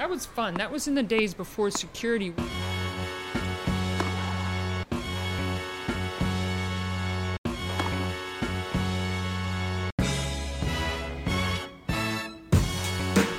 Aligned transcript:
That 0.00 0.08
was 0.08 0.24
fun. 0.24 0.54
That 0.54 0.72
was 0.72 0.88
in 0.88 0.94
the 0.94 1.02
days 1.02 1.34
before 1.34 1.70
security. 1.70 2.32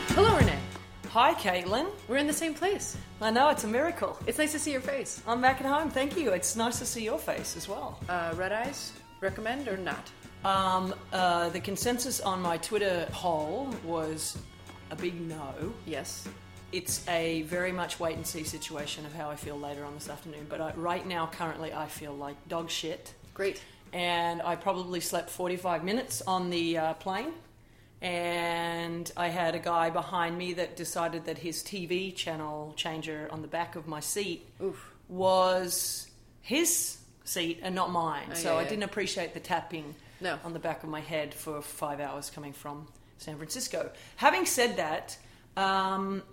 Hello, 0.09 0.38
Rennae. 0.38 0.59
Hi, 1.09 1.34
Caitlin. 1.34 1.88
We're 2.08 2.18
in 2.18 2.28
the 2.28 2.31
same 2.31 2.53
place. 2.53 2.96
I 3.20 3.31
know 3.31 3.50
it's 3.50 3.64
a 3.64 3.68
miracle. 3.68 4.20
It's 4.28 4.38
nice 4.38 4.52
to 4.52 4.59
see 4.59 4.72
your 4.72 4.81
face. 4.81 5.23
I'm 5.25 5.42
back 5.42 5.62
at 5.62 5.66
home. 5.66 5.90
Thank 5.90 6.16
you. 6.16 6.30
It's 6.30 6.56
nice 6.56 6.78
to 6.78 6.86
see 6.86 7.03
your 7.03 7.18
face 7.18 7.58
as 7.58 7.68
well. 7.68 8.00
Uh, 8.08 8.36
red 8.38 8.52
eyes, 8.52 8.94
recommend 9.20 9.68
or 9.68 9.78
not? 9.78 10.12
Um, 10.46 10.94
uh, 11.12 11.50
the 11.50 11.59
consensus 11.59 12.22
on 12.22 12.40
my 12.40 12.58
Twitter 12.58 13.08
poll 13.12 13.73
was 13.84 14.38
a 14.92 14.96
big 14.96 15.20
no. 15.22 15.73
Yes. 15.88 16.28
It's 16.72 17.08
a 17.08 17.41
very 17.44 17.72
much 17.72 18.00
wait 18.00 18.16
and 18.16 18.25
see 18.25 18.44
situation 18.44 19.05
of 19.05 19.14
how 19.14 19.30
I 19.30 19.36
feel 19.36 19.58
later 19.59 19.83
on 19.83 19.94
this 19.94 20.09
afternoon. 20.09 20.45
But 20.50 20.61
I, 20.61 20.72
right 20.73 21.05
now, 21.05 21.28
currently, 21.28 21.73
I 21.73 21.88
feel 21.88 22.13
like 22.13 22.36
dog 22.47 22.69
shit. 22.69 23.13
Great. 23.33 23.61
And 23.94 24.41
I 24.41 24.55
probably 24.55 25.02
slept 25.02 25.30
45 25.30 25.83
minutes 25.83 26.22
on 26.22 26.50
the 26.50 26.78
uh, 26.78 26.94
plane. 26.95 27.33
And 28.02 29.11
I 29.16 29.28
had 29.28 29.53
a 29.53 29.59
guy 29.59 29.89
behind 29.91 30.38
me 30.38 30.53
that 30.53 30.75
decided 30.75 31.25
that 31.25 31.38
his 31.38 31.61
TV 31.61 32.16
channel 32.16 32.73
changer 32.75 33.28
on 33.31 33.41
the 33.41 33.47
back 33.47 33.75
of 33.75 33.88
my 33.88 34.00
seat 34.00 34.47
Oof. 34.61 34.91
was 35.08 36.08
his 36.41 36.97
seat 37.25 37.59
and 37.61 37.75
not 37.75 37.91
mine. 37.91 38.30
Oh, 38.31 38.33
so 38.33 38.53
yeah, 38.53 38.59
I 38.59 38.63
yeah. 38.63 38.69
didn't 38.69 38.83
appreciate 38.83 39.33
the 39.35 39.39
tapping 39.39 39.94
No. 40.19 40.39
on 40.44 40.53
the 40.53 40.59
back 40.59 40.83
of 40.83 40.89
my 40.89 41.00
head 41.02 41.33
for 41.33 41.61
five 41.61 42.00
hours 42.00 42.31
coming 42.31 42.53
from 42.53 42.88
San 43.19 43.35
Francisco. 43.38 43.91
Having 44.16 44.45
said 44.47 44.78
that, 44.78 45.17
um, 45.56 46.23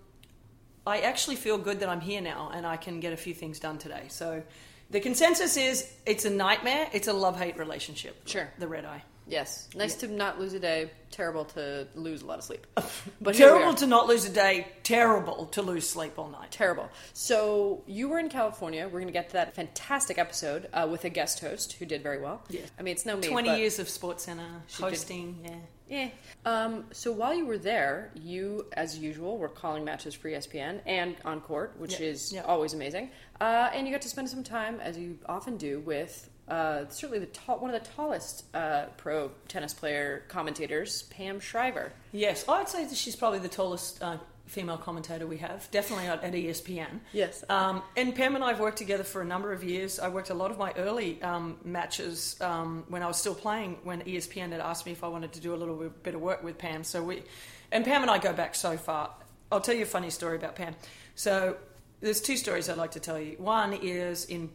I 0.88 1.00
actually 1.00 1.36
feel 1.36 1.58
good 1.58 1.80
that 1.80 1.88
I'm 1.90 2.00
here 2.00 2.22
now 2.22 2.50
and 2.54 2.66
I 2.66 2.76
can 2.78 2.98
get 3.00 3.12
a 3.12 3.16
few 3.16 3.34
things 3.34 3.60
done 3.60 3.76
today. 3.76 4.04
So 4.08 4.42
the 4.90 5.00
consensus 5.00 5.56
is 5.56 5.92
it's 6.06 6.24
a 6.24 6.30
nightmare. 6.30 6.88
It's 6.92 7.08
a 7.08 7.12
love 7.12 7.38
hate 7.38 7.58
relationship. 7.58 8.26
Sure. 8.26 8.48
The 8.58 8.66
red 8.66 8.86
eye. 8.86 9.02
Yes. 9.26 9.68
Nice 9.74 9.96
to 9.96 10.08
not 10.08 10.40
lose 10.40 10.54
a 10.54 10.58
day. 10.58 10.90
Terrible 11.10 11.44
to 11.44 11.86
lose 11.94 12.22
a 12.22 12.26
lot 12.26 12.38
of 12.38 12.44
sleep. 12.44 12.66
But 13.20 13.34
Terrible 13.34 13.74
to 13.74 13.86
not 13.86 14.06
lose 14.06 14.24
a 14.24 14.30
day. 14.32 14.68
Terrible 14.82 15.46
to 15.46 15.60
lose 15.60 15.86
sleep 15.86 16.18
all 16.18 16.30
night. 16.30 16.50
Terrible. 16.50 16.88
So 17.12 17.82
you 17.86 18.08
were 18.08 18.18
in 18.18 18.30
California. 18.30 18.84
We're 18.86 19.00
going 19.00 19.08
to 19.08 19.12
get 19.12 19.28
to 19.28 19.32
that 19.34 19.54
fantastic 19.54 20.16
episode 20.16 20.70
uh, 20.72 20.88
with 20.90 21.04
a 21.04 21.10
guest 21.10 21.40
host 21.40 21.74
who 21.74 21.84
did 21.84 22.02
very 22.02 22.20
well. 22.22 22.42
Yeah. 22.48 22.62
I 22.78 22.82
mean, 22.82 22.92
it's 22.92 23.04
no 23.04 23.16
me. 23.18 23.28
20 23.28 23.48
but- 23.50 23.58
years 23.58 23.78
of 23.78 23.90
Sports 23.90 24.24
Center 24.24 24.48
did- 24.68 24.82
hosting. 24.82 25.40
Yeah. 25.44 25.56
Yeah. 25.88 26.08
Um, 26.44 26.84
so 26.92 27.12
while 27.12 27.34
you 27.34 27.46
were 27.46 27.58
there, 27.58 28.10
you, 28.14 28.66
as 28.74 28.98
usual, 28.98 29.38
were 29.38 29.48
calling 29.48 29.84
matches 29.84 30.14
for 30.14 30.28
ESPN 30.28 30.80
and 30.86 31.16
on 31.24 31.40
court, 31.40 31.74
which 31.78 31.98
Yeah, 32.00 32.06
is 32.06 32.32
yeah. 32.32 32.42
always 32.42 32.74
amazing. 32.74 33.10
Uh, 33.40 33.70
and 33.72 33.86
you 33.86 33.92
got 33.92 34.02
to 34.02 34.08
spend 34.08 34.28
some 34.28 34.42
time, 34.44 34.80
as 34.80 34.98
you 34.98 35.18
often 35.26 35.56
do, 35.56 35.80
with 35.80 36.28
uh, 36.48 36.84
certainly 36.88 37.18
the 37.18 37.26
tall, 37.26 37.58
one 37.58 37.72
of 37.74 37.82
the 37.82 37.88
tallest 37.90 38.44
uh, 38.54 38.86
pro 38.96 39.30
tennis 39.48 39.74
player 39.74 40.24
commentators, 40.28 41.02
Pam 41.04 41.40
Shriver. 41.40 41.92
Yes, 42.12 42.44
I'd 42.48 42.68
say 42.68 42.84
that 42.84 42.96
she's 42.96 43.16
probably 43.16 43.38
the 43.38 43.48
tallest 43.48 44.02
uh, 44.02 44.16
female 44.48 44.76
commentator 44.76 45.26
we 45.26 45.38
have, 45.38 45.70
definitely 45.70 46.06
at, 46.06 46.24
at 46.24 46.32
ESPN. 46.32 47.00
Yes. 47.12 47.44
Um, 47.48 47.82
and 47.96 48.14
Pam 48.14 48.34
and 48.34 48.42
I 48.42 48.48
have 48.48 48.60
worked 48.60 48.78
together 48.78 49.04
for 49.04 49.22
a 49.22 49.24
number 49.24 49.52
of 49.52 49.62
years. 49.62 49.98
I 49.98 50.08
worked 50.08 50.30
a 50.30 50.34
lot 50.34 50.50
of 50.50 50.58
my 50.58 50.72
early 50.72 51.22
um, 51.22 51.58
matches 51.64 52.36
um, 52.40 52.84
when 52.88 53.02
I 53.02 53.06
was 53.06 53.18
still 53.18 53.34
playing, 53.34 53.78
when 53.84 54.02
ESPN 54.02 54.52
had 54.52 54.60
asked 54.60 54.86
me 54.86 54.92
if 54.92 55.04
I 55.04 55.08
wanted 55.08 55.32
to 55.32 55.40
do 55.40 55.54
a 55.54 55.56
little 55.56 55.76
bit 56.02 56.14
of 56.14 56.20
work 56.20 56.42
with 56.42 56.58
Pam. 56.58 56.84
So 56.84 57.02
we, 57.02 57.22
and 57.70 57.84
Pam 57.84 58.02
and 58.02 58.10
I 58.10 58.18
go 58.18 58.32
back 58.32 58.54
so 58.54 58.76
far. 58.76 59.14
I'll 59.52 59.60
tell 59.60 59.74
you 59.74 59.82
a 59.82 59.86
funny 59.86 60.10
story 60.10 60.36
about 60.36 60.56
Pam. 60.56 60.74
So 61.14 61.56
there's 62.00 62.20
two 62.20 62.36
stories 62.36 62.68
I'd 62.68 62.76
like 62.76 62.92
to 62.92 63.00
tell 63.00 63.18
you. 63.18 63.36
One 63.38 63.72
is 63.74 64.24
in 64.26 64.50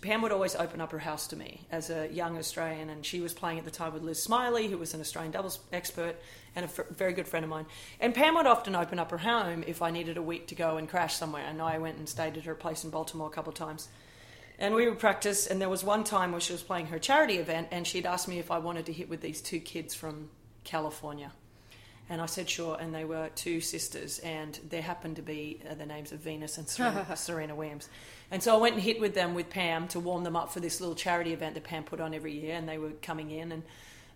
Pam 0.00 0.22
would 0.22 0.32
always 0.32 0.54
open 0.54 0.80
up 0.80 0.92
her 0.92 0.98
house 0.98 1.26
to 1.28 1.36
me 1.36 1.66
as 1.70 1.90
a 1.90 2.08
young 2.12 2.38
Australian, 2.38 2.88
and 2.90 3.04
she 3.04 3.20
was 3.20 3.32
playing 3.34 3.58
at 3.58 3.64
the 3.64 3.70
time 3.70 3.92
with 3.92 4.02
Liz 4.02 4.24
Smylie, 4.24 4.70
who 4.70 4.78
was 4.78 4.94
an 4.94 5.00
Australian 5.00 5.32
doubles 5.32 5.58
expert 5.72 6.16
and 6.54 6.64
a 6.64 6.68
f- 6.68 6.88
very 6.90 7.12
good 7.12 7.28
friend 7.28 7.44
of 7.44 7.50
mine. 7.50 7.66
And 8.00 8.14
Pam 8.14 8.34
would 8.34 8.46
often 8.46 8.74
open 8.74 8.98
up 8.98 9.10
her 9.10 9.18
home 9.18 9.64
if 9.66 9.82
I 9.82 9.90
needed 9.90 10.16
a 10.16 10.22
week 10.22 10.48
to 10.48 10.54
go 10.54 10.76
and 10.76 10.88
crash 10.88 11.14
somewhere, 11.14 11.44
and 11.46 11.60
I 11.60 11.78
went 11.78 11.98
and 11.98 12.08
stayed 12.08 12.36
at 12.36 12.44
her 12.44 12.54
place 12.54 12.84
in 12.84 12.90
Baltimore 12.90 13.28
a 13.28 13.30
couple 13.30 13.50
of 13.50 13.58
times. 13.58 13.88
And 14.58 14.74
we 14.74 14.88
would 14.88 14.98
practice, 14.98 15.46
and 15.46 15.60
there 15.60 15.68
was 15.68 15.82
one 15.82 16.04
time 16.04 16.30
where 16.30 16.40
she 16.40 16.52
was 16.52 16.62
playing 16.62 16.86
her 16.86 16.98
charity 16.98 17.38
event, 17.38 17.68
and 17.70 17.86
she'd 17.86 18.06
asked 18.06 18.28
me 18.28 18.38
if 18.38 18.50
I 18.50 18.58
wanted 18.58 18.86
to 18.86 18.92
hit 18.92 19.08
with 19.08 19.20
these 19.20 19.40
two 19.40 19.58
kids 19.58 19.94
from 19.94 20.28
California. 20.64 21.32
And 22.08 22.20
I 22.20 22.26
said 22.26 22.50
sure, 22.50 22.76
and 22.78 22.94
they 22.94 23.04
were 23.04 23.30
two 23.34 23.60
sisters, 23.60 24.18
and 24.18 24.58
there 24.68 24.82
happened 24.82 25.16
to 25.16 25.22
be 25.22 25.60
uh, 25.68 25.74
the 25.74 25.86
names 25.86 26.12
of 26.12 26.20
Venus 26.20 26.58
and 26.58 26.68
Serena, 26.68 27.06
Serena 27.16 27.54
Williams. 27.54 27.88
And 28.30 28.42
so 28.42 28.54
I 28.54 28.60
went 28.60 28.74
and 28.74 28.82
hit 28.82 29.00
with 29.00 29.14
them 29.14 29.34
with 29.34 29.48
Pam 29.48 29.88
to 29.88 30.00
warm 30.00 30.22
them 30.22 30.36
up 30.36 30.52
for 30.52 30.60
this 30.60 30.80
little 30.80 30.94
charity 30.94 31.32
event 31.32 31.54
that 31.54 31.64
Pam 31.64 31.84
put 31.84 32.00
on 32.00 32.12
every 32.12 32.32
year, 32.32 32.54
and 32.54 32.68
they 32.68 32.78
were 32.78 32.90
coming 33.02 33.30
in, 33.30 33.52
and 33.52 33.62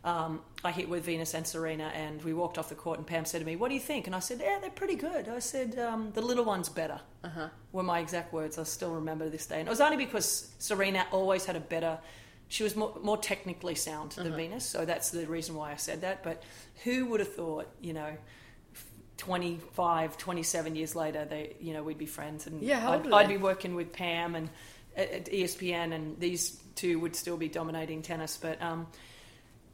um, 0.07 0.41
I 0.65 0.71
hit 0.71 0.89
with 0.89 1.05
Venus 1.05 1.35
and 1.35 1.45
Serena, 1.45 1.91
and 1.93 2.23
we 2.23 2.33
walked 2.33 2.59
off 2.59 2.69
the 2.69 2.77
court, 2.77 2.99
and 2.99 3.07
Pam 3.07 3.25
said 3.25 3.41
to 3.41 3.45
me, 3.45 3.57
"What 3.57 3.69
do 3.69 3.75
you 3.75 3.81
think?" 3.81 4.07
And 4.07 4.15
I 4.15 4.21
said, 4.21 4.41
"Yeah, 4.41 4.59
they're 4.61 4.71
pretty 4.71 4.95
good." 4.95 5.29
I 5.29 5.41
said, 5.41 5.79
um, 5.81 6.13
"The 6.13 6.23
little 6.23 6.45
one's 6.45 6.69
better." 6.69 7.01
Uh-huh. 7.25 7.49
Were 7.73 7.83
my 7.83 7.99
exact 7.99 8.33
words. 8.33 8.57
I 8.57 8.63
still 8.63 8.95
remember 8.95 9.29
this 9.29 9.47
day, 9.47 9.59
and 9.59 9.67
it 9.67 9.71
was 9.71 9.81
only 9.81 9.97
because 9.97 10.53
Serena 10.61 11.07
always 11.11 11.45
had 11.45 11.57
a 11.57 11.61
better. 11.61 11.99
She 12.49 12.63
was 12.63 12.77
more, 12.77 12.95
more 13.03 13.19
technically 13.19 13.75
sound 13.75 14.13
than 14.13 14.37
Venus, 14.37 14.65
so 14.65 14.85
that's 14.85 15.11
the 15.11 15.27
reason 15.27 15.57
why 15.57 15.73
I 15.73 15.77
said 15.77 16.03
that. 16.03 16.23
But 16.23 16.45
who 16.85 17.07
would 17.07 17.19
have 17.19 17.35
thought, 17.35 17.69
you 17.81 17.93
know, 17.93 18.17
25, 19.17 20.17
27 20.17 20.77
years 20.77 20.95
later, 20.95 21.25
they, 21.25 21.57
you 21.61 21.73
know, 21.73 21.83
we'd 21.83 21.99
be 21.99 22.07
friends, 22.07 22.47
and 22.47 22.63
Yeah, 22.63 22.89
I'd, 22.89 23.13
I'd 23.13 23.29
be 23.29 23.39
working 23.39 23.75
with 23.75 23.93
Pam 23.93 24.37
and 24.37 24.49
at, 24.97 25.27
ESPN, 25.27 25.93
and 25.93 26.21
these 26.21 26.61
two 26.77 27.01
would 27.01 27.17
still 27.17 27.37
be 27.37 27.49
dominating 27.49 28.03
tennis. 28.03 28.39
But 28.41 28.63
um, 28.63 28.87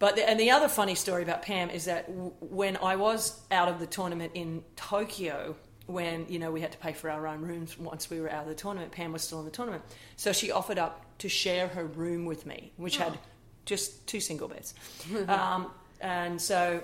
but 0.03 0.17
the, 0.17 0.29
and 0.29 0.41
the 0.41 0.51
other 0.51 0.67
funny 0.67 0.97
story 0.97 1.23
about 1.23 1.43
Pam 1.43 1.71
is 1.71 1.85
that 1.85 2.09
w- 2.09 2.33
when 2.41 2.77
I 2.79 2.97
was 2.97 3.41
out 3.53 3.69
of 3.69 3.79
the 3.79 3.87
tournament 3.87 4.33
in 4.35 4.65
Tokyo, 4.75 5.55
when 5.87 6.27
you 6.29 6.41
know 6.41 6.51
we 6.51 6.61
had 6.61 6.73
to 6.73 6.79
pay 6.79 6.93
for 6.93 7.09
our 7.09 7.29
own 7.29 7.43
rooms 7.43 7.79
once 7.79 8.11
we 8.11 8.21
were 8.21 8.29
out 8.29 8.43
of 8.43 8.49
the 8.49 8.55
tournament, 8.57 8.91
Pam 8.91 9.13
was 9.13 9.23
still 9.23 9.39
in 9.39 9.45
the 9.45 9.53
tournament, 9.53 9.85
so 10.17 10.33
she 10.33 10.51
offered 10.51 10.77
up 10.77 11.07
to 11.19 11.29
share 11.29 11.69
her 11.69 11.85
room 11.85 12.25
with 12.25 12.47
me, 12.47 12.73
which 12.79 12.97
had 12.97 13.17
just 13.65 14.05
two 14.09 14.19
single 14.19 14.49
beds, 14.49 14.75
um, 15.29 15.71
and 16.01 16.43
so 16.43 16.83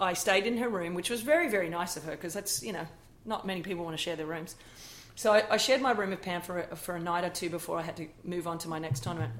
I 0.00 0.14
stayed 0.14 0.44
in 0.44 0.56
her 0.56 0.68
room, 0.68 0.94
which 0.94 1.10
was 1.10 1.20
very 1.20 1.48
very 1.48 1.68
nice 1.68 1.96
of 1.96 2.02
her 2.02 2.10
because 2.10 2.34
that's 2.34 2.60
you 2.60 2.72
know 2.72 2.88
not 3.24 3.46
many 3.46 3.62
people 3.62 3.84
want 3.84 3.96
to 3.96 4.02
share 4.02 4.16
their 4.16 4.26
rooms. 4.26 4.56
So 5.14 5.32
I, 5.32 5.44
I 5.48 5.56
shared 5.58 5.80
my 5.80 5.92
room 5.92 6.10
with 6.10 6.22
Pam 6.22 6.42
for 6.42 6.58
a, 6.58 6.74
for 6.74 6.96
a 6.96 7.00
night 7.00 7.22
or 7.22 7.30
two 7.30 7.50
before 7.50 7.78
I 7.78 7.82
had 7.82 7.96
to 7.98 8.08
move 8.24 8.48
on 8.48 8.58
to 8.58 8.68
my 8.68 8.80
next 8.80 9.04
tournament 9.04 9.32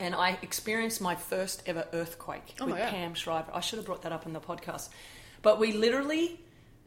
and 0.00 0.14
I 0.14 0.38
experienced 0.42 1.00
my 1.00 1.14
first 1.14 1.62
ever 1.66 1.86
earthquake 1.92 2.54
Oh 2.60 2.66
with. 2.66 2.76
Pam 2.78 3.14
Shriver. 3.14 3.50
I 3.52 3.60
should 3.60 3.78
have 3.78 3.86
brought 3.86 4.02
that 4.02 4.12
up 4.12 4.26
in 4.26 4.32
the 4.32 4.40
podcast. 4.40 4.88
But 5.42 5.58
we 5.58 5.72
literally 5.72 6.40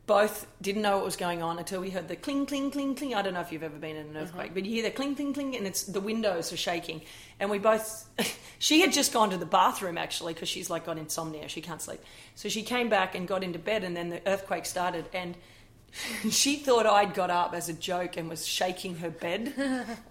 both 0.05 0.47
didn't 0.59 0.81
know 0.81 0.97
what 0.97 1.05
was 1.05 1.15
going 1.15 1.43
on 1.43 1.59
until 1.59 1.79
we 1.81 1.91
heard 1.91 2.07
the 2.07 2.15
cling, 2.15 2.45
cling, 2.47 2.71
cling, 2.71 2.95
cling. 2.95 3.13
I 3.13 3.21
don't 3.21 3.35
know 3.35 3.41
if 3.41 3.51
you've 3.51 3.61
ever 3.63 3.77
been 3.77 3.95
in 3.95 4.07
an 4.07 4.15
Uh-huh. 4.15 4.25
earthquake, 4.25 4.53
but 4.55 4.65
you 4.65 4.71
hear 4.73 4.83
the 4.83 4.89
cling, 4.91 5.15
cling, 5.15 5.33
cling, 5.33 5.55
and 5.55 5.67
it's 5.67 5.83
the 5.83 6.01
windows 6.01 6.51
are 6.51 6.57
shaking. 6.57 7.01
And 7.39 7.49
we 7.51 7.59
both 7.59 8.09
she 8.59 8.81
had 8.81 8.91
just 8.91 9.13
gone 9.13 9.29
to 9.29 9.37
the 9.37 9.45
bathroom 9.45 9.97
actually 9.97 10.33
because 10.33 10.49
she's 10.49 10.69
like 10.69 10.85
got 10.85 10.97
insomnia. 10.97 11.47
She 11.47 11.61
can't 11.61 11.81
sleep. 11.81 12.01
So 12.35 12.49
she 12.49 12.63
came 12.63 12.89
back 12.89 13.13
and 13.15 13.27
got 13.27 13.43
into 13.43 13.59
bed, 13.59 13.83
and 13.83 13.95
then 13.95 14.09
the 14.09 14.21
earthquake 14.27 14.65
started. 14.65 15.05
And 15.13 15.35
she 16.31 16.57
thought 16.57 16.85
I'd 16.85 17.13
got 17.13 17.29
up 17.29 17.53
as 17.53 17.69
a 17.69 17.73
joke 17.73 18.17
and 18.17 18.29
was 18.29 18.45
shaking 18.47 18.97
her 18.97 19.09
bed. 19.11 19.53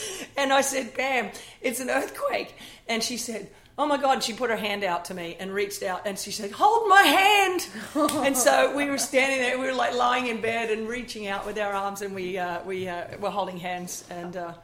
and 0.36 0.52
I 0.52 0.60
said, 0.60 0.94
Bam, 0.96 1.30
it's 1.60 1.80
an 1.80 1.90
earthquake. 1.90 2.54
And 2.88 3.02
she 3.02 3.16
said, 3.16 3.50
Oh 3.78 3.86
my 3.86 3.96
God. 3.96 4.14
And 4.14 4.22
She 4.22 4.32
put 4.32 4.50
her 4.50 4.56
hand 4.56 4.84
out 4.84 5.06
to 5.06 5.14
me 5.14 5.36
and 5.40 5.52
reached 5.52 5.82
out 5.82 6.02
and 6.06 6.18
she 6.18 6.30
said, 6.30 6.50
Hold 6.52 6.88
my 6.88 7.02
hand. 7.02 7.66
and 8.26 8.36
so 8.36 8.76
we 8.76 8.86
were 8.86 8.98
standing 8.98 9.40
there, 9.40 9.58
we 9.58 9.66
were 9.66 9.74
like 9.74 9.94
lying 9.94 10.26
in 10.26 10.40
bed 10.40 10.70
and 10.70 10.88
reaching 10.88 11.26
out 11.26 11.46
with 11.46 11.58
our 11.58 11.72
arms 11.72 12.02
and 12.02 12.14
we, 12.14 12.38
uh, 12.38 12.62
we 12.64 12.88
uh, 12.88 13.04
were 13.18 13.30
holding 13.30 13.58
hands. 13.58 14.04
And, 14.10 14.36
uh, 14.36 14.54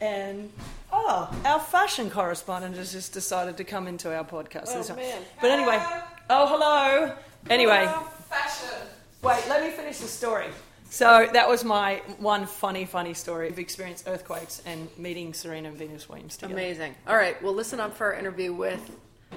and 0.00 0.50
oh, 0.92 1.34
our 1.44 1.60
fashion 1.60 2.10
correspondent 2.10 2.76
has 2.76 2.92
just 2.92 3.12
decided 3.12 3.56
to 3.58 3.64
come 3.64 3.86
into 3.86 4.14
our 4.14 4.24
podcast. 4.24 4.68
Oh, 4.68 4.96
man. 4.96 5.22
But 5.40 5.50
anyway, 5.50 5.82
oh, 6.30 6.46
hello. 6.46 7.14
Anyway, 7.48 7.88
fashion. 8.28 8.86
Wait, 9.22 9.44
let 9.48 9.62
me 9.62 9.70
finish 9.70 9.98
the 9.98 10.06
story. 10.06 10.46
So 10.92 11.28
that 11.32 11.48
was 11.48 11.64
my 11.64 12.02
one 12.18 12.46
funny, 12.46 12.84
funny 12.84 13.14
story 13.14 13.48
of 13.48 13.60
experienced 13.60 14.08
earthquakes 14.08 14.60
and 14.66 14.88
meeting 14.98 15.32
Serena 15.32 15.68
and 15.68 15.78
Venus 15.78 16.08
Williams 16.08 16.36
together. 16.36 16.52
Amazing. 16.54 16.96
All 17.06 17.14
right, 17.14 17.40
well, 17.42 17.54
listen 17.54 17.78
up 17.78 17.96
for 17.96 18.12
our 18.12 18.18
interview 18.18 18.52
with 18.52 18.96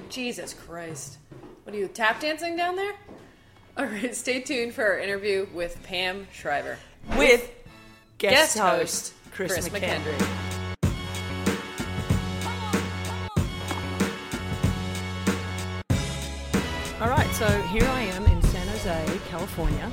Jesus 0.09 0.55
Christ. 0.55 1.19
What 1.63 1.75
are 1.75 1.77
you 1.77 1.87
tap 1.87 2.19
dancing 2.19 2.55
down 2.57 2.75
there? 2.75 2.93
All 3.77 3.85
right, 3.85 4.15
stay 4.15 4.41
tuned 4.41 4.73
for 4.73 4.83
our 4.83 4.97
interview 4.97 5.45
with 5.53 5.81
Pam 5.83 6.27
Shriver, 6.33 6.77
With 7.17 7.51
guest, 8.17 8.55
guest 8.55 8.57
host, 8.57 9.13
Chris, 9.31 9.53
Chris 9.53 9.69
McKendry. 9.69 10.17
McKendry. 10.17 10.27
All 16.99 17.09
right, 17.09 17.29
so 17.35 17.47
here 17.63 17.85
I 17.85 18.01
am 18.01 18.25
in 18.25 18.41
San 18.43 18.67
Jose, 18.69 19.19
California, 19.29 19.91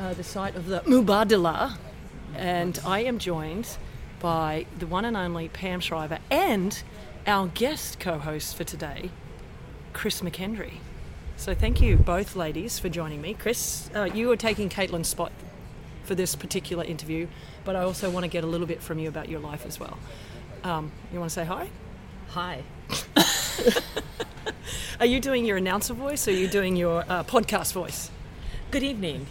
uh, 0.00 0.14
the 0.14 0.24
site 0.24 0.56
of 0.56 0.66
the 0.66 0.80
Mubadala, 0.80 1.76
and 2.34 2.80
I 2.86 3.00
am 3.00 3.18
joined 3.18 3.76
by 4.18 4.66
the 4.78 4.86
one 4.86 5.04
and 5.04 5.16
only 5.16 5.48
Pam 5.48 5.80
Shriver 5.80 6.18
and 6.30 6.82
our 7.26 7.48
guest 7.48 8.00
co-host 8.00 8.56
for 8.56 8.64
today, 8.64 9.10
Chris 9.92 10.22
McKendry. 10.22 10.74
So 11.36 11.54
thank 11.54 11.80
you 11.80 11.96
both 11.96 12.34
ladies 12.34 12.78
for 12.78 12.88
joining 12.88 13.20
me. 13.20 13.34
Chris, 13.34 13.90
uh, 13.94 14.04
you 14.04 14.30
are 14.30 14.36
taking 14.36 14.68
Caitlin's 14.70 15.08
spot 15.08 15.32
for 16.04 16.14
this 16.14 16.34
particular 16.34 16.84
interview, 16.84 17.26
but 17.64 17.76
I 17.76 17.82
also 17.82 18.10
want 18.10 18.24
to 18.24 18.28
get 18.28 18.42
a 18.42 18.46
little 18.46 18.66
bit 18.66 18.82
from 18.82 18.98
you 18.98 19.08
about 19.08 19.28
your 19.28 19.40
life 19.40 19.66
as 19.66 19.78
well. 19.78 19.98
Um, 20.64 20.92
you 21.12 21.18
want 21.18 21.30
to 21.30 21.34
say 21.34 21.44
hi? 21.44 21.68
Hi. 22.30 22.62
Are 25.00 25.06
you 25.06 25.20
doing 25.20 25.44
your 25.44 25.56
announcer 25.56 25.94
voice 25.94 26.28
or 26.28 26.30
are 26.30 26.34
you 26.34 26.46
doing 26.46 26.76
your 26.76 27.04
uh, 27.08 27.24
podcast 27.24 27.72
voice? 27.72 28.10
Good 28.70 28.82
evening. 28.82 29.26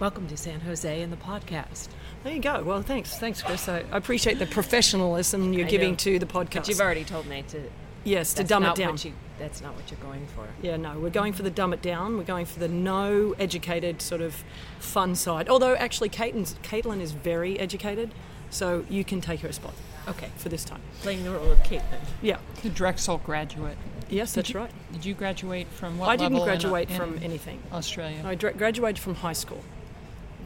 Welcome 0.00 0.26
to 0.28 0.36
San 0.36 0.60
Jose 0.60 1.02
and 1.02 1.12
the 1.12 1.16
podcast. 1.18 1.88
There 2.24 2.32
you 2.32 2.40
go. 2.40 2.62
Well, 2.62 2.80
thanks, 2.82 3.18
thanks, 3.18 3.42
Chris. 3.42 3.68
I, 3.68 3.80
I 3.92 3.98
appreciate 3.98 4.38
the 4.38 4.46
professionalism 4.46 5.52
you're 5.52 5.66
I 5.66 5.70
giving 5.70 5.90
know. 5.90 5.96
to 5.96 6.18
the 6.18 6.24
podcast. 6.26 6.54
But 6.54 6.68
you've 6.68 6.80
already 6.80 7.04
told 7.04 7.26
me 7.26 7.44
to. 7.48 7.62
yes, 8.04 8.32
to 8.34 8.44
dumb 8.44 8.64
it 8.64 8.76
down. 8.76 8.96
You, 9.02 9.12
that's 9.38 9.60
not 9.60 9.74
what 9.76 9.90
you're 9.90 10.00
going 10.00 10.26
for. 10.28 10.46
Yeah, 10.62 10.76
no, 10.78 10.98
we're 10.98 11.10
going 11.10 11.34
for 11.34 11.42
the 11.42 11.50
dumb 11.50 11.74
it 11.74 11.82
down. 11.82 12.16
We're 12.16 12.24
going 12.24 12.46
for 12.46 12.58
the 12.60 12.68
no 12.68 13.34
educated 13.38 14.00
sort 14.00 14.22
of 14.22 14.42
fun 14.78 15.14
side. 15.14 15.50
Although 15.50 15.74
actually, 15.76 16.08
Caitlin's, 16.08 16.54
Caitlin 16.62 17.00
is 17.02 17.12
very 17.12 17.58
educated, 17.60 18.14
so 18.48 18.86
you 18.88 19.04
can 19.04 19.20
take 19.20 19.40
her 19.40 19.52
spot 19.52 19.74
Okay. 20.08 20.30
for 20.36 20.48
this 20.48 20.64
time. 20.64 20.80
Playing 21.02 21.24
the 21.24 21.30
role 21.32 21.50
of 21.52 21.58
Caitlin. 21.62 22.00
Yeah. 22.22 22.38
The 22.62 22.70
Drexel 22.70 23.18
graduate. 23.18 23.76
Yes, 24.08 24.32
that's 24.32 24.48
Did 24.48 24.54
you- 24.54 24.60
right. 24.60 24.70
Did 24.92 25.04
you 25.04 25.12
graduate 25.14 25.68
from 25.68 25.98
what 25.98 26.08
I 26.08 26.16
didn't 26.16 26.32
level 26.38 26.44
in- 26.44 26.50
uh, 26.50 26.52
graduate 26.54 26.90
in 26.90 26.96
from 26.96 27.18
anything. 27.22 27.62
Australia. 27.70 28.22
I 28.24 28.34
dra- 28.34 28.54
graduated 28.54 28.98
from 28.98 29.14
high 29.16 29.34
school, 29.34 29.62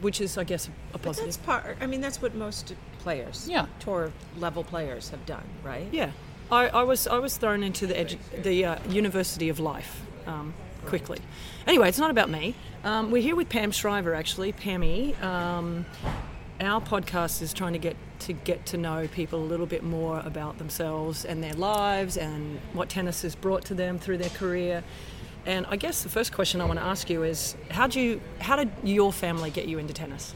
which 0.01 0.21
is, 0.21 0.37
I 0.37 0.43
guess, 0.43 0.67
a, 0.67 0.71
But 0.93 1.01
positive. 1.03 1.25
that's 1.27 1.37
part. 1.37 1.77
I 1.81 1.85
mean, 1.87 2.01
that's 2.01 2.21
what 2.21 2.35
most 2.35 2.73
players, 2.99 3.47
Yeah. 3.49 3.65
tour 3.79 4.11
level 4.37 4.63
players, 4.63 5.09
have 5.09 5.25
done, 5.25 5.43
right? 5.63 5.87
Yeah, 5.91 6.11
I, 6.51 6.67
I 6.69 6.83
was 6.83 7.07
I 7.07 7.17
was 7.19 7.37
thrown 7.37 7.63
into 7.63 7.87
the 7.87 7.93
edu- 7.93 8.43
the 8.43 8.65
uh, 8.65 8.75
University 8.89 9.49
of 9.49 9.59
Life 9.59 10.01
um, 10.27 10.53
quickly. 10.85 11.19
Anyway, 11.67 11.89
it's 11.89 11.99
not 11.99 12.11
about 12.11 12.29
me. 12.29 12.55
Um, 12.83 13.09
we're 13.11 13.21
here 13.21 13.35
with 13.35 13.49
Pam 13.49 13.71
Shriver, 13.71 14.13
actually. 14.13 14.53
Pammy, 14.53 15.19
um, 15.23 15.85
our 16.61 16.79
podcast 16.81 17.41
is 17.41 17.53
trying 17.53 17.73
to 17.73 17.79
get 17.79 17.95
to 18.19 18.33
get 18.33 18.65
to 18.67 18.77
know 18.77 19.07
people 19.07 19.39
a 19.39 19.47
little 19.47 19.65
bit 19.65 19.83
more 19.83 20.19
about 20.25 20.57
themselves 20.57 21.25
and 21.25 21.43
their 21.43 21.53
lives 21.53 22.15
and 22.17 22.59
what 22.73 22.89
tennis 22.89 23.23
has 23.23 23.35
brought 23.35 23.65
to 23.65 23.73
them 23.73 23.97
through 23.99 24.17
their 24.19 24.29
career. 24.29 24.83
And 25.45 25.65
I 25.69 25.75
guess 25.75 26.01
the 26.01 26.09
first 26.09 26.33
question 26.33 26.59
I 26.59 26.65
want 26.65 26.79
to 26.79 26.85
ask 26.85 27.09
you 27.09 27.23
is, 27.23 27.55
how 27.69 27.85
do 27.85 28.01
you 28.01 28.21
how 28.39 28.55
did 28.55 28.71
your 28.83 29.13
family 29.13 29.51
get 29.51 29.67
you 29.67 29.77
into 29.77 29.93
tennis? 29.93 30.33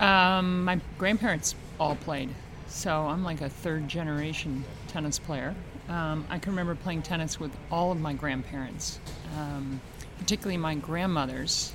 Um, 0.00 0.64
my 0.64 0.80
grandparents 0.96 1.54
all 1.78 1.94
played, 1.94 2.30
so 2.66 3.06
I'm 3.06 3.22
like 3.22 3.40
a 3.40 3.48
third 3.48 3.88
generation 3.88 4.64
tennis 4.88 5.18
player. 5.18 5.54
Um, 5.88 6.26
I 6.28 6.38
can 6.38 6.52
remember 6.52 6.74
playing 6.74 7.02
tennis 7.02 7.38
with 7.38 7.52
all 7.70 7.92
of 7.92 8.00
my 8.00 8.12
grandparents, 8.12 8.98
um, 9.36 9.80
particularly 10.18 10.56
my 10.56 10.74
grandmothers. 10.74 11.72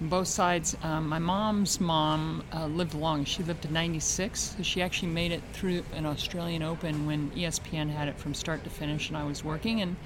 Both 0.00 0.28
sides, 0.28 0.76
um, 0.82 1.08
my 1.08 1.18
mom's 1.18 1.80
mom 1.80 2.42
uh, 2.52 2.66
lived 2.66 2.94
long. 2.94 3.24
She 3.24 3.42
lived 3.44 3.62
to 3.62 3.72
96, 3.72 4.56
so 4.56 4.62
she 4.62 4.82
actually 4.82 5.12
made 5.12 5.32
it 5.32 5.42
through 5.52 5.84
an 5.94 6.06
Australian 6.06 6.62
Open 6.62 7.06
when 7.06 7.30
ESPN 7.30 7.88
had 7.88 8.08
it 8.08 8.18
from 8.18 8.34
start 8.34 8.64
to 8.64 8.70
finish, 8.70 9.08
and 9.08 9.16
I 9.16 9.24
was 9.24 9.44
working. 9.44 9.80
And 9.80 9.96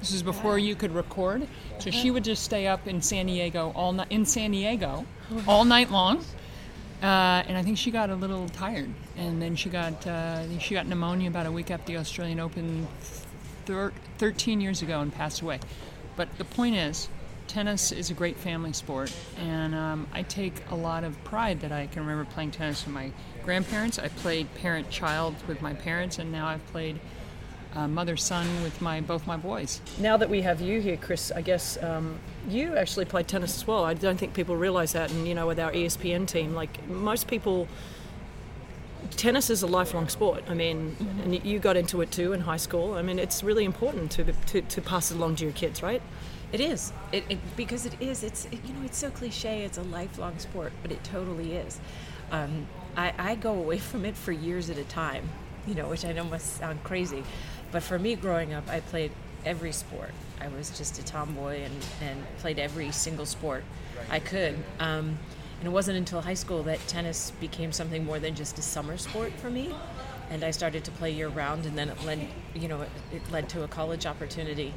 this 0.00 0.12
was 0.12 0.22
before 0.22 0.58
you 0.58 0.74
could 0.74 0.92
record, 0.94 1.46
so 1.78 1.90
she 1.90 2.10
would 2.10 2.24
just 2.24 2.42
stay 2.42 2.66
up 2.66 2.86
in 2.86 3.00
San 3.02 3.26
Diego 3.26 3.72
all 3.74 3.92
night 3.92 4.08
in 4.10 4.24
San 4.26 4.50
Diego 4.52 5.04
all 5.46 5.64
night 5.64 5.90
long. 5.90 6.18
Uh, 7.02 7.44
and 7.46 7.58
I 7.58 7.62
think 7.62 7.76
she 7.76 7.90
got 7.90 8.08
a 8.08 8.14
little 8.14 8.48
tired, 8.48 8.88
and 9.16 9.40
then 9.40 9.54
she 9.54 9.68
got 9.68 10.06
uh, 10.06 10.58
she 10.58 10.74
got 10.74 10.86
pneumonia 10.86 11.28
about 11.28 11.46
a 11.46 11.52
week 11.52 11.70
after 11.70 11.92
the 11.92 11.98
Australian 11.98 12.40
Open, 12.40 12.86
thir- 13.66 13.92
13 14.18 14.60
years 14.60 14.80
ago, 14.82 15.00
and 15.00 15.12
passed 15.12 15.42
away. 15.42 15.60
But 16.16 16.38
the 16.38 16.44
point 16.44 16.76
is, 16.76 17.08
tennis 17.48 17.92
is 17.92 18.10
a 18.10 18.14
great 18.14 18.36
family 18.38 18.72
sport, 18.72 19.12
and 19.38 19.74
um, 19.74 20.06
I 20.14 20.22
take 20.22 20.54
a 20.70 20.74
lot 20.74 21.04
of 21.04 21.22
pride 21.24 21.60
that 21.60 21.72
I 21.72 21.86
can 21.86 22.02
remember 22.06 22.24
playing 22.30 22.52
tennis 22.52 22.86
with 22.86 22.94
my 22.94 23.12
grandparents. 23.44 23.98
I 23.98 24.08
played 24.08 24.52
parent-child 24.54 25.34
with 25.46 25.60
my 25.60 25.74
parents, 25.74 26.18
and 26.18 26.32
now 26.32 26.46
I've 26.46 26.66
played 26.68 26.98
uh, 27.76 27.86
mother-son 27.86 28.46
with 28.62 28.80
my 28.80 29.00
both 29.00 29.26
my 29.26 29.36
boys. 29.36 29.80
Now 29.98 30.16
that 30.16 30.30
we 30.30 30.42
have 30.42 30.60
you 30.60 30.80
here, 30.80 30.96
Chris, 30.96 31.30
I 31.30 31.42
guess 31.42 31.80
um, 31.82 32.18
you 32.48 32.76
actually 32.76 33.04
played 33.04 33.28
tennis 33.28 33.54
as 33.56 33.66
well. 33.66 33.84
I 33.84 33.94
don't 33.94 34.16
think 34.16 34.34
people 34.34 34.56
realise 34.56 34.92
that. 34.92 35.10
And 35.12 35.28
you 35.28 35.34
know, 35.34 35.46
with 35.46 35.60
our 35.60 35.70
ESPN 35.72 36.26
team, 36.26 36.54
like 36.54 36.88
most 36.88 37.28
people, 37.28 37.68
tennis 39.10 39.50
is 39.50 39.62
a 39.62 39.66
lifelong 39.66 40.08
sport. 40.08 40.42
I 40.48 40.54
mean, 40.54 40.96
and 41.22 41.44
you 41.44 41.58
got 41.58 41.76
into 41.76 42.00
it 42.00 42.10
too 42.10 42.32
in 42.32 42.40
high 42.40 42.56
school. 42.56 42.94
I 42.94 43.02
mean, 43.02 43.18
it's 43.18 43.42
really 43.42 43.64
important 43.64 44.10
to 44.12 44.24
to, 44.24 44.62
to 44.62 44.80
pass 44.80 45.10
it 45.10 45.16
along 45.16 45.36
to 45.36 45.44
your 45.44 45.52
kids, 45.52 45.82
right? 45.82 46.02
It 46.52 46.60
is. 46.60 46.92
It, 47.12 47.24
it 47.28 47.38
because 47.56 47.86
it 47.86 48.00
is. 48.00 48.22
It's 48.22 48.46
it, 48.46 48.58
you 48.64 48.72
know 48.72 48.84
it's 48.84 48.98
so 48.98 49.10
cliche. 49.10 49.64
It's 49.64 49.78
a 49.78 49.82
lifelong 49.82 50.38
sport, 50.38 50.72
but 50.82 50.92
it 50.92 51.02
totally 51.04 51.52
is. 51.52 51.78
Um, 52.30 52.66
I, 52.96 53.12
I 53.18 53.34
go 53.34 53.52
away 53.52 53.78
from 53.90 54.04
it 54.04 54.16
for 54.16 54.32
years 54.32 54.70
at 54.70 54.78
a 54.78 54.84
time. 54.84 55.28
You 55.66 55.74
know, 55.74 55.88
which 55.88 56.04
I 56.04 56.12
know 56.12 56.22
must 56.22 56.58
sound 56.58 56.84
crazy, 56.84 57.24
but 57.72 57.82
for 57.82 57.98
me, 57.98 58.14
growing 58.14 58.52
up, 58.52 58.68
I 58.68 58.80
played 58.80 59.12
every 59.44 59.72
sport. 59.72 60.12
I 60.40 60.48
was 60.48 60.76
just 60.76 60.98
a 60.98 61.04
tomboy 61.04 61.62
and, 61.62 61.74
and 62.02 62.24
played 62.38 62.58
every 62.58 62.90
single 62.92 63.26
sport 63.26 63.64
I 64.10 64.18
could. 64.18 64.54
Um, 64.80 65.18
and 65.58 65.66
it 65.66 65.70
wasn't 65.70 65.96
until 65.96 66.20
high 66.20 66.34
school 66.34 66.62
that 66.64 66.78
tennis 66.86 67.30
became 67.40 67.72
something 67.72 68.04
more 68.04 68.18
than 68.18 68.34
just 68.34 68.58
a 68.58 68.62
summer 68.62 68.98
sport 68.98 69.32
for 69.32 69.50
me 69.50 69.72
and 70.30 70.44
I 70.44 70.50
started 70.50 70.84
to 70.84 70.90
play 70.92 71.10
year 71.12 71.28
round, 71.28 71.66
and 71.66 71.76
then 71.76 71.88
it 71.88 72.04
led, 72.04 72.26
you 72.54 72.68
know, 72.68 72.82
it, 72.82 72.90
it 73.12 73.30
led 73.30 73.48
to 73.50 73.64
a 73.64 73.68
college 73.68 74.06
opportunity. 74.06 74.74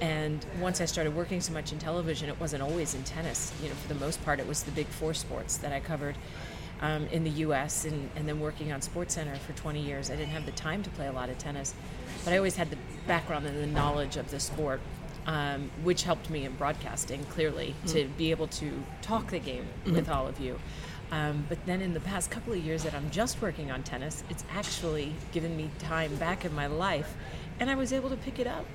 And 0.00 0.44
once 0.60 0.80
I 0.80 0.84
started 0.84 1.14
working 1.14 1.40
so 1.40 1.52
much 1.52 1.72
in 1.72 1.78
television, 1.78 2.28
it 2.28 2.38
wasn't 2.40 2.62
always 2.62 2.94
in 2.94 3.02
tennis. 3.04 3.52
You 3.62 3.68
know, 3.68 3.74
for 3.74 3.88
the 3.88 4.00
most 4.00 4.22
part, 4.24 4.40
it 4.40 4.46
was 4.46 4.62
the 4.62 4.70
big 4.70 4.86
four 4.86 5.14
sports 5.14 5.56
that 5.58 5.72
I 5.72 5.80
covered 5.80 6.16
um, 6.80 7.06
in 7.08 7.24
the 7.24 7.30
U.S. 7.30 7.84
And, 7.84 8.10
and 8.16 8.28
then 8.28 8.40
working 8.40 8.72
on 8.72 8.80
SportsCenter 8.80 9.38
for 9.38 9.52
20 9.54 9.80
years, 9.80 10.10
I 10.10 10.16
didn't 10.16 10.30
have 10.30 10.44
the 10.44 10.52
time 10.52 10.82
to 10.82 10.90
play 10.90 11.06
a 11.06 11.12
lot 11.12 11.30
of 11.30 11.38
tennis, 11.38 11.74
but 12.26 12.34
I 12.34 12.38
always 12.38 12.56
had 12.56 12.70
the 12.70 12.78
background 13.06 13.46
and 13.46 13.56
the 13.62 13.68
knowledge 13.68 14.16
of 14.16 14.30
the 14.32 14.40
sport. 14.40 14.80
Um, 15.28 15.72
which 15.82 16.04
helped 16.04 16.30
me 16.30 16.44
in 16.44 16.54
broadcasting 16.54 17.24
clearly 17.24 17.74
to 17.88 18.04
be 18.16 18.30
able 18.30 18.46
to 18.46 18.80
talk 19.02 19.32
the 19.32 19.40
game 19.40 19.66
with 19.84 20.08
all 20.08 20.28
of 20.28 20.38
you. 20.38 20.56
Um, 21.10 21.44
but 21.48 21.58
then 21.66 21.82
in 21.82 21.94
the 21.94 22.00
past 22.00 22.30
couple 22.30 22.52
of 22.52 22.60
years 22.60 22.84
that 22.84 22.94
I'm 22.94 23.10
just 23.10 23.42
working 23.42 23.72
on 23.72 23.82
tennis, 23.82 24.22
it's 24.30 24.44
actually 24.52 25.12
given 25.32 25.56
me 25.56 25.68
time 25.80 26.14
back 26.14 26.44
in 26.44 26.54
my 26.54 26.68
life. 26.68 27.16
And 27.58 27.68
I 27.68 27.74
was 27.74 27.92
able 27.92 28.08
to 28.10 28.16
pick 28.16 28.38
it 28.38 28.46
up 28.46 28.66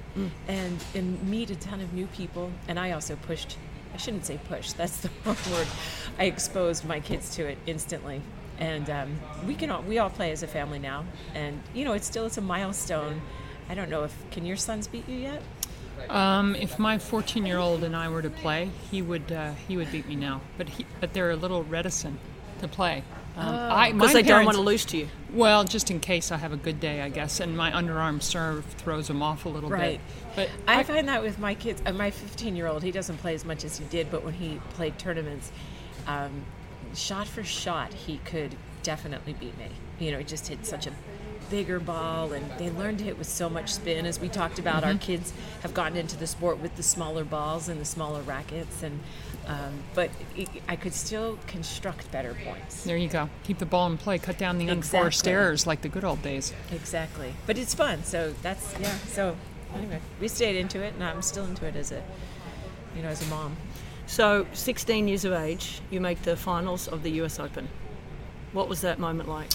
and, 0.49 0.83
and 0.93 1.23
meet 1.29 1.51
a 1.51 1.55
ton 1.55 1.79
of 1.79 1.93
new 1.93 2.07
people. 2.07 2.51
And 2.67 2.77
I 2.77 2.91
also 2.91 3.15
pushed, 3.15 3.57
I 3.93 3.97
shouldn't 3.97 4.25
say 4.25 4.37
push, 4.49 4.73
that's 4.73 4.97
the 4.97 5.09
wrong 5.25 5.37
word. 5.53 5.67
I 6.19 6.25
exposed 6.25 6.83
my 6.83 6.99
kids 6.99 7.33
to 7.35 7.45
it 7.45 7.57
instantly. 7.65 8.21
And 8.61 8.89
um, 8.89 9.19
we 9.45 9.55
can 9.55 9.69
all, 9.69 9.81
we 9.81 9.97
all 9.97 10.09
play 10.09 10.31
as 10.31 10.41
a 10.41 10.47
family 10.47 10.79
now. 10.79 11.03
And, 11.35 11.61
you 11.73 11.83
know, 11.83 11.91
it's 11.91 12.07
still, 12.07 12.25
it's 12.25 12.37
a 12.37 12.41
milestone 12.41 13.19
I 13.71 13.73
don't 13.73 13.89
know 13.89 14.03
if 14.03 14.13
can 14.31 14.45
your 14.45 14.57
sons 14.57 14.85
beat 14.87 15.07
you 15.07 15.17
yet? 15.17 15.41
Um, 16.09 16.55
if 16.55 16.77
my 16.77 16.97
14-year-old 16.97 17.85
and 17.85 17.95
I 17.95 18.09
were 18.09 18.21
to 18.21 18.29
play, 18.29 18.69
he 18.91 19.01
would 19.01 19.31
uh, 19.31 19.53
he 19.65 19.77
would 19.77 19.89
beat 19.93 20.09
me 20.09 20.17
now. 20.17 20.41
But 20.57 20.67
he, 20.67 20.85
but 20.99 21.13
they're 21.13 21.31
a 21.31 21.37
little 21.37 21.63
reticent 21.63 22.19
to 22.59 22.67
play. 22.67 23.05
Um, 23.37 23.47
I- 23.47 23.91
my 23.93 23.99
Because 24.07 24.13
they 24.13 24.23
don't 24.23 24.43
want 24.43 24.57
to 24.57 24.63
lose 24.63 24.83
to 24.85 24.97
you. 24.97 25.07
Well, 25.31 25.63
just 25.63 25.89
in 25.89 26.01
case 26.01 26.33
I 26.33 26.37
have 26.37 26.51
a 26.51 26.57
good 26.57 26.81
day, 26.81 27.01
I 27.01 27.07
guess, 27.07 27.39
and 27.39 27.55
my 27.55 27.71
underarm 27.71 28.21
serve 28.21 28.65
throws 28.65 29.07
them 29.07 29.23
off 29.23 29.45
a 29.45 29.49
little 29.49 29.69
Right. 29.69 30.01
bit. 30.35 30.35
But 30.35 30.49
I, 30.67 30.83
find 30.83 31.07
that 31.07 31.21
with 31.21 31.39
my 31.39 31.55
kids, 31.55 31.81
uh, 31.85 31.93
my 31.93 32.11
15 32.11 32.57
year 32.57 32.67
old, 32.67 32.83
he 32.83 32.91
doesn't 32.91 33.19
play 33.19 33.33
as 33.35 33.45
much 33.45 33.63
as 33.63 33.77
he 33.77 33.85
did, 33.85 34.11
but 34.11 34.25
when 34.25 34.33
he 34.33 34.59
played 34.73 34.99
tournaments, 34.99 35.49
um, 36.07 36.43
shot 36.95 37.27
for 37.27 37.43
shot, 37.43 37.93
he 37.93 38.17
could 38.25 38.55
definitely 38.83 39.33
beat 39.33 39.57
me. 39.57 39.67
You 39.99 40.11
know, 40.11 40.17
he 40.19 40.23
just 40.23 40.47
hit 40.47 40.65
such 40.65 40.87
a 40.87 40.91
bigger 41.49 41.79
ball, 41.79 42.31
and 42.31 42.45
they 42.57 42.69
learned 42.71 42.99
to 42.99 43.03
hit 43.03 43.17
with 43.17 43.27
so 43.27 43.49
much 43.49 43.73
spin. 43.73 44.05
As 44.05 44.19
we 44.19 44.29
talked 44.29 44.57
about, 44.57 44.83
our 44.83 44.95
kids 44.95 45.33
have 45.63 45.73
gotten 45.73 45.97
into 45.97 46.15
the 46.15 46.25
sport 46.27 46.59
with 46.59 46.75
the 46.77 46.83
smaller 46.83 47.23
balls 47.25 47.67
and 47.67 47.79
the 47.79 47.85
smaller 47.85 48.21
rackets, 48.21 48.81
and 48.83 48.99
um, 49.47 49.83
but 49.93 50.09
it, 50.37 50.47
I 50.69 50.75
could 50.77 50.93
still 50.93 51.37
construct 51.47 52.09
better 52.11 52.37
points. 52.45 52.83
there 52.83 52.95
you 52.95 53.09
go. 53.09 53.29
Keep 53.43 53.57
the 53.59 53.65
ball 53.65 53.87
in 53.87 53.97
play. 53.97 54.17
Cut 54.17 54.37
down 54.37 54.59
the 54.59 54.69
unforced 54.69 55.21
Exactly. 55.21 55.31
errors 55.33 55.67
like 55.67 55.81
the 55.81 55.89
good 55.89 56.05
old 56.05 56.21
days. 56.21 56.53
Exactly, 56.71 57.33
but 57.45 57.57
it's 57.57 57.73
fun. 57.75 58.03
So 58.05 58.33
that's 58.41 58.73
yeah. 58.79 58.95
So 59.07 59.35
anyway, 59.75 59.99
we 60.21 60.27
stayed 60.29 60.55
into 60.55 60.81
it, 60.81 60.93
and 60.93 61.03
I'm 61.03 61.21
still 61.21 61.45
into 61.45 61.65
it 61.65 61.75
as 61.75 61.91
a, 61.91 62.01
you 62.95 63.01
know, 63.01 63.09
as 63.09 63.21
a 63.21 63.29
mom. 63.29 63.57
So, 64.05 64.45
16 64.53 65.07
years 65.07 65.25
of 65.25 65.33
age, 65.33 65.81
you 65.89 66.01
make 66.01 66.21
the 66.23 66.35
finals 66.35 66.87
of 66.87 67.03
the 67.03 67.11
US 67.21 67.39
Open. 67.39 67.67
What 68.51 68.67
was 68.67 68.81
that 68.81 68.99
moment 68.99 69.29
like? 69.29 69.49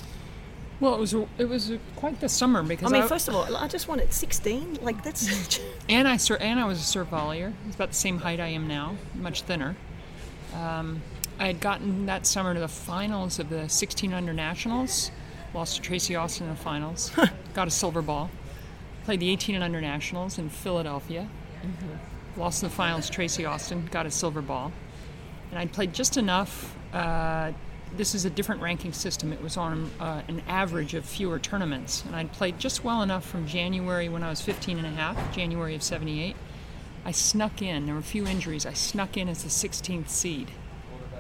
Well, 0.78 0.94
it 0.94 1.00
was 1.00 1.14
it 1.38 1.48
was 1.48 1.72
quite 1.96 2.20
the 2.20 2.28
summer 2.28 2.62
because 2.62 2.92
I 2.92 3.00
mean, 3.00 3.08
first 3.08 3.28
of 3.28 3.34
all, 3.34 3.56
I 3.56 3.66
just 3.66 3.88
wanted 3.88 4.12
16. 4.12 4.78
Like, 4.82 5.02
that's. 5.02 5.58
and 5.88 6.06
I 6.06 6.16
ser- 6.18 6.36
and 6.36 6.60
I 6.60 6.66
was 6.66 6.78
a 6.78 6.82
serve 6.82 7.10
volleyer. 7.10 7.52
It's 7.66 7.76
about 7.76 7.88
the 7.88 7.94
same 7.94 8.18
height 8.18 8.40
I 8.40 8.48
am 8.48 8.66
now, 8.66 8.96
much 9.14 9.42
thinner. 9.42 9.76
Um, 10.54 11.02
I 11.38 11.46
had 11.46 11.60
gotten 11.60 12.06
that 12.06 12.26
summer 12.26 12.54
to 12.54 12.60
the 12.60 12.68
finals 12.68 13.38
of 13.38 13.50
the 13.50 13.68
16 13.68 14.12
under 14.12 14.32
nationals, 14.32 15.10
lost 15.54 15.76
to 15.76 15.82
Tracy 15.82 16.16
Austin 16.16 16.46
in 16.46 16.54
the 16.54 16.60
finals, 16.60 17.10
got 17.54 17.68
a 17.68 17.70
silver 17.70 18.02
ball. 18.02 18.30
Played 19.04 19.20
the 19.20 19.30
18 19.30 19.54
and 19.54 19.64
under 19.64 19.80
nationals 19.80 20.38
in 20.38 20.48
Philadelphia, 20.48 21.28
lost 22.36 22.62
in 22.62 22.68
the 22.68 22.74
finals. 22.74 23.08
Tracy 23.10 23.44
Austin 23.44 23.88
got 23.90 24.06
a 24.06 24.10
silver 24.10 24.42
ball, 24.42 24.72
and 25.50 25.58
I'd 25.58 25.72
played 25.72 25.92
just 25.92 26.16
enough. 26.16 26.76
Uh, 26.92 27.52
this 27.96 28.14
is 28.14 28.24
a 28.24 28.30
different 28.30 28.60
ranking 28.60 28.92
system. 28.92 29.32
It 29.32 29.42
was 29.42 29.56
on 29.56 29.90
uh, 30.00 30.22
an 30.28 30.42
average 30.48 30.94
of 30.94 31.04
fewer 31.04 31.38
tournaments, 31.38 32.04
and 32.04 32.16
I'd 32.16 32.32
played 32.32 32.58
just 32.58 32.84
well 32.84 33.02
enough 33.02 33.24
from 33.24 33.46
January 33.46 34.08
when 34.08 34.22
I 34.22 34.30
was 34.30 34.40
15 34.40 34.78
and 34.78 34.86
a 34.86 34.90
half, 34.90 35.34
January 35.34 35.74
of 35.74 35.82
78. 35.82 36.36
I 37.04 37.12
snuck 37.12 37.62
in. 37.62 37.86
There 37.86 37.94
were 37.94 38.00
a 38.00 38.04
few 38.04 38.26
injuries. 38.26 38.66
I 38.66 38.72
snuck 38.72 39.16
in 39.16 39.28
as 39.28 39.44
the 39.44 39.48
16th 39.48 40.08
seed, 40.08 40.50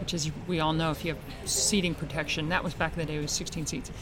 which, 0.00 0.12
as 0.12 0.30
we 0.48 0.58
all 0.58 0.72
know, 0.72 0.90
if 0.90 1.04
you 1.04 1.14
have 1.14 1.22
seeding 1.48 1.94
protection, 1.94 2.48
that 2.48 2.64
was 2.64 2.74
back 2.74 2.94
in 2.94 2.98
the 2.98 3.06
day. 3.06 3.16
It 3.16 3.22
was 3.22 3.32
16 3.32 3.66
seeds. 3.66 3.92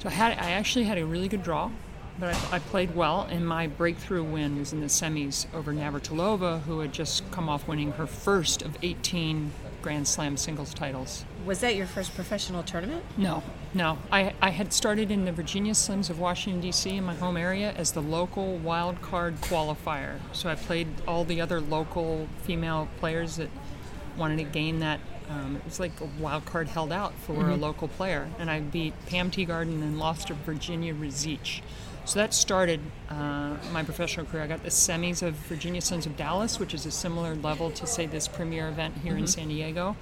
So 0.00 0.10
I 0.10 0.12
had, 0.12 0.38
I 0.38 0.50
actually 0.50 0.84
had 0.84 0.98
a 0.98 1.06
really 1.06 1.28
good 1.28 1.42
draw, 1.42 1.70
but 2.18 2.34
I, 2.34 2.56
I 2.56 2.58
played 2.58 2.94
well, 2.94 3.26
and 3.30 3.46
my 3.46 3.66
breakthrough 3.66 4.24
win 4.24 4.58
was 4.58 4.72
in 4.72 4.80
the 4.80 4.86
semis 4.86 5.46
over 5.54 5.72
Navratilova, 5.72 6.62
who 6.62 6.80
had 6.80 6.92
just 6.92 7.30
come 7.30 7.48
off 7.48 7.68
winning 7.68 7.92
her 7.92 8.06
first 8.06 8.62
of 8.62 8.76
18 8.82 9.52
Grand 9.82 10.08
Slam 10.08 10.36
singles 10.36 10.74
titles. 10.74 11.24
Was 11.44 11.60
that 11.60 11.76
your 11.76 11.86
first 11.86 12.14
professional 12.16 12.64
tournament? 12.64 13.04
No, 13.16 13.44
no. 13.72 13.98
I, 14.10 14.34
I 14.42 14.50
had 14.50 14.72
started 14.72 15.12
in 15.12 15.24
the 15.24 15.32
Virginia 15.32 15.74
Slims 15.74 16.10
of 16.10 16.18
Washington, 16.18 16.60
D.C., 16.60 16.96
in 16.96 17.04
my 17.04 17.14
home 17.14 17.36
area, 17.36 17.72
as 17.76 17.92
the 17.92 18.02
local 18.02 18.56
wild 18.56 19.00
card 19.00 19.40
qualifier. 19.42 20.18
So 20.32 20.48
I 20.48 20.56
played 20.56 20.88
all 21.06 21.24
the 21.24 21.40
other 21.40 21.60
local 21.60 22.26
female 22.42 22.88
players 22.98 23.36
that 23.36 23.48
wanted 24.16 24.38
to 24.38 24.44
gain 24.44 24.80
that. 24.80 24.98
Um, 25.28 25.56
it 25.56 25.64
was 25.64 25.78
like 25.78 26.00
a 26.00 26.08
wild 26.20 26.46
card 26.46 26.68
held 26.68 26.92
out 26.92 27.12
for 27.20 27.50
a 27.50 27.56
local 27.56 27.88
player. 27.88 28.28
And 28.38 28.50
I 28.50 28.60
beat 28.60 28.94
Pam 29.06 29.30
Teeguarden 29.30 29.82
and 29.82 29.98
lost 29.98 30.28
to 30.28 30.34
Virginia 30.34 30.94
Ruzici. 30.94 31.62
So 32.06 32.20
that 32.20 32.32
started 32.32 32.80
uh, 33.10 33.56
my 33.72 33.82
professional 33.82 34.26
career. 34.26 34.44
I 34.44 34.46
got 34.46 34.62
the 34.62 34.70
semis 34.70 35.22
of 35.22 35.34
Virginia 35.34 35.80
Slims 35.80 36.06
of 36.06 36.16
Dallas, 36.16 36.60
which 36.60 36.72
is 36.72 36.86
a 36.86 36.90
similar 36.90 37.34
level 37.34 37.70
to, 37.72 37.86
say, 37.86 38.06
this 38.06 38.28
premier 38.28 38.68
event 38.68 38.96
here 39.02 39.16
in 39.16 39.26
San 39.26 39.48
Diego. 39.48 39.96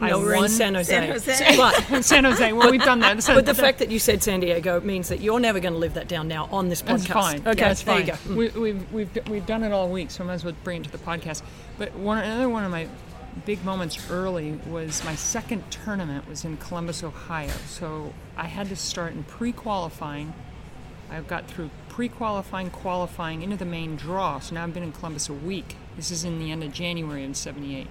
I 0.00 0.10
no, 0.10 0.20
we're 0.20 0.36
in 0.36 0.48
San 0.48 0.76
Jose. 0.76 0.92
San 0.92 1.10
Jose. 1.10 1.56
But, 1.56 2.02
San 2.04 2.24
Jose. 2.24 2.52
Well, 2.52 2.70
we've 2.70 2.80
done 2.80 3.00
that. 3.00 3.24
but 3.26 3.44
the 3.44 3.54
fact 3.54 3.80
that 3.80 3.90
you 3.90 3.98
said 3.98 4.22
San 4.22 4.38
Diego 4.38 4.80
means 4.80 5.08
that 5.08 5.20
you're 5.20 5.40
never 5.40 5.58
going 5.58 5.74
to 5.74 5.80
live 5.80 5.94
that 5.94 6.06
down 6.06 6.28
now 6.28 6.48
on 6.52 6.68
this 6.68 6.80
podcast. 6.80 6.86
That's 6.86 7.06
fine. 7.06 7.40
Okay, 7.40 7.54
that's 7.54 7.82
there 7.82 7.96
fine. 7.96 8.06
you 8.06 8.12
go. 8.12 8.18
Mm. 8.18 8.36
We, 8.36 8.48
we've, 8.60 8.92
we've, 8.92 9.28
we've 9.28 9.46
done 9.46 9.64
it 9.64 9.72
all 9.72 9.88
week, 9.88 10.12
so 10.12 10.22
I 10.22 10.28
might 10.28 10.34
as 10.34 10.44
well 10.44 10.54
bring 10.62 10.82
it 10.82 10.84
to 10.84 10.92
the 10.92 10.98
podcast. 10.98 11.42
But 11.76 11.92
one, 11.96 12.18
another 12.18 12.48
one 12.48 12.62
of 12.62 12.70
my 12.70 12.86
big 13.44 13.64
moments 13.64 14.10
early 14.10 14.52
was 14.68 15.04
my 15.04 15.16
second 15.16 15.68
tournament 15.70 16.28
was 16.28 16.44
in 16.44 16.56
Columbus, 16.58 17.02
Ohio. 17.02 17.52
So 17.66 18.12
I 18.36 18.46
had 18.46 18.68
to 18.68 18.76
start 18.76 19.14
in 19.14 19.24
pre-qualifying. 19.24 20.32
I 21.10 21.20
got 21.20 21.46
through 21.46 21.70
pre-qualifying, 21.88 22.70
qualifying 22.70 23.42
into 23.42 23.56
the 23.56 23.64
main 23.64 23.96
draw. 23.96 24.38
So 24.40 24.54
now 24.54 24.64
I've 24.64 24.74
been 24.74 24.82
in 24.82 24.92
Columbus 24.92 25.28
a 25.28 25.32
week. 25.32 25.76
This 25.96 26.10
is 26.10 26.24
in 26.24 26.38
the 26.38 26.50
end 26.50 26.62
of 26.62 26.72
January 26.72 27.24
in 27.24 27.34
'78. 27.34 27.86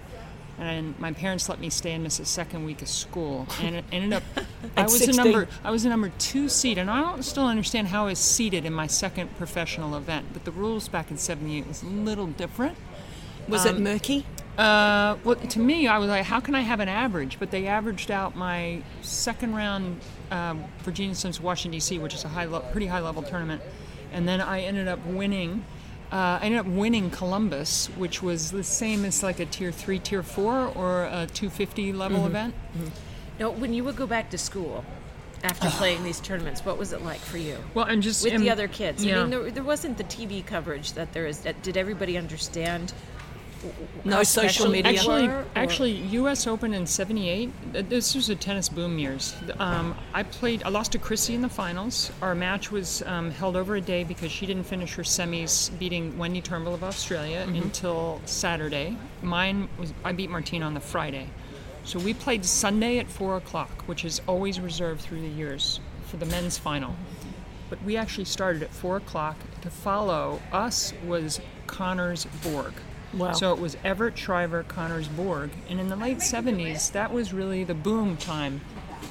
And 0.59 0.97
my 1.00 1.12
parents 1.13 1.50
let 1.50 1.59
me 1.59 1.69
stay 1.69 1.91
and 1.91 2.03
miss 2.03 2.19
a 2.19 2.25
second 2.25 2.65
week 2.65 2.81
of 2.81 2.88
school, 2.89 3.45
and 3.62 3.75
it 3.75 3.86
ended 3.91 4.13
up. 4.13 4.24
I 4.77 4.83
was 4.83 4.97
16. 4.97 5.13
a 5.19 5.24
number. 5.24 5.47
I 5.63 5.69
was 5.69 5.86
a 5.86 5.89
number 5.89 6.12
two 6.17 6.50
seed, 6.50 6.77
and 6.79 6.89
I 6.89 7.00
don't 7.01 7.21
still 7.24 7.45
understand 7.45 7.89
how 7.89 8.05
I 8.05 8.09
was 8.09 8.19
seeded 8.19 8.65
in 8.65 8.74
my 8.74 8.88
second 8.88 9.36
professional 9.38 9.95
event. 9.95 10.27
But 10.33 10.45
the 10.45 10.51
rules 10.51 10.88
back 10.88 11.12
in 11.12 11.17
'78 11.17 11.67
was 11.67 11.83
a 11.83 11.88
little 11.88 12.27
different. 12.27 12.75
Was 13.47 13.65
Um, 13.65 13.75
it 13.75 13.79
murky? 13.81 14.25
Uh, 14.57 15.17
well, 15.23 15.35
to 15.35 15.59
me, 15.59 15.87
I 15.87 15.99
was 15.99 16.09
like, 16.09 16.25
how 16.25 16.39
can 16.39 16.55
I 16.55 16.61
have 16.61 16.79
an 16.79 16.89
average? 16.89 17.37
But 17.39 17.51
they 17.51 17.67
averaged 17.67 18.09
out 18.09 18.35
my 18.35 18.81
second 19.01 19.55
round 19.55 20.01
um, 20.31 20.63
Virginia 20.79 21.13
Slims 21.13 21.39
Washington 21.39 21.73
D.C., 21.77 21.99
which 21.99 22.15
is 22.15 22.25
a 22.25 22.27
high, 22.27 22.45
le- 22.45 22.61
pretty 22.71 22.87
high 22.87 22.99
level 23.01 23.21
tournament, 23.21 23.61
and 24.11 24.27
then 24.27 24.41
I 24.41 24.61
ended 24.61 24.87
up 24.87 25.05
winning. 25.05 25.63
Uh, 26.11 26.39
I 26.41 26.45
ended 26.45 26.59
up 26.61 26.65
winning 26.65 27.09
Columbus, 27.11 27.87
which 27.97 28.23
was 28.23 28.49
the 28.51 28.63
same 28.63 29.05
as 29.05 29.21
like 29.21 29.39
a 29.39 29.45
tier 29.45 29.71
three, 29.71 29.99
tier 29.99 30.23
four, 30.23 30.67
or 30.73 31.03
a 31.03 31.27
250 31.27 31.93
level 31.93 32.25
event. 32.25 32.55
No, 33.39 33.51
when 33.51 33.73
you 33.73 33.83
would 33.83 33.95
go 33.97 34.07
back 34.07 34.31
to 34.31 34.37
school 34.37 34.83
after 35.43 35.69
playing 35.69 36.03
these 36.03 36.19
tournaments, 36.19 36.65
what 36.65 36.77
was 36.79 36.93
it 36.93 37.03
like 37.03 37.19
for 37.19 37.37
you? 37.37 37.57
Well, 37.75 37.85
and 37.85 38.01
just 38.01 38.23
With 38.23 38.33
and- 38.33 38.41
the 38.41 38.49
other 38.49 38.67
kids, 38.67 39.05
Yeah. 39.05 39.19
I 39.19 39.21
mean, 39.21 39.29
there, 39.29 39.51
there 39.51 39.63
wasn't 39.63 39.97
the 39.97 40.03
TV 40.05 40.43
coverage 40.43 40.93
that 40.93 41.13
there 41.13 41.27
is. 41.27 41.45
Did 41.61 41.77
everybody 41.77 42.17
understand? 42.17 42.93
No 44.03 44.23
social 44.23 44.49
special 44.49 44.69
media. 44.71 44.91
Actually, 44.91 45.27
or- 45.27 45.45
actually, 45.55 45.91
U.S. 45.91 46.47
Open 46.47 46.73
in 46.73 46.85
'78. 46.85 47.89
This 47.89 48.15
was 48.15 48.27
the 48.27 48.35
tennis 48.35 48.69
boom 48.69 48.99
years. 48.99 49.35
Um, 49.59 49.95
I 50.13 50.23
played. 50.23 50.63
I 50.63 50.69
lost 50.69 50.91
to 50.93 50.99
Chrissy 50.99 51.35
in 51.35 51.41
the 51.41 51.49
finals. 51.49 52.11
Our 52.21 52.35
match 52.35 52.71
was 52.71 53.01
um, 53.03 53.31
held 53.31 53.55
over 53.55 53.75
a 53.75 53.81
day 53.81 54.03
because 54.03 54.31
she 54.31 54.45
didn't 54.45 54.63
finish 54.65 54.93
her 54.95 55.03
semis, 55.03 55.77
beating 55.79 56.17
Wendy 56.17 56.41
Turnbull 56.41 56.73
of 56.73 56.83
Australia 56.83 57.45
Mm-hmm. 57.47 57.55
until 57.63 58.21
Saturday. 58.25 58.97
Mine 59.21 59.69
was. 59.79 59.93
I 60.03 60.11
beat 60.13 60.29
Martina 60.29 60.65
on 60.65 60.73
the 60.73 60.79
Friday. 60.79 61.29
So 61.83 61.99
we 61.99 62.13
played 62.13 62.43
Sunday 62.45 62.99
at 62.99 63.07
four 63.07 63.37
o'clock, 63.37 63.83
which 63.87 64.03
is 64.03 64.21
always 64.27 64.59
reserved 64.59 65.01
through 65.01 65.21
the 65.21 65.27
years 65.29 65.79
for 66.07 66.17
the 66.17 66.25
men's 66.25 66.57
final. 66.57 66.95
But 67.69 67.81
we 67.83 67.97
actually 67.97 68.25
started 68.25 68.61
at 68.63 68.71
four 68.71 68.97
o'clock. 68.97 69.37
To 69.61 69.69
follow 69.69 70.39
us 70.51 70.93
was 71.05 71.41
Connors 71.65 72.25
Borg. 72.43 72.73
Wow. 73.13 73.33
So 73.33 73.53
it 73.53 73.59
was 73.59 73.77
Evert 73.83 74.17
Shriver, 74.17 74.63
Connors 74.63 75.07
Borg, 75.07 75.51
and 75.69 75.79
in 75.79 75.87
the 75.87 75.95
late 75.95 76.17
'70s, 76.17 76.91
that 76.91 77.13
was 77.13 77.33
really 77.33 77.63
the 77.63 77.73
boom 77.73 78.17
time 78.17 78.61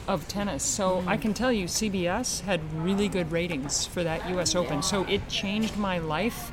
of 0.06 0.28
tennis. 0.28 0.62
So 0.62 1.02
I 1.06 1.16
can 1.16 1.34
tell 1.34 1.52
you, 1.52 1.66
CBS 1.66 2.42
had 2.42 2.60
really 2.74 3.08
good 3.08 3.32
ratings 3.32 3.86
for 3.86 4.04
that 4.04 4.28
U.S. 4.30 4.54
Open. 4.54 4.82
So 4.82 5.04
it 5.04 5.28
changed 5.28 5.76
my 5.76 5.98
life 5.98 6.52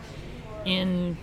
in 0.65 1.17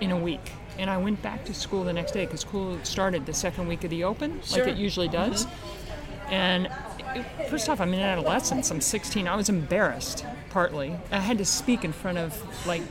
in 0.00 0.10
a 0.10 0.16
week. 0.16 0.52
And 0.78 0.90
I 0.90 0.98
went 0.98 1.22
back 1.22 1.44
to 1.44 1.54
school 1.54 1.84
the 1.84 1.92
next 1.92 2.12
day 2.12 2.24
because 2.24 2.40
school 2.40 2.78
started 2.82 3.26
the 3.26 3.34
second 3.34 3.68
week 3.68 3.84
of 3.84 3.90
the 3.90 4.04
Open, 4.04 4.40
like 4.50 4.66
it 4.66 4.76
usually 4.76 5.08
mm-hmm. 5.08 5.30
does. 5.30 5.46
And 6.28 6.68
it- 7.14 7.48
first 7.48 7.68
off, 7.68 7.80
I'm 7.80 7.94
in 7.94 8.00
adolescence. 8.00 8.70
I'm 8.70 8.80
16. 8.80 9.28
I 9.28 9.36
was 9.36 9.48
embarrassed, 9.48 10.24
partly. 10.50 10.96
I 11.12 11.20
had 11.20 11.38
to 11.38 11.44
speak 11.44 11.84
in 11.84 11.92
front 11.92 12.18
of 12.18 12.66
like 12.66 12.82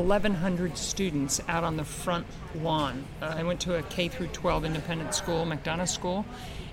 1,100 0.00 0.76
students 0.76 1.40
out 1.48 1.64
on 1.64 1.76
the 1.76 1.84
front 1.84 2.26
lawn. 2.54 3.04
Uh, 3.20 3.34
I 3.36 3.42
went 3.42 3.60
to 3.60 3.76
a 3.76 3.82
K 3.82 4.08
through 4.08 4.28
12 4.28 4.64
independent 4.64 5.14
school, 5.14 5.44
McDonogh 5.44 5.88
School, 5.88 6.24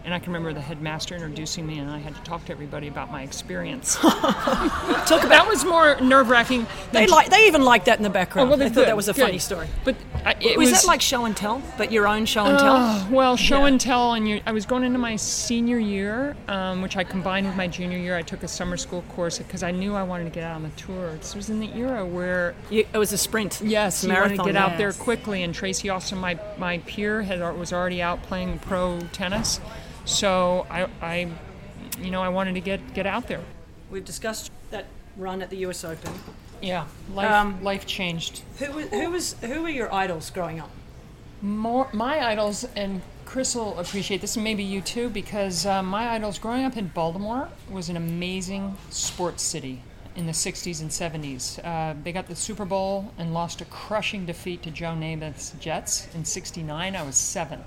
and 0.06 0.14
I 0.14 0.20
can 0.20 0.34
remember 0.34 0.54
the 0.54 0.62
headmaster 0.62 1.16
introducing 1.16 1.66
me, 1.66 1.80
and 1.80 1.90
I 1.90 1.98
had 2.00 2.14
to 2.16 2.22
talk 2.24 2.46
to 2.46 2.52
everybody 2.52 2.88
about 2.88 3.12
my 3.12 3.24
experience. 3.24 3.96
Talk 5.06 5.24
about 5.24 5.30
that 5.30 5.48
was 5.48 5.66
more 5.66 6.00
nerve 6.02 6.30
wracking. 6.30 6.66
they 6.92 7.08
like 7.08 7.30
they 7.30 7.48
even 7.48 7.64
liked 7.64 7.86
that 7.86 7.98
in 7.98 8.04
the 8.04 8.10
background. 8.10 8.48
Oh, 8.48 8.50
well, 8.52 8.58
they 8.58 8.68
they 8.70 8.74
thought 8.76 8.86
that 8.86 8.96
was 8.96 9.10
a 9.10 9.14
Good. 9.14 9.22
funny 9.26 9.38
story. 9.40 9.68
But 9.84 9.96
I, 10.26 10.36
it 10.40 10.58
was, 10.58 10.72
was 10.72 10.82
that 10.82 10.88
like 10.88 11.02
show 11.02 11.26
and 11.26 11.36
tell, 11.36 11.62
but 11.78 11.92
your 11.92 12.08
own 12.08 12.26
show 12.26 12.46
and 12.46 12.58
tell? 12.58 12.76
Uh, 12.76 13.06
well, 13.10 13.36
show 13.36 13.60
Yeah. 13.62 13.68
and 13.68 13.82
tell, 13.82 14.14
and 14.14 14.28
you, 14.28 14.42
I 14.46 14.52
was 14.52 14.66
going 14.66 14.84
into 14.84 15.00
my 15.00 15.16
senior 15.16 15.78
year, 15.80 16.36
um, 16.48 16.82
which 16.82 16.96
I 16.98 17.04
combined 17.04 17.46
with 17.48 17.56
my 17.56 17.68
junior 17.68 17.98
year. 17.98 18.16
I 18.16 18.22
took 18.22 18.44
a 18.44 18.48
summer 18.48 18.78
school 18.78 19.04
course 19.10 19.38
because 19.38 19.64
I 19.64 19.72
knew 19.72 19.96
I 19.96 20.04
wanted 20.04 20.26
to 20.26 20.30
get 20.30 20.44
out 20.44 20.56
on 20.56 20.64
the 20.64 20.70
tour. 20.72 21.14
This 21.16 21.36
was 21.36 21.50
in 21.50 21.60
the 21.60 21.72
era 21.76 22.06
where, 22.06 22.56
You- 22.70 22.86
it 22.94 22.98
was 22.98 23.12
a 23.14 23.18
sprint. 23.18 23.62
yes, 23.64 24.04
a 24.04 24.08
you 24.08 24.14
wanted 24.14 24.22
to 24.24 24.28
marathon. 24.36 24.46
get 24.46 24.56
out 24.56 24.78
there 24.78 24.94
quickly. 24.94 25.44
And 25.44 25.54
Tracy 25.54 25.90
Austin, 25.90 26.18
my 26.20 26.40
my 26.58 26.78
peer, 26.80 27.22
had 27.24 27.40
was 27.58 27.74
already 27.74 28.02
out 28.02 28.24
playing 28.24 28.60
pro 28.60 29.00
tennis, 29.12 29.60
so 30.06 30.66
I, 30.70 30.88
I, 31.02 31.32
you 32.00 32.12
know, 32.12 32.22
I 32.22 32.30
wanted 32.30 32.54
to 32.56 32.62
get 32.62 32.94
get 32.94 33.06
out 33.06 33.28
there. 33.28 33.42
We've 33.90 34.06
discussed 34.06 34.52
that 34.72 34.86
run 35.18 35.42
at 35.42 35.50
the 35.50 35.58
U.S. 35.58 35.84
Open. 35.84 36.12
Yeah, 36.62 36.88
life 37.14 37.32
Um, 37.32 37.64
life 37.64 37.86
changed. 37.86 38.42
Who 38.60 38.72
was, 38.72 38.88
who 38.88 39.10
was 39.12 39.34
who 39.42 39.62
were 39.62 39.70
your 39.70 39.94
idols 39.94 40.30
growing 40.30 40.60
up? 40.60 40.70
More, 41.42 41.90
my 41.92 42.26
idols, 42.26 42.66
and 42.76 43.02
Chris 43.26 43.54
will 43.54 43.78
appreciate 43.78 44.22
this, 44.22 44.36
and 44.38 44.44
maybe 44.46 44.64
you 44.64 44.80
too, 44.80 45.10
because 45.10 45.66
uh, 45.66 45.84
my 45.84 46.10
idols 46.12 46.40
growing 46.40 46.64
up 46.64 46.78
in 46.78 46.88
Baltimore 46.88 47.50
was 47.70 47.90
an 47.90 47.98
amazing 47.98 48.78
sports 48.90 49.44
city 49.44 49.82
in 50.16 50.26
the 50.26 50.32
60s 50.32 50.80
and 50.82 50.90
70s. 50.90 51.60
Uh, 51.66 51.96
they 52.04 52.12
got 52.14 52.28
the 52.28 52.36
Super 52.36 52.64
Bowl 52.66 53.12
and 53.18 53.34
lost 53.34 53.60
a 53.60 53.66
crushing 53.66 54.26
defeat 54.26 54.62
to 54.64 54.72
Joe 54.72 54.94
Namath's 54.94 55.52
Jets 55.60 56.08
in 56.16 56.24
69. 56.24 56.96
I 56.96 57.04
was 57.04 57.16
seven. 57.16 57.64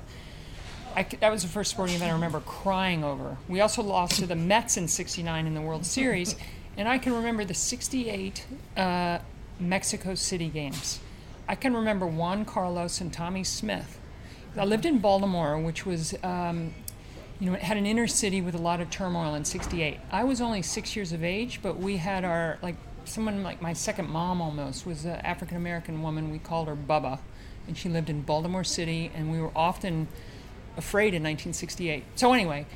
I 0.97 1.03
that 1.03 1.31
was 1.31 1.43
the 1.43 1.49
first 1.49 1.73
sporting 1.73 1.95
event 1.95 2.11
I 2.11 2.15
remember 2.15 2.41
crying 2.41 3.05
over. 3.05 3.37
We 3.49 3.61
also 3.61 3.83
lost 3.83 4.19
to 4.21 4.27
the 4.27 4.35
Mets 4.35 4.79
in 4.79 4.89
69 4.89 5.47
in 5.47 5.55
the 5.55 5.61
World 5.61 5.85
Series, 5.85 6.35
and 6.77 6.89
I 6.89 6.97
can 6.97 7.13
remember 7.13 7.45
the 7.45 7.55
68 7.55 8.47
uh, 8.77 9.19
Mexico 9.61 10.15
City 10.15 10.49
games. 10.49 11.01
I 11.47 11.55
can 11.55 11.75
remember 11.75 12.07
Juan 12.07 12.47
Carlos 12.47 13.01
and 13.01 13.13
Tommie 13.13 13.45
Smith. 13.45 13.99
I 14.57 14.65
lived 14.65 14.87
in 14.87 14.99
Baltimore, 14.99 15.59
which 15.59 15.85
was, 15.85 16.15
um, 16.23 16.73
you 17.39 17.51
know, 17.51 17.57
it 17.57 17.63
had 17.63 17.77
an 17.77 17.85
inner 17.85 18.07
city 18.07 18.41
with 18.41 18.55
a 18.55 18.59
lot 18.59 18.81
of 18.81 18.89
turmoil 18.89 19.35
in 19.35 19.45
68. 19.45 19.99
I 20.11 20.25
was 20.25 20.41
only 20.41 20.63
six 20.63 20.97
years 20.97 21.13
of 21.13 21.23
age, 21.23 21.61
but 21.63 21.77
we 21.77 21.99
had 21.99 22.25
our, 22.25 22.59
like, 22.63 22.77
someone 23.05 23.43
like 23.43 23.61
my 23.61 23.75
second 23.75 24.09
mom 24.09 24.41
almost 24.41 24.87
was 24.87 25.05
an 25.05 25.17
African 25.17 25.59
American 25.59 26.03
woman. 26.03 26.33
We 26.33 26.39
called 26.39 26.69
her 26.69 26.75
Bubba, 26.75 27.19
and 27.69 27.77
she 27.77 27.91
lived 27.91 28.09
in 28.09 28.23
Baltimore 28.23 28.65
City, 28.65 29.11
and 29.15 29.31
we 29.31 29.39
were 29.39 29.53
often 29.55 30.09
afraid 30.77 31.15
in 31.15 31.23
1968. 31.23 32.05
So, 32.15 32.33
anyway, 32.33 32.67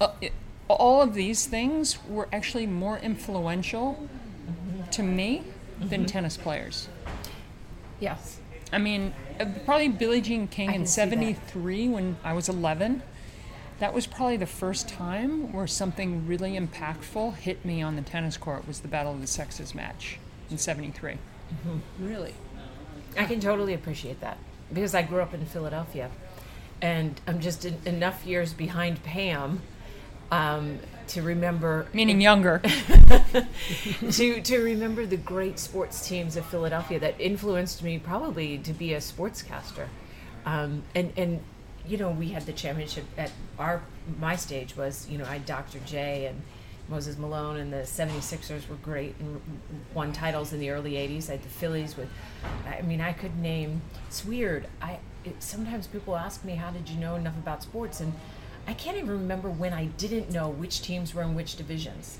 uh, 0.00 0.12
it, 0.20 0.32
all 0.68 1.02
of 1.02 1.14
these 1.14 1.46
things 1.46 1.98
were 2.08 2.28
actually 2.32 2.66
more 2.66 2.98
influential 2.98 4.08
to 4.92 5.02
me 5.02 5.42
than 5.80 6.06
tennis 6.06 6.36
players. 6.36 6.88
Yes. 8.00 8.38
I 8.72 8.78
mean, 8.78 9.14
uh, 9.38 9.46
probably 9.64 9.88
Billie 9.88 10.20
Jean 10.20 10.48
King 10.48 10.70
I 10.70 10.72
in 10.72 10.80
can 10.80 10.86
see 10.86 11.00
that. 11.02 11.10
'73 11.10 11.88
when 11.88 12.16
I 12.24 12.32
was 12.32 12.48
11. 12.48 13.02
That 13.80 13.92
was 13.92 14.06
probably 14.06 14.36
the 14.36 14.46
first 14.46 14.88
time 14.88 15.52
where 15.52 15.66
something 15.66 16.26
really 16.26 16.58
impactful 16.58 17.36
hit 17.36 17.64
me 17.64 17.82
on 17.82 17.96
the 17.96 18.02
tennis 18.02 18.36
court. 18.36 18.66
Was 18.66 18.80
the 18.80 18.88
Battle 18.88 19.12
of 19.12 19.20
the 19.20 19.26
Sexes 19.26 19.74
match 19.74 20.18
in 20.50 20.58
'73. 20.58 21.18
Really? 21.98 22.34
I 23.16 23.24
can 23.26 23.40
totally 23.40 23.74
appreciate 23.74 24.20
that 24.20 24.38
because 24.72 24.94
I 24.94 25.02
grew 25.02 25.20
up 25.20 25.34
in 25.34 25.44
Philadelphia, 25.46 26.10
and 26.84 27.18
I'm 27.26 27.40
just 27.40 27.64
en- 27.64 27.80
enough 27.86 28.26
years 28.26 28.52
behind 28.52 29.02
Pam 29.02 29.62
um, 30.30 30.78
to 31.08 31.22
remember 31.22 31.86
Meaning 31.94 32.20
younger. 32.20 32.58
to 34.12 34.42
to 34.42 34.58
remember 34.58 35.06
the 35.06 35.16
great 35.16 35.58
sports 35.58 36.06
teams 36.06 36.36
of 36.36 36.44
Philadelphia 36.44 37.00
that 37.00 37.18
influenced 37.18 37.82
me 37.82 37.98
probably 37.98 38.58
to 38.58 38.74
be 38.74 38.92
a 38.92 38.98
sportscaster. 38.98 39.88
Um, 40.44 40.82
and 40.94 41.10
and 41.16 41.40
you 41.86 41.96
know 41.96 42.10
we 42.10 42.28
had 42.28 42.44
the 42.44 42.52
championship 42.52 43.04
at 43.16 43.32
our 43.58 43.80
my 44.20 44.36
stage 44.36 44.76
was 44.76 45.08
you 45.08 45.16
know 45.16 45.24
I 45.24 45.34
had 45.34 45.46
Dr. 45.46 45.78
J 45.86 46.26
and 46.26 46.42
Moses 46.90 47.16
Malone 47.16 47.56
and 47.56 47.72
the 47.72 47.78
76ers 47.78 48.68
were 48.68 48.76
great 48.76 49.14
and 49.18 49.40
won 49.94 50.12
titles 50.12 50.52
in 50.52 50.60
the 50.60 50.68
early 50.68 50.92
80s. 50.92 51.30
I 51.30 51.32
had 51.32 51.42
the 51.42 51.48
Phillies 51.48 51.96
with 51.96 52.10
I 52.66 52.82
mean 52.82 53.00
I 53.00 53.14
could 53.14 53.38
name 53.38 53.80
it's 54.06 54.22
weird. 54.22 54.66
I 54.82 54.98
it, 55.24 55.42
sometimes 55.42 55.86
people 55.86 56.16
ask 56.16 56.44
me 56.44 56.54
how 56.54 56.70
did 56.70 56.88
you 56.88 56.98
know 56.98 57.14
enough 57.16 57.36
about 57.38 57.62
sports 57.62 58.00
and 58.00 58.12
I 58.66 58.72
can't 58.72 58.96
even 58.96 59.10
remember 59.10 59.50
when 59.50 59.72
I 59.72 59.86
didn't 59.86 60.30
know 60.30 60.48
which 60.48 60.80
teams 60.82 61.14
were 61.14 61.22
in 61.22 61.34
which 61.34 61.56
divisions 61.56 62.18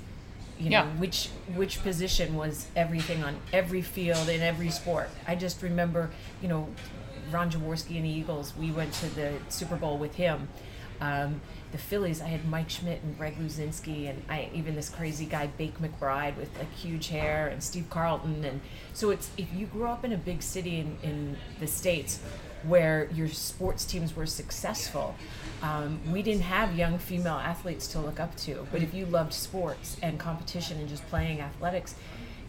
you 0.59 0.69
know 0.69 0.83
Yeah. 0.83 0.87
which 0.97 1.29
which 1.55 1.81
position 1.83 2.35
was 2.35 2.67
everything 2.75 3.23
on 3.23 3.35
every 3.51 3.81
field 3.81 4.29
in 4.29 4.41
every 4.41 4.69
sport. 4.69 5.09
I 5.27 5.35
just 5.35 5.61
remember, 5.61 6.09
you 6.41 6.47
know, 6.47 6.69
Ron 7.31 7.49
Jaworski 7.51 7.95
and 7.97 8.05
the 8.05 8.09
Eagles. 8.09 8.53
We 8.57 8.71
went 8.71 8.93
to 8.93 9.13
the 9.15 9.33
Super 9.49 9.75
Bowl 9.75 9.97
with 9.97 10.15
him. 10.15 10.47
Um, 11.01 11.41
the 11.73 11.77
Phillies, 11.77 12.21
I 12.21 12.27
had 12.27 12.47
Mike 12.47 12.69
Schmidt 12.69 13.03
and 13.03 13.17
Greg 13.17 13.35
Luzinski, 13.37 14.09
and 14.09 14.23
I 14.29 14.49
even 14.53 14.75
this 14.75 14.87
crazy 14.89 15.25
guy 15.25 15.47
Bake 15.47 15.77
McBride 15.81 16.37
with 16.37 16.57
like 16.57 16.71
huge 16.73 17.09
hair, 17.09 17.47
and 17.49 17.61
Steve 17.61 17.89
Carlton, 17.89 18.45
and 18.45 18.61
so 18.93 19.09
it's 19.09 19.29
if 19.37 19.53
you 19.53 19.65
grew 19.65 19.87
up 19.87 20.05
in 20.05 20.13
a 20.13 20.17
big 20.17 20.41
city 20.41 20.79
in, 20.79 20.97
in 21.03 21.37
the 21.59 21.67
states 21.67 22.19
where 22.67 23.09
your 23.13 23.27
sports 23.27 23.85
teams 23.85 24.15
were 24.15 24.25
successful. 24.25 25.15
Um, 25.61 25.99
we 26.11 26.21
didn't 26.21 26.43
have 26.43 26.75
young 26.77 26.97
female 26.97 27.35
athletes 27.35 27.87
to 27.89 27.99
look 27.99 28.19
up 28.19 28.35
to, 28.37 28.67
but 28.71 28.81
if 28.81 28.93
you 28.93 29.05
loved 29.05 29.33
sports 29.33 29.97
and 30.01 30.19
competition 30.19 30.77
and 30.79 30.87
just 30.87 31.05
playing 31.07 31.41
athletics, 31.41 31.95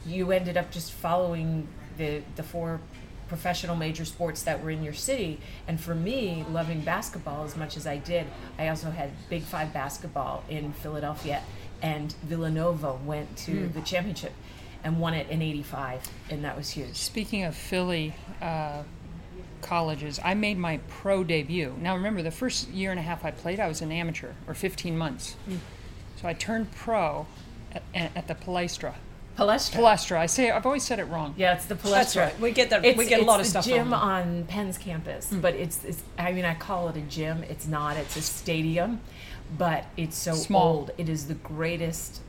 you 0.07 0.33
ended 0.33 0.57
up 0.57 0.71
just 0.71 0.93
following 0.93 1.67
the 1.99 2.23
the 2.37 2.43
four 2.43 2.81
professional 3.29 3.75
major 3.75 4.05
sports 4.05 4.43
that 4.45 4.63
were 4.63 4.71
in 4.71 4.83
your 4.85 4.93
city. 4.93 5.41
And 5.67 5.81
for 5.81 5.95
me, 5.95 6.45
loving 6.51 6.81
basketball 6.81 7.45
as 7.45 7.57
much 7.57 7.77
as 7.77 7.87
I 7.87 7.97
did, 7.97 8.27
I 8.59 8.69
also 8.69 8.91
had 8.91 9.11
Big 9.29 9.43
Five 9.43 9.73
basketball 9.73 10.45
in 10.49 10.73
Philadelphia, 10.73 11.43
and 11.83 12.13
Villanova 12.23 12.95
went 13.05 13.37
to 13.39 13.69
the 13.69 13.81
championship 13.81 14.33
and 14.85 15.01
won 15.01 15.15
it 15.15 15.29
in 15.29 15.43
'85, 15.43 16.09
and 16.31 16.45
that 16.45 16.57
was 16.57 16.71
huge. 16.71 16.97
Speaking 16.97 17.45
of 17.45 17.57
Philly 17.57 18.15
uh, 18.41 18.83
colleges, 19.61 20.21
I 20.25 20.35
made 20.35 20.59
my 20.59 20.79
pro 20.88 21.25
debut. 21.25 21.75
Now 21.81 21.95
remember, 21.95 22.23
the 22.23 22.31
first 22.31 22.69
year 22.69 22.90
and 22.90 23.01
a 23.01 23.03
half 23.03 23.25
I 23.25 23.31
played, 23.31 23.61
I 23.61 23.69
was 23.69 23.83
an 23.83 23.92
amateur, 23.92 24.33
or 24.47 24.55
15 24.55 24.97
months. 24.97 25.37
Mm. 25.49 25.59
So 26.21 26.29
I 26.29 26.33
turned 26.33 26.73
pro 26.73 27.27
at, 27.73 27.83
at 27.95 28.29
the 28.29 28.35
Palestra. 28.35 28.95
Palestra. 29.37 29.75
Palestra. 29.75 30.16
I 30.16 30.27
say 30.27 30.51
I've 30.51 30.64
always 30.64 30.83
said 30.83 30.99
it 30.99 31.05
wrong. 31.05 31.35
Yeah, 31.37 31.55
it's 31.55 31.66
the 31.66 31.75
Palestra. 31.75 31.90
That's 31.90 32.16
right. 32.16 32.40
We 32.40 32.53
get 32.53 32.71
that. 32.71 32.85
It's, 32.85 32.97
we 32.97 33.07
get 33.07 33.21
a 33.21 33.25
lot 33.25 33.40
of 33.40 33.47
stuff. 33.47 33.66
It's 33.66 33.69
the 33.69 33.79
gym 33.79 33.92
on 33.92 34.45
Penn's 34.45 34.79
campus, 34.79 35.31
mm. 35.31 35.42
but 35.42 35.55
it's, 35.55 35.85
it's. 35.85 36.03
I 36.19 36.33
mean, 36.33 36.47
I 36.47 36.55
call 36.55 36.88
it 36.88 36.97
a 36.97 37.03
gym. 37.03 37.42
It's 37.45 37.66
not. 37.66 37.99
It's 37.99 38.16
a 38.16 38.23
stadium, 38.23 39.01
but 39.59 39.85
it's 39.97 40.16
so 40.16 40.33
Small. 40.33 40.79
old. 40.79 40.90
It 40.97 41.11
is 41.11 41.27
the 41.27 41.35
greatest 41.35 42.23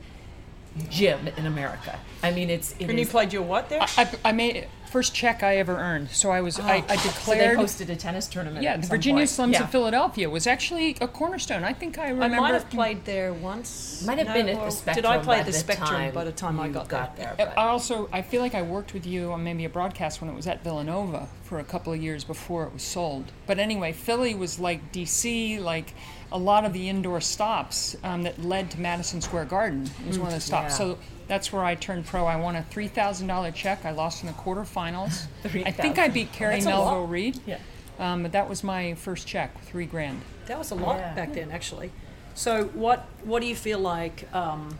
gym 0.90 1.28
in 1.28 1.46
America. 1.46 1.98
I 2.22 2.30
mean, 2.30 2.50
it's. 2.50 2.74
It 2.78 2.90
And 2.90 2.98
you 2.98 3.06
played 3.06 3.32
your 3.32 3.42
what 3.42 3.70
there? 3.70 3.80
I, 3.80 3.88
I, 3.96 4.10
I 4.26 4.32
made 4.32 4.68
first 4.88 5.14
check 5.14 5.42
I 5.42 5.56
ever 5.58 5.76
earned. 5.76 6.10
So 6.10 6.30
I 6.30 6.40
was 6.40 6.58
I, 6.58 6.76
I 6.76 6.84
Oh, 6.88 6.96
So 6.96 7.30
they 7.32 7.46
hosted 7.54 7.88
a 7.90 7.96
tennis 7.96 8.26
tournament. 8.26 8.62
yeah, 8.62 8.76
the 8.76 8.86
Virginia 8.86 9.20
point. 9.20 9.30
Slims 9.30 9.52
Yeah. 9.52 9.64
of 9.64 9.70
Philadelphia 9.70 10.28
was 10.30 10.46
actually 10.46 10.96
a 11.00 11.06
cornerstone. 11.08 11.62
I 11.64 11.72
think 11.72 11.98
I 11.98 12.06
I 12.06 12.08
remember. 12.10 12.40
might 12.40 12.54
have 12.54 12.68
played 12.70 13.04
there 13.04 13.32
once. 13.32 14.02
Might 14.06 14.18
have 14.18 14.28
No, 14.28 14.34
been 14.34 14.48
at 14.48 14.64
the 14.64 14.70
Spectrum. 14.70 14.94
Did 15.02 15.04
I 15.06 15.18
play 15.18 15.36
by 15.36 15.40
at 15.40 15.46
the 15.46 15.52
Spectrum 15.52 16.10
by 16.12 16.24
the 16.24 16.32
time 16.32 16.58
I 16.58 16.68
got, 16.68 16.88
got 16.88 17.16
there? 17.16 17.34
there? 17.36 17.52
I 17.58 17.66
also 17.68 18.08
I 18.12 18.22
feel 18.22 18.40
like 18.42 18.54
I 18.54 18.62
worked 18.62 18.94
with 18.94 19.06
you 19.06 19.32
on 19.32 19.44
maybe 19.44 19.64
a 19.64 19.68
broadcast 19.68 20.20
when 20.20 20.30
it 20.30 20.34
was 20.34 20.46
at 20.46 20.64
Villanova 20.64 21.28
for 21.44 21.58
a 21.58 21.64
couple 21.64 21.92
of 21.92 22.02
years 22.02 22.24
before 22.24 22.64
it 22.64 22.72
was 22.72 22.82
sold. 22.82 23.24
But 23.46 23.58
anyway, 23.58 23.92
Philly 23.92 24.34
was 24.34 24.58
like 24.58 24.92
DC, 24.92 25.60
like 25.60 25.94
a 26.30 26.38
lot 26.38 26.64
of 26.64 26.72
the 26.74 26.88
indoor 26.88 27.20
stops 27.22 27.96
um, 28.04 28.22
that 28.24 28.42
led 28.42 28.70
to 28.72 28.80
Madison 28.80 29.20
Square 29.22 29.46
Garden 29.46 29.90
was 30.06 30.18
one 30.18 30.28
of 30.28 30.34
the 30.34 30.40
stops. 30.40 30.72
yeah. 30.72 30.76
So 30.78 30.98
that's 31.28 31.52
where 31.52 31.62
I 31.64 31.74
turned 31.74 32.06
pro. 32.06 32.26
I 32.26 32.36
won 32.36 32.56
a 32.56 32.62
three 32.64 32.88
thousand 32.88 33.26
dollar 33.28 33.50
check. 33.52 33.84
I 33.84 33.90
lost 33.92 34.22
in 34.22 34.26
the 34.26 34.32
quarterfinals. 34.34 35.26
I 35.44 35.70
think 35.70 35.98
I 35.98 36.08
beat 36.08 36.32
Kerry 36.32 36.54
That's 36.54 36.66
a 36.66 36.70
lot. 36.70 36.84
Melville 36.92 37.06
Reid. 37.06 37.40
Yeah. 37.46 37.58
Um, 37.98 38.22
but 38.22 38.32
that 38.32 38.48
was 38.48 38.62
my 38.64 38.94
first 38.94 39.26
check, 39.26 39.60
three 39.64 39.86
grand. 39.86 40.20
That 40.46 40.58
was 40.58 40.70
a 40.70 40.74
lot 40.74 40.98
Yeah. 40.98 41.14
back 41.14 41.32
then, 41.34 41.50
actually. 41.50 41.90
So, 42.34 42.64
what 42.66 43.06
what 43.24 43.40
do 43.42 43.46
you 43.48 43.56
feel 43.56 43.78
like, 43.80 44.32
um, 44.34 44.78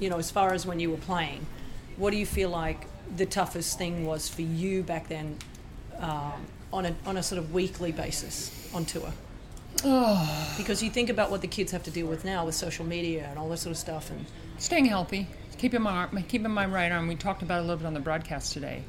you 0.00 0.08
know, 0.10 0.18
as 0.18 0.30
far 0.30 0.52
as 0.54 0.64
when 0.66 0.80
you 0.80 0.90
were 0.90 0.96
playing, 0.96 1.46
what 1.96 2.10
do 2.10 2.16
you 2.16 2.26
feel 2.26 2.48
like 2.48 2.86
the 3.16 3.26
toughest 3.26 3.76
thing 3.78 4.06
was 4.06 4.28
for 4.28 4.42
you 4.42 4.82
back 4.82 5.08
then, 5.08 5.36
um, 5.98 6.46
on 6.72 6.86
a 6.86 6.94
on 7.04 7.16
a 7.18 7.22
sort 7.22 7.38
of 7.38 7.52
weekly 7.52 7.92
basis 7.92 8.50
on 8.74 8.84
tour? 8.86 9.12
Because 9.82 10.82
you 10.82 10.90
think 10.90 11.08
about 11.10 11.30
what 11.30 11.40
the 11.40 11.46
kids 11.48 11.72
have 11.72 11.82
to 11.84 11.90
deal 11.90 12.06
with 12.06 12.24
now 12.24 12.44
with 12.46 12.54
social 12.54 12.84
media 12.84 13.26
and 13.30 13.38
all 13.38 13.48
that 13.48 13.58
sort 13.58 13.72
of 13.72 13.78
stuff, 13.78 14.10
and 14.10 14.24
Staying 14.58 14.84
healthy, 14.86 15.26
keeping 15.56 15.80
my 15.80 15.90
arm, 15.90 16.22
keeping 16.28 16.50
my 16.50 16.66
right 16.66 16.92
arm. 16.92 17.08
We 17.08 17.14
talked 17.16 17.42
about 17.42 17.56
it 17.56 17.60
a 17.60 17.62
little 17.62 17.78
bit 17.78 17.86
on 17.86 17.94
the 17.94 18.00
broadcast 18.00 18.52
today. 18.52 18.82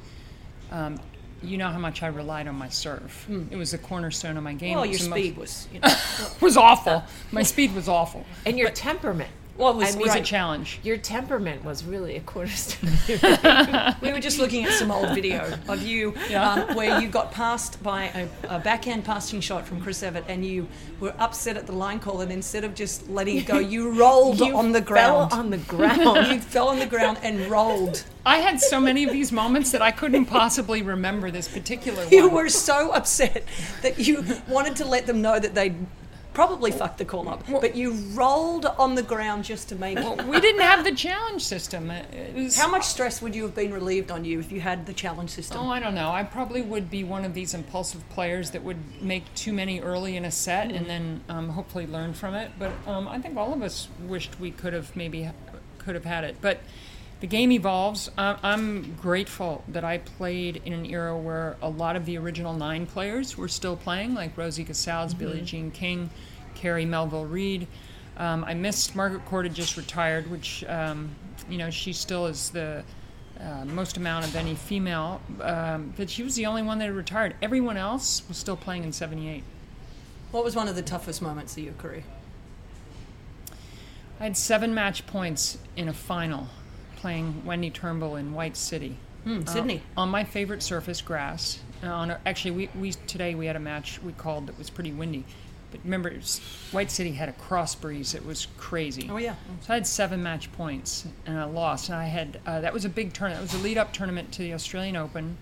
Um, 0.70 1.00
you 1.42 1.56
know 1.56 1.68
how 1.68 1.78
much 1.78 2.02
I 2.02 2.08
relied 2.08 2.46
on 2.46 2.54
my 2.56 2.68
serve. 2.68 3.26
It 3.50 3.56
was 3.56 3.70
the 3.72 3.78
cornerstone 3.78 4.36
of 4.36 4.44
my 4.44 4.52
game. 4.54 4.74
well, 4.74 4.84
It 4.84 4.90
your 4.90 4.98
speed 4.98 5.36
most- 5.36 5.40
was, 5.40 5.68
you 5.72 5.80
know, 5.80 5.94
was 6.40 6.56
awful. 6.56 7.02
My 7.32 7.42
speed 7.42 7.74
was 7.74 7.88
awful. 7.88 8.24
and 8.46 8.58
your 8.58 8.70
temperament. 8.70 9.30
Well, 9.56 9.72
it 9.72 9.76
was, 9.76 9.94
I 9.94 9.98
mean, 9.98 10.06
was 10.08 10.16
a 10.16 10.20
challenge. 10.22 10.80
Your 10.82 10.96
temperament 10.96 11.64
was 11.64 11.84
really 11.84 12.16
a 12.16 12.20
cornerstone. 12.20 12.90
We 14.00 14.12
were 14.12 14.20
just 14.20 14.38
looking 14.38 14.64
at 14.64 14.72
some 14.72 14.90
old 14.90 15.14
video 15.14 15.58
of 15.68 15.82
you 15.82 16.14
um, 16.34 16.74
where 16.74 17.00
you 17.00 17.08
got 17.08 17.32
passed 17.32 17.82
by 17.82 18.04
a, 18.04 18.28
a 18.56 18.58
backhand 18.58 19.04
passing 19.04 19.40
shot 19.40 19.66
from 19.66 19.80
Chris 19.80 20.02
Evert 20.02 20.24
and 20.28 20.44
you 20.44 20.66
were 21.00 21.14
upset 21.18 21.56
at 21.56 21.66
the 21.66 21.72
line 21.72 22.00
call 22.00 22.20
and 22.22 22.32
instead 22.32 22.64
of 22.64 22.74
just 22.74 23.08
letting 23.08 23.36
it 23.36 23.46
go, 23.46 23.58
you 23.58 23.90
rolled 24.00 24.40
You 24.40 24.56
on 24.56 24.72
the 24.72 24.80
ground. 24.80 25.02
fell 25.02 25.28
ground. 25.28 25.44
on 25.44 25.50
the 25.50 25.58
ground. 25.58 26.26
you 26.32 26.40
fell 26.40 26.68
on 26.68 26.78
the 26.78 26.86
ground 26.86 27.18
and 27.22 27.40
rolled. 27.50 28.04
I 28.24 28.38
had 28.38 28.60
so 28.60 28.80
many 28.80 29.04
of 29.04 29.12
these 29.12 29.32
moments 29.32 29.72
that 29.72 29.82
I 29.82 29.90
couldn't 29.90 30.26
possibly 30.26 30.82
remember 30.82 31.30
this 31.30 31.48
particular 31.48 32.04
You 32.04 32.28
were 32.28 32.48
so 32.48 32.92
upset 32.92 33.44
that 33.82 33.98
you 33.98 34.24
wanted 34.48 34.76
to 34.76 34.84
let 34.84 35.06
them 35.06 35.20
know 35.20 35.38
that 35.38 35.54
they'd 35.54 35.74
probably 36.34 36.70
fucked 36.70 36.98
the 36.98 37.04
call 37.04 37.28
up, 37.28 37.44
but 37.46 37.76
you 37.76 37.92
rolled 38.14 38.66
on 38.66 38.94
the 38.94 39.02
ground 39.02 39.44
just 39.44 39.68
to 39.68 39.74
make 39.74 39.98
it. 39.98 40.24
we 40.26 40.40
didn't 40.40 40.62
have 40.62 40.84
the 40.84 40.94
challenge 40.94 41.42
system. 41.42 41.92
Was, 42.34 42.56
How 42.56 42.68
much 42.68 42.84
stress 42.84 43.20
would 43.20 43.34
you 43.34 43.42
have 43.42 43.54
been 43.54 43.72
relieved 43.72 44.10
on 44.10 44.24
you 44.24 44.40
if 44.40 44.50
you 44.50 44.60
had 44.60 44.86
the 44.86 44.92
challenge 44.92 45.30
system? 45.30 45.58
Oh, 45.60 45.70
I 45.70 45.80
don't 45.80 45.94
know. 45.94 46.10
I 46.10 46.24
probably 46.24 46.62
would 46.62 46.90
be 46.90 47.04
one 47.04 47.24
of 47.24 47.34
these 47.34 47.54
impulsive 47.54 48.08
players 48.10 48.50
that 48.50 48.62
would 48.62 49.02
make 49.02 49.32
too 49.34 49.52
many 49.52 49.80
early 49.80 50.16
in 50.16 50.24
a 50.24 50.30
set 50.30 50.70
and 50.72 50.86
then 50.86 51.22
um, 51.28 51.50
hopefully 51.50 51.86
learn 51.86 52.14
from 52.14 52.34
it. 52.34 52.50
But 52.58 52.72
um, 52.86 53.08
I 53.08 53.18
think 53.18 53.36
all 53.36 53.52
of 53.52 53.62
us 53.62 53.88
wished 54.06 54.38
we 54.40 54.50
could 54.50 54.72
have 54.72 54.94
maybe 54.96 55.30
could 55.78 55.94
have 55.94 56.04
had 56.04 56.24
it. 56.24 56.36
But 56.40 56.60
the 57.22 57.28
game 57.28 57.52
evolves. 57.52 58.10
I'm 58.18 58.96
grateful 58.96 59.62
that 59.68 59.84
I 59.84 59.98
played 59.98 60.60
in 60.64 60.72
an 60.72 60.84
era 60.84 61.16
where 61.16 61.56
a 61.62 61.68
lot 61.68 61.94
of 61.94 62.04
the 62.04 62.18
original 62.18 62.52
nine 62.52 62.84
players 62.84 63.38
were 63.38 63.46
still 63.46 63.76
playing, 63.76 64.12
like 64.12 64.36
Rosie 64.36 64.64
Casals, 64.64 65.14
Billie 65.14 65.40
Jean 65.40 65.70
King, 65.70 66.10
Kerry 66.56 66.84
Melville 66.84 67.26
Reid. 67.26 67.68
Um, 68.16 68.42
I 68.42 68.54
missed 68.54 68.96
Margaret 68.96 69.24
Court 69.26 69.46
had 69.46 69.54
just 69.54 69.76
retired, 69.76 70.28
which 70.32 70.64
um, 70.64 71.14
you 71.48 71.58
know 71.58 71.70
she 71.70 71.92
still 71.92 72.26
is 72.26 72.50
the 72.50 72.82
uh, 73.40 73.66
most 73.66 73.98
amount 73.98 74.24
of 74.24 74.34
any 74.34 74.56
female, 74.56 75.20
um, 75.42 75.94
but 75.96 76.10
she 76.10 76.24
was 76.24 76.34
the 76.34 76.46
only 76.46 76.62
one 76.62 76.80
that 76.80 76.86
had 76.86 76.94
retired. 76.94 77.36
Everyone 77.40 77.76
else 77.76 78.24
was 78.26 78.36
still 78.36 78.56
playing 78.56 78.82
in 78.82 78.92
'78. 78.92 79.44
What 80.32 80.42
was 80.42 80.56
one 80.56 80.66
of 80.66 80.74
the 80.74 80.82
toughest 80.82 81.22
moments 81.22 81.56
of 81.56 81.62
your 81.62 81.74
career? 81.74 82.02
I 84.18 84.24
had 84.24 84.36
seven 84.36 84.74
match 84.74 85.06
points 85.06 85.58
in 85.76 85.88
a 85.88 85.92
final, 85.92 86.48
playing 87.02 87.44
Wendy 87.44 87.68
Turnbull 87.68 88.14
in 88.14 88.32
White 88.32 88.56
City. 88.56 88.96
Hmm, 89.24 89.44
Sydney. 89.44 89.82
on 89.96 90.08
my 90.08 90.22
favorite 90.24 90.62
surface, 90.62 91.00
grass. 91.00 91.58
Uh, 91.82 91.88
on 91.88 92.10
a, 92.12 92.20
actually, 92.24 92.52
we, 92.52 92.68
we 92.78 92.92
today 92.92 93.34
we 93.34 93.46
had 93.46 93.56
a 93.56 93.60
match 93.60 94.00
we 94.02 94.12
called 94.12 94.46
that 94.46 94.56
was 94.56 94.70
pretty 94.70 94.92
windy, 94.92 95.24
but 95.72 95.80
remember, 95.84 96.08
it 96.08 96.18
was, 96.18 96.38
White 96.70 96.92
City 96.92 97.10
had 97.12 97.28
a 97.28 97.32
cross 97.32 97.74
breeze. 97.74 98.14
It 98.14 98.24
was 98.24 98.46
crazy. 98.56 99.08
Oh, 99.10 99.16
yeah. 99.16 99.34
So 99.62 99.72
I 99.72 99.74
had 99.74 99.86
seven 99.86 100.22
match 100.22 100.50
points 100.52 101.04
and 101.26 101.38
I 101.38 101.44
lost. 101.44 101.88
And 101.88 101.98
I 101.98 102.04
had 102.04 102.40
uh, 102.46 102.60
that 102.60 102.72
was 102.72 102.84
a 102.84 102.88
big 102.88 103.12
tournament. 103.12 103.40
It 103.44 103.52
was 103.52 103.60
a 103.60 103.64
lead 103.64 103.78
up 103.78 103.92
tournament 103.92 104.30
to 104.32 104.42
the 104.42 104.54
Australian 104.54 104.94
Open, 104.96 105.36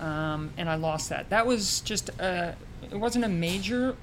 um, 0.00 0.50
and 0.56 0.68
I 0.68 0.76
lost 0.76 1.10
that. 1.10 1.28
That 1.28 1.46
was 1.46 1.80
just 1.80 2.08
uh, 2.18 2.52
it 2.90 2.96
wasn't 2.96 3.26
a 3.26 3.28
major 3.28 3.96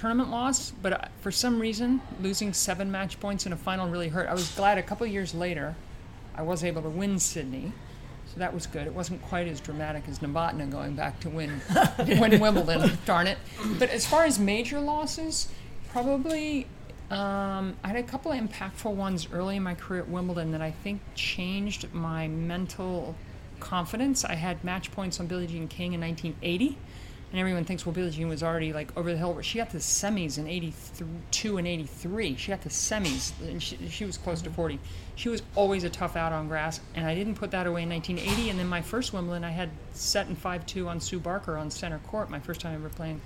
tournament 0.00 0.30
loss, 0.30 0.70
but 0.82 0.92
uh, 0.94 0.98
for 1.20 1.30
some 1.30 1.60
reason, 1.60 2.00
losing 2.22 2.54
seven 2.54 2.90
match 2.90 3.20
points 3.20 3.44
in 3.44 3.52
a 3.52 3.56
final 3.56 3.86
really 3.88 4.08
hurt. 4.08 4.28
I 4.28 4.32
was 4.32 4.50
glad 4.52 4.78
a 4.78 4.82
couple 4.82 5.06
years 5.06 5.34
later, 5.34 5.76
I 6.34 6.40
was 6.40 6.64
able 6.64 6.80
to 6.82 6.88
win 6.88 7.18
Sydney, 7.18 7.72
so 8.32 8.38
that 8.38 8.54
was 8.54 8.66
good. 8.66 8.86
It 8.86 8.94
wasn't 8.94 9.20
quite 9.22 9.46
as 9.46 9.60
dramatic 9.60 10.04
as 10.08 10.20
Novotna 10.20 10.70
going 10.70 10.94
back 10.94 11.20
to 11.20 11.28
win 11.28 11.60
win 11.98 12.40
Wimbledon. 12.40 12.96
Darn 13.04 13.26
it! 13.26 13.36
But 13.78 13.90
as 13.90 14.06
far 14.06 14.24
as 14.24 14.38
major 14.38 14.80
losses, 14.80 15.48
probably. 15.90 16.66
Um, 17.10 17.76
I 17.82 17.88
had 17.88 17.96
a 17.96 18.04
couple 18.04 18.30
of 18.30 18.38
impactful 18.38 18.94
ones 18.94 19.26
early 19.32 19.56
in 19.56 19.64
my 19.64 19.74
career 19.74 20.02
at 20.02 20.08
Wimbledon 20.08 20.52
that 20.52 20.62
I 20.62 20.70
think 20.70 21.00
changed 21.16 21.92
my 21.92 22.28
mental 22.28 23.16
confidence. 23.58 24.24
I 24.24 24.36
had 24.36 24.62
match 24.62 24.92
points 24.92 25.18
on 25.18 25.26
Billie 25.26 25.48
Jean 25.48 25.66
King 25.66 25.92
in 25.92 26.00
1980, 26.00 26.78
and 27.30 27.38
everyone 27.38 27.64
thinks, 27.64 27.86
well, 27.86 27.92
Billie 27.92 28.10
Jean 28.10 28.28
was 28.28 28.42
already 28.42 28.72
like 28.72 28.96
over 28.96 29.12
the 29.12 29.18
hill, 29.18 29.40
she 29.40 29.58
got 29.58 29.70
to 29.70 29.76
the 29.76 29.82
semis 29.82 30.36
in 30.38 30.48
82 30.48 31.58
and 31.58 31.66
83. 31.66 32.36
She 32.36 32.50
got 32.50 32.62
to 32.62 32.68
semis, 32.68 33.32
and 33.40 33.62
she, 33.62 33.78
she 33.88 34.04
was 34.04 34.16
close 34.16 34.42
to 34.42 34.48
mm-hmm. 34.48 34.56
40. 34.56 34.78
She 35.14 35.28
was 35.28 35.42
always 35.54 35.84
a 35.84 35.90
tough 35.90 36.16
out 36.16 36.32
on 36.32 36.48
grass, 36.48 36.80
and 36.94 37.06
I 37.06 37.14
didn't 37.14 37.36
put 37.36 37.52
that 37.52 37.66
away 37.66 37.84
in 37.84 37.88
1980. 37.88 38.50
And 38.50 38.58
then 38.58 38.66
my 38.66 38.82
first 38.82 39.12
Wimbledon, 39.12 39.44
I 39.44 39.50
had 39.50 39.70
set 39.92 40.28
in 40.28 40.34
5-2 40.34 40.88
on 40.88 40.98
Sue 41.00 41.20
Barker 41.20 41.56
on 41.56 41.70
center 41.70 41.98
court, 41.98 42.30
my 42.30 42.40
first 42.40 42.60
time 42.60 42.74
ever 42.74 42.88
playing 42.88 43.20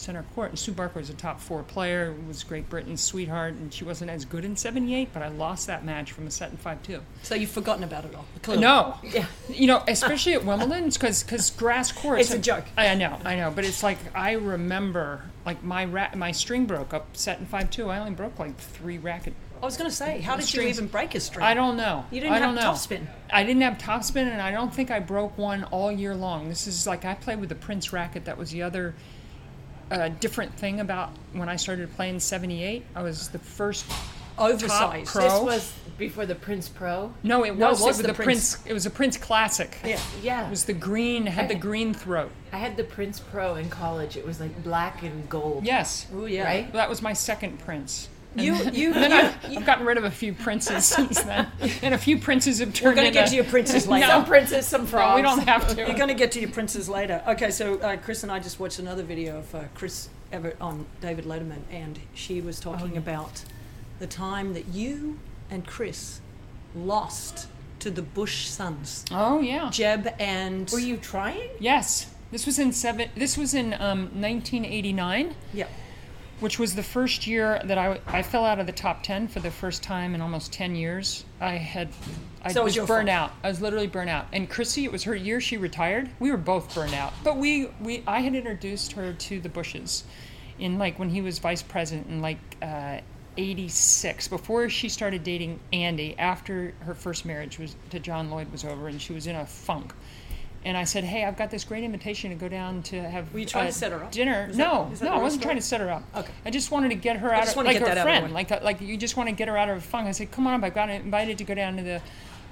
center 0.00 0.24
court. 0.34 0.50
And 0.50 0.58
Sue 0.58 0.72
Barker 0.72 0.98
was 0.98 1.10
a 1.10 1.14
top 1.14 1.40
four 1.40 1.62
player, 1.62 2.14
was 2.26 2.42
Great 2.42 2.68
Britain's 2.68 3.02
sweetheart, 3.02 3.54
and 3.54 3.72
she 3.72 3.84
wasn't 3.84 4.10
as 4.10 4.24
good 4.24 4.44
in 4.44 4.56
78, 4.56 5.10
but 5.12 5.22
I 5.22 5.28
lost 5.28 5.66
that 5.66 5.84
match 5.84 6.12
from 6.12 6.26
a 6.26 6.30
set 6.30 6.50
in 6.50 6.56
5-2. 6.56 7.00
So 7.22 7.34
you've 7.34 7.50
forgotten 7.50 7.84
about 7.84 8.04
it 8.04 8.14
all. 8.14 8.24
clearly. 8.42 8.62
No. 8.62 8.96
Yeah. 9.10 9.26
You 9.48 9.66
know, 9.66 9.82
especially 9.88 10.34
at 10.34 10.44
Wimbledon, 10.44 10.88
because 10.88 11.50
grass 11.56 11.90
courts. 11.90 12.22
It's 12.26 12.34
a 12.34 12.38
joke. 12.38 12.64
I 12.76 12.94
know, 12.94 13.18
I 13.24 13.34
know, 13.34 13.50
but 13.50 13.64
it's 13.64 13.82
like 13.82 13.98
I 14.14 14.32
remember, 14.32 15.22
like 15.44 15.64
my 15.64 15.84
ra- 15.84 16.10
my 16.14 16.30
string 16.30 16.66
broke 16.66 16.94
up 16.94 17.16
set 17.16 17.40
in 17.40 17.46
five 17.46 17.70
two. 17.70 17.90
I 17.90 17.98
only 17.98 18.12
broke 18.12 18.38
like 18.38 18.56
three 18.56 18.98
racket. 18.98 19.34
I 19.60 19.64
was 19.66 19.76
going 19.76 19.90
to 19.90 19.94
say, 19.94 20.20
how 20.20 20.36
did 20.36 20.52
you 20.54 20.62
even 20.62 20.86
break 20.86 21.14
a 21.14 21.20
string? 21.20 21.44
I 21.44 21.52
don't 21.54 21.76
know. 21.76 22.06
You 22.10 22.20
didn't 22.20 22.34
I 22.34 22.38
have 22.38 22.56
topspin. 22.56 23.06
I 23.30 23.42
didn't 23.42 23.62
have 23.62 23.76
topspin, 23.78 24.30
and 24.30 24.40
I 24.40 24.52
don't 24.52 24.72
think 24.72 24.90
I 24.90 25.00
broke 25.00 25.36
one 25.36 25.64
all 25.64 25.92
year 25.92 26.14
long. 26.14 26.48
This 26.48 26.66
is 26.66 26.86
like 26.86 27.04
I 27.04 27.14
played 27.14 27.40
with 27.40 27.50
the 27.50 27.54
Prince 27.56 27.92
racket. 27.92 28.24
That 28.24 28.38
was 28.38 28.52
the 28.52 28.62
other 28.62 28.94
uh, 29.90 30.08
different 30.20 30.54
thing 30.54 30.80
about 30.80 31.10
when 31.32 31.48
I 31.48 31.56
started 31.56 31.92
playing 31.96 32.20
'78. 32.20 32.84
I 32.94 33.02
was 33.02 33.28
the 33.28 33.38
first 33.38 33.84
Oversized. 34.38 35.10
pro. 35.10 35.22
this 35.22 35.40
was 35.42 35.72
before 35.98 36.24
the 36.24 36.34
Prince 36.34 36.68
Pro. 36.68 37.12
No, 37.22 37.44
it 37.44 37.56
No, 37.56 37.66
it 37.68 37.70
was. 37.70 37.80
was 37.80 37.82
it 37.82 37.86
was 37.88 37.96
the 37.98 38.02
the 38.08 38.14
Prince. 38.14 38.54
Prince. 38.56 38.66
It 38.66 38.72
was 38.72 38.86
a 38.86 38.90
Prince 38.90 39.16
Classic. 39.18 39.76
Yeah. 39.84 40.00
Yeah. 40.22 40.46
It 40.46 40.50
was 40.50 40.64
the 40.64 40.72
green. 40.72 41.26
Had 41.26 41.48
the 41.48 41.54
green 41.54 41.92
throat. 41.92 42.30
I 42.52 42.56
had 42.56 42.76
the 42.76 42.84
Prince 42.84 43.20
Pro 43.20 43.56
in 43.56 43.68
college. 43.68 44.16
It 44.16 44.26
was 44.26 44.40
like 44.40 44.62
black 44.64 45.02
and 45.02 45.28
gold. 45.28 45.64
Yes. 45.66 46.06
Oh, 46.14 46.24
yeah. 46.24 46.44
Right? 46.44 46.72
That 46.72 46.88
was 46.88 47.02
my 47.02 47.12
second 47.12 47.58
prince. 47.60 48.08
And 48.34 48.42
You, 48.42 48.56
then, 48.56 48.74
you, 48.74 48.92
then 48.94 49.10
you, 49.10 49.16
I've, 49.16 49.58
I've 49.58 49.66
gotten 49.66 49.84
rid 49.86 49.98
of 49.98 50.04
a 50.04 50.10
few 50.10 50.32
princes 50.32 50.84
since 50.84 51.20
then, 51.22 51.48
and 51.82 51.94
a 51.94 51.98
few 51.98 52.18
princes 52.18 52.60
have 52.60 52.72
turned 52.72 52.96
We're 52.96 53.02
going 53.02 53.12
to 53.12 53.18
get 53.18 53.28
to 53.30 53.34
your 53.34 53.44
princes 53.44 53.88
later. 53.88 54.06
Some 54.06 54.24
princes, 54.24 54.66
some 54.66 54.86
frogs. 54.86 55.06
Well, 55.06 55.16
we 55.16 55.22
don't 55.22 55.48
have 55.48 55.68
to. 55.68 55.76
You're 55.76 55.96
going 55.96 56.08
to 56.08 56.14
get 56.14 56.32
to 56.32 56.40
your 56.40 56.50
princes 56.50 56.88
later. 56.88 57.22
Okay, 57.26 57.50
so 57.50 57.78
uh, 57.80 57.96
Chris 57.96 58.22
and 58.22 58.30
I 58.30 58.38
just 58.38 58.60
watched 58.60 58.78
another 58.78 59.02
video 59.02 59.38
of 59.38 59.54
uh, 59.54 59.64
Chris 59.74 60.08
Evert 60.32 60.56
on 60.60 60.86
David 61.00 61.24
Letterman, 61.24 61.62
and 61.72 61.98
she 62.14 62.40
was 62.40 62.60
talking 62.60 62.96
about 62.96 63.44
the 63.98 64.06
time 64.06 64.54
that 64.54 64.68
you 64.68 65.18
and 65.50 65.66
Chris 65.66 66.20
lost 66.74 67.48
to 67.80 67.90
the 67.90 68.02
Bush 68.02 68.46
Sons, 68.46 69.04
Oh 69.10 69.40
yeah. 69.40 69.70
Jeb 69.70 70.14
and 70.18 70.70
Were 70.70 70.78
you 70.78 70.96
trying? 70.98 71.48
Yes. 71.58 72.10
This 72.30 72.46
was 72.46 72.58
in 72.60 72.72
seven. 72.72 73.08
This 73.16 73.36
was 73.36 73.54
in 73.54 73.72
um, 73.74 74.02
1989, 74.20 75.34
yeah. 75.52 75.66
Which 76.40 76.58
was 76.58 76.74
the 76.74 76.82
first 76.82 77.26
year 77.26 77.60
that 77.64 77.78
I, 77.78 78.00
I 78.06 78.22
fell 78.22 78.44
out 78.44 78.58
of 78.58 78.66
the 78.66 78.72
top 78.72 79.02
10 79.02 79.28
for 79.28 79.40
the 79.40 79.50
first 79.50 79.82
time 79.82 80.14
in 80.14 80.20
almost 80.20 80.52
10 80.52 80.74
years. 80.74 81.24
I 81.40 81.52
had 81.52 81.88
I 82.42 82.52
So 82.52 82.64
was 82.64 82.76
burned 82.76 83.08
fault. 83.08 83.08
out. 83.08 83.32
I 83.44 83.48
was 83.48 83.60
literally 83.60 83.86
burned 83.86 84.10
out. 84.10 84.26
And 84.32 84.48
Chrissy, 84.48 84.84
it 84.84 84.92
was 84.92 85.04
her 85.04 85.14
year 85.14 85.40
she 85.40 85.56
retired. 85.58 86.10
We 86.18 86.30
were 86.30 86.38
both 86.38 86.74
burned 86.74 86.94
out. 86.94 87.12
But 87.22 87.36
we, 87.36 87.66
we 87.80 88.02
I 88.06 88.20
had 88.20 88.34
introduced 88.34 88.92
her 88.92 89.12
to 89.12 89.40
the 89.40 89.48
Bushes 89.48 90.04
in 90.58 90.78
like 90.78 90.98
when 90.98 91.10
he 91.10 91.20
was 91.20 91.38
vice 91.38 91.62
president 91.62 92.08
in 92.08 92.20
like 92.22 92.38
uh, 92.62 93.00
86 93.36 94.28
before 94.28 94.68
she 94.68 94.88
started 94.88 95.22
dating 95.22 95.60
Andy 95.72 96.18
after 96.18 96.74
her 96.80 96.94
first 96.94 97.24
marriage 97.24 97.58
was 97.58 97.76
to 97.90 98.00
John 98.00 98.30
Lloyd 98.30 98.50
was 98.50 98.64
over 98.64 98.88
and 98.88 99.00
she 99.00 99.12
was 99.12 99.26
in 99.26 99.36
a 99.36 99.46
funk. 99.46 99.94
And 100.62 100.76
I 100.76 100.84
said, 100.84 101.04
"Hey, 101.04 101.24
I've 101.24 101.38
got 101.38 101.50
this 101.50 101.64
great 101.64 101.84
invitation 101.84 102.30
to 102.30 102.36
go 102.36 102.48
down 102.48 102.82
to 102.84 103.00
have 103.00 103.32
Were 103.32 103.38
you 103.38 103.46
trying 103.46 103.64
uh, 103.64 103.68
to 103.68 103.72
set 103.72 103.92
her 103.92 104.04
up? 104.04 104.12
dinner." 104.12 104.48
That- 104.48 104.56
no, 104.56 104.92
no, 105.00 105.14
I 105.14 105.18
wasn't 105.18 105.42
trying 105.42 105.56
to 105.56 105.62
set 105.62 105.80
her 105.80 105.90
up. 105.90 106.02
Okay. 106.14 106.32
I 106.44 106.50
just 106.50 106.70
wanted 106.70 106.90
to 106.90 106.96
get 106.96 107.16
her 107.16 107.32
out 107.32 107.48
of 107.48 107.56
like 107.56 107.78
her 107.78 107.86
of 107.86 108.02
friend, 108.02 108.32
like 108.34 108.50
a, 108.50 108.60
like 108.62 108.80
you 108.80 108.96
just 108.98 109.16
want 109.16 109.28
to 109.30 109.34
get 109.34 109.48
her 109.48 109.56
out 109.56 109.70
of 109.70 109.76
her 109.76 109.80
funk. 109.80 110.06
I 110.06 110.12
said, 110.12 110.30
"Come 110.30 110.46
on 110.46 110.54
up! 110.54 110.62
I 110.62 110.70
got 110.70 110.90
invited 110.90 111.38
to 111.38 111.44
go 111.44 111.54
down 111.54 111.76
to 111.78 111.82
the 111.82 112.02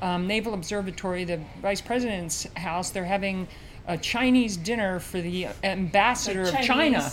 um, 0.01 0.27
Naval 0.27 0.55
Observatory, 0.55 1.25
the 1.25 1.38
vice 1.61 1.83
president's 1.83 2.47
house. 2.57 2.90
They're 2.90 3.05
having 3.05 3.47
a 3.87 3.99
Chinese 3.99 4.57
dinner 4.57 5.01
for 5.01 5.21
the 5.21 5.49
ambassador 5.62 6.42
of 6.44 6.59
China." 6.62 7.11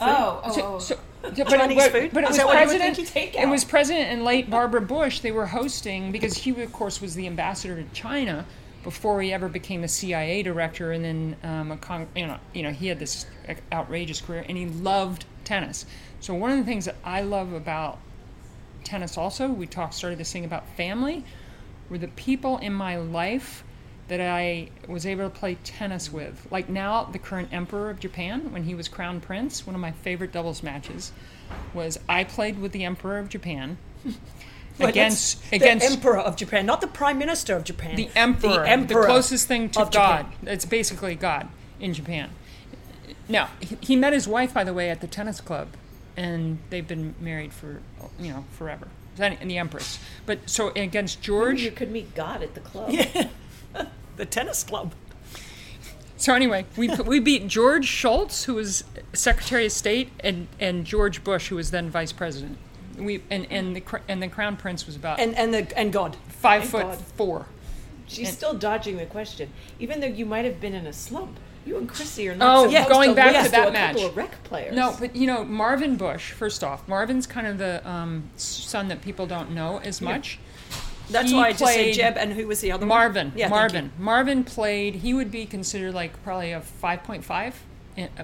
Oh, 0.00 0.42
oh, 0.44 0.52
So, 0.52 0.62
oh. 0.62 0.78
so, 0.78 0.98
but 1.22 1.48
Chinese 1.48 1.84
it, 1.84 1.92
food? 1.92 2.10
but 2.12 2.24
it 2.24 2.28
was 2.28 2.36
that 2.36 2.46
what 2.46 2.54
you 2.54 2.60
were 2.60 2.78
president. 2.78 3.16
It 3.34 3.48
was 3.48 3.64
president 3.64 4.10
and 4.10 4.24
late 4.24 4.50
Barbara 4.50 4.82
Bush. 4.82 5.20
They 5.20 5.32
were 5.32 5.46
hosting 5.46 6.12
because 6.12 6.36
he, 6.36 6.50
of 6.62 6.72
course, 6.72 7.00
was 7.00 7.14
the 7.14 7.26
ambassador 7.26 7.76
to 7.76 7.84
China 7.94 8.44
before 8.84 9.20
he 9.22 9.32
ever 9.32 9.48
became 9.48 9.82
a 9.82 9.88
CIA 9.88 10.42
director, 10.42 10.92
and 10.92 11.04
then 11.04 11.36
um, 11.42 11.72
a 11.72 11.76
con- 11.76 12.06
you 12.14 12.26
know, 12.26 12.38
you 12.52 12.62
know, 12.62 12.70
he 12.70 12.86
had 12.86 12.98
this 13.00 13.26
outrageous 13.72 14.20
career, 14.20 14.44
and 14.48 14.56
he 14.56 14.66
loved 14.66 15.24
tennis. 15.42 15.86
So 16.20 16.34
one 16.34 16.50
of 16.50 16.58
the 16.58 16.64
things 16.64 16.84
that 16.84 16.96
I 17.02 17.22
love 17.22 17.52
about 17.52 17.98
tennis, 18.84 19.18
also, 19.18 19.48
we 19.48 19.66
talked 19.66 19.94
started 19.94 20.18
this 20.18 20.32
thing 20.32 20.44
about 20.44 20.68
family, 20.76 21.24
were 21.88 21.98
the 21.98 22.08
people 22.08 22.58
in 22.58 22.72
my 22.72 22.96
life 22.96 23.64
that 24.08 24.20
I 24.20 24.68
was 24.86 25.06
able 25.06 25.24
to 25.24 25.30
play 25.30 25.56
tennis 25.64 26.12
with. 26.12 26.46
Like 26.50 26.68
now, 26.68 27.04
the 27.04 27.18
current 27.18 27.48
emperor 27.52 27.88
of 27.88 27.98
Japan, 27.98 28.52
when 28.52 28.64
he 28.64 28.74
was 28.74 28.86
crown 28.86 29.20
prince, 29.20 29.66
one 29.66 29.74
of 29.74 29.80
my 29.80 29.92
favorite 29.92 30.30
doubles 30.30 30.62
matches 30.62 31.12
was 31.72 31.98
I 32.08 32.24
played 32.24 32.58
with 32.58 32.72
the 32.72 32.84
emperor 32.84 33.18
of 33.18 33.28
Japan 33.28 33.78
Against 34.80 35.40
against 35.52 35.86
the 35.86 35.92
emperor 35.92 36.18
of 36.18 36.36
Japan, 36.36 36.66
not 36.66 36.80
the 36.80 36.88
prime 36.88 37.16
minister 37.18 37.54
of 37.54 37.64
Japan. 37.64 37.94
the 37.94 38.08
emperor, 38.16 38.64
the 38.64 38.68
emperor, 38.68 39.02
the 39.02 39.06
closest 39.06 39.46
thing 39.46 39.70
to 39.70 39.88
God. 39.92 39.92
Japan. 39.92 40.32
It's 40.46 40.64
basically 40.64 41.14
God 41.14 41.48
in 41.78 41.94
Japan. 41.94 42.30
Now 43.28 43.50
he, 43.60 43.94
met 43.94 44.12
his 44.12 44.26
wife, 44.26 44.52
by 44.52 44.64
the 44.64 44.74
way, 44.74 44.90
at 44.90 45.00
the 45.00 45.06
tennis 45.06 45.40
club, 45.40 45.68
and 46.16 46.58
they've 46.70 46.86
been 46.86 47.14
married 47.20 47.52
for 47.52 47.80
you 48.18 48.32
know 48.32 48.44
forever. 48.50 48.88
And 49.16 49.48
the 49.48 49.58
empress, 49.58 50.00
but 50.26 50.50
so 50.50 50.72
against 50.74 51.22
George, 51.22 51.62
You 51.62 51.70
could 51.70 51.92
meet 51.92 52.16
God 52.16 52.42
at 52.42 52.54
the 52.54 52.60
club. 52.60 52.92
The 54.16 54.24
tennis 54.24 54.62
club. 54.62 54.94
So 56.16 56.34
anyway, 56.34 56.66
we 56.76 56.88
we 56.88 57.18
beat 57.18 57.48
George 57.48 57.86
Shultz, 57.86 58.44
who 58.44 58.54
was 58.54 58.84
Secretary 59.12 59.66
of 59.66 59.72
State, 59.72 60.12
and, 60.20 60.46
and 60.60 60.84
George 60.84 61.24
Bush, 61.24 61.48
who 61.48 61.56
was 61.56 61.70
then 61.70 61.90
Vice 61.90 62.12
President. 62.12 62.56
We 62.98 63.22
and, 63.30 63.46
and 63.50 63.74
the 63.76 63.82
and 64.08 64.22
the 64.22 64.28
Crown 64.28 64.56
Prince 64.56 64.86
was 64.86 64.96
about 64.96 65.18
And 65.20 65.34
and 65.36 65.52
the 65.52 65.78
and 65.78 65.92
God. 65.92 66.16
five 66.28 66.62
Thank 66.62 66.70
foot 66.70 66.82
God. 66.82 66.98
four. 67.16 67.46
She's 68.06 68.30
still 68.32 68.54
dodging 68.54 68.98
the 68.98 69.06
question, 69.06 69.50
even 69.80 70.00
though 70.00 70.06
you 70.06 70.26
might 70.26 70.44
have 70.44 70.60
been 70.60 70.74
in 70.74 70.86
a 70.86 70.92
slump. 70.92 71.38
You 71.66 71.78
and 71.78 71.88
Chrissy 71.88 72.28
are 72.28 72.34
not 72.36 72.66
Oh, 72.66 72.68
yeah, 72.68 72.86
going 72.86 73.08
to 73.10 73.14
back 73.16 73.34
lose 73.34 73.44
to 73.46 73.50
that 73.52 73.68
a 73.68 73.72
couple 73.72 73.72
match. 73.72 74.02
of 74.10 74.16
rec 74.18 74.44
players. 74.44 74.74
No, 74.76 74.94
but 75.00 75.16
you 75.16 75.26
know 75.26 75.42
Marvin 75.44 75.96
Bush. 75.96 76.32
First 76.32 76.62
off, 76.62 76.86
Marvin's 76.86 77.26
kind 77.26 77.46
of 77.46 77.56
the 77.56 77.86
um, 77.88 78.24
son 78.36 78.88
that 78.88 79.00
people 79.00 79.26
don't 79.26 79.52
know 79.52 79.78
as 79.82 80.02
much. 80.02 80.38
That's 81.08 81.30
He 81.30 81.36
why 81.36 81.48
I 81.48 81.50
just 81.52 81.60
said 81.64 81.74
played 81.74 81.94
Jeb 81.94 82.16
and 82.18 82.32
who 82.34 82.46
was 82.46 82.60
the 82.60 82.70
other 82.72 82.84
Marvin. 82.84 83.28
one? 83.28 83.38
Yeah, 83.38 83.44
thank 83.48 83.50
Marvin. 83.72 83.92
Marvin 83.98 84.44
played. 84.44 84.96
He 84.96 85.14
would 85.14 85.30
be 85.30 85.46
considered 85.46 85.94
like 85.94 86.22
probably 86.22 86.52
a 86.52 86.60
five 86.60 87.02
point 87.02 87.24
five 87.24 87.58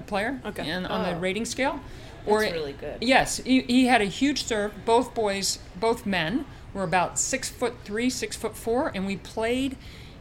player. 0.05 0.39
Okay. 0.45 0.69
And 0.69 0.85
on 0.85 1.03
the 1.03 1.15
Oh. 1.15 1.19
rating 1.19 1.45
scale. 1.45 1.79
That's 2.25 2.53
really 2.53 2.73
good. 2.73 2.97
Yes, 3.01 3.37
he, 3.37 3.61
he 3.61 3.85
had 3.85 4.01
a 4.01 4.05
huge 4.05 4.43
serve. 4.43 4.73
Both 4.85 5.13
boys, 5.13 5.59
both 5.75 6.05
men, 6.05 6.45
were 6.73 6.83
about 6.83 7.19
six 7.19 7.49
foot 7.49 7.75
three, 7.83 8.09
six 8.09 8.35
foot 8.35 8.55
four, 8.55 8.91
and 8.93 9.05
we 9.05 9.17
played 9.17 9.77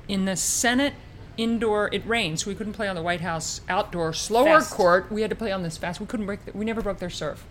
in 0.09 0.25
the 0.25 0.37
Senate 0.37 0.95
indoor. 1.37 1.89
It 1.93 2.07
rained, 2.07 2.41
so 2.41 2.51
we 2.51 2.55
couldn't 2.55 2.73
play 2.73 2.89
on 2.89 2.97
the 2.97 3.03
White 3.03 3.21
House 3.21 3.61
outdoor 3.69 4.13
slower 4.13 4.61
Fast. 4.61 4.75
court. 4.75 5.11
We 5.11 5.23
had 5.23 5.31
to 5.31 5.37
play 5.37 5.53
on 5.53 5.63
this 5.63 5.77
fast. 5.77 6.01
We 6.01 6.07
couldn't 6.07 6.27
break. 6.27 6.45
The, 6.45 6.53
we 6.53 6.65
never 6.65 6.83
broke 6.83 6.99
their 6.99 7.11
serve. 7.11 7.45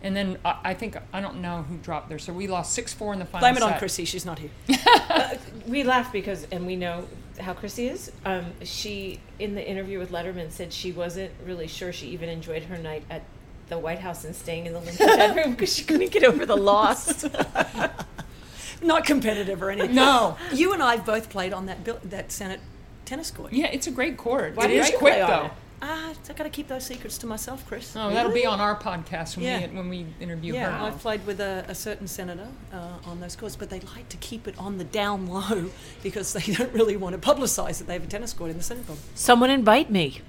And 0.00 0.14
then 0.16 0.38
I, 0.44 0.58
I 0.64 0.74
think 0.74 0.96
I 1.12 1.20
don't 1.20 1.40
know 1.40 1.62
who 1.62 1.76
dropped 1.78 2.08
there. 2.08 2.18
So 2.18 2.32
We 2.32 2.46
lost 2.46 2.72
six 2.72 2.94
four 2.94 3.12
in 3.12 3.18
the 3.18 3.24
final. 3.24 3.48
Blame 3.48 3.56
it 3.56 3.62
on. 3.62 3.78
Chrissy. 3.78 4.04
She's 4.04 4.24
not 4.24 4.38
here. 4.38 4.50
we 5.66 5.82
laugh 5.82 6.12
because, 6.12 6.46
and 6.52 6.66
we 6.66 6.76
know 6.76 7.06
how 7.40 7.52
Chrissy 7.52 7.88
is. 7.88 8.12
Um, 8.24 8.46
she, 8.62 9.20
in 9.38 9.54
the 9.54 9.66
interview 9.66 9.98
with 9.98 10.10
Letterman, 10.10 10.50
said 10.50 10.72
she 10.72 10.92
wasn't 10.92 11.32
really 11.44 11.66
sure 11.66 11.92
she 11.92 12.08
even 12.08 12.28
enjoyed 12.28 12.64
her 12.64 12.78
night 12.78 13.04
at 13.10 13.22
the 13.68 13.78
White 13.78 13.98
House 14.00 14.24
and 14.24 14.34
staying 14.34 14.66
in 14.66 14.72
the 14.72 14.80
Lincoln 14.80 15.06
bedroom 15.06 15.50
because 15.52 15.74
she 15.74 15.84
couldn't 15.84 16.10
get 16.10 16.24
over 16.24 16.44
the 16.46 16.56
loss. 16.56 17.24
Not 18.82 19.04
competitive 19.04 19.62
or 19.62 19.70
anything. 19.70 19.94
No. 19.94 20.36
You 20.52 20.72
and 20.72 20.82
I 20.82 20.96
have 20.96 21.04
both 21.06 21.30
played 21.30 21.52
on 21.52 21.66
that 21.66 21.82
bil- 21.84 22.00
that 22.04 22.30
Senate 22.30 22.60
tennis 23.04 23.30
court. 23.30 23.52
Yeah, 23.52 23.66
it's 23.66 23.86
a 23.86 23.90
great 23.90 24.16
court. 24.16 24.54
Why 24.54 24.66
it 24.66 24.68
did 24.68 24.76
is 24.78 24.90
you 24.90 24.98
quick 24.98 25.14
play 25.14 25.22
on 25.22 25.30
though. 25.30 25.46
it? 25.46 25.52
Ah, 25.80 26.12
I 26.28 26.32
got 26.32 26.42
to 26.44 26.50
keep 26.50 26.66
those 26.66 26.84
secrets 26.84 27.18
to 27.18 27.26
myself, 27.26 27.64
Chris. 27.68 27.94
Oh, 27.96 28.10
that'll 28.10 28.32
be 28.32 28.44
on 28.44 28.60
our 28.60 28.74
podcast 28.76 29.36
when 29.36 29.46
Yeah. 29.46 29.66
we 29.68 29.76
when 29.76 29.88
we 29.88 30.06
interview 30.20 30.54
Yeah, 30.54 30.76
her. 30.76 30.86
I've 30.86 30.98
played 30.98 31.24
with 31.26 31.40
a, 31.40 31.64
a 31.68 31.74
certain 31.74 32.08
senator 32.08 32.48
uh, 32.72 32.98
on 33.04 33.20
those 33.20 33.36
courts, 33.36 33.54
but 33.56 33.70
they 33.70 33.78
like 33.80 34.08
to 34.08 34.16
keep 34.16 34.48
it 34.48 34.56
on 34.58 34.78
the 34.78 34.84
down 34.84 35.26
low 35.28 35.70
because 36.02 36.32
they 36.32 36.52
don't 36.52 36.72
really 36.72 36.96
want 36.96 37.20
to 37.20 37.28
publicise 37.34 37.78
that 37.78 37.86
they 37.86 37.92
have 37.94 38.04
a 38.04 38.08
tennis 38.08 38.32
court 38.32 38.50
in 38.50 38.56
the 38.56 38.62
Senate. 38.62 38.84
Someone 39.14 39.50
invite 39.50 39.90
me. 39.90 40.20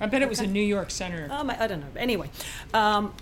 I 0.00 0.06
bet 0.06 0.22
it 0.22 0.28
was 0.28 0.40
a 0.40 0.46
New 0.46 0.62
York 0.62 0.90
senator. 0.90 1.28
Um, 1.30 1.50
I 1.50 1.62
I 1.64 1.66
don't 1.66 1.80
know. 1.80 1.86
Anyway, 1.96 2.30
um, 2.74 3.12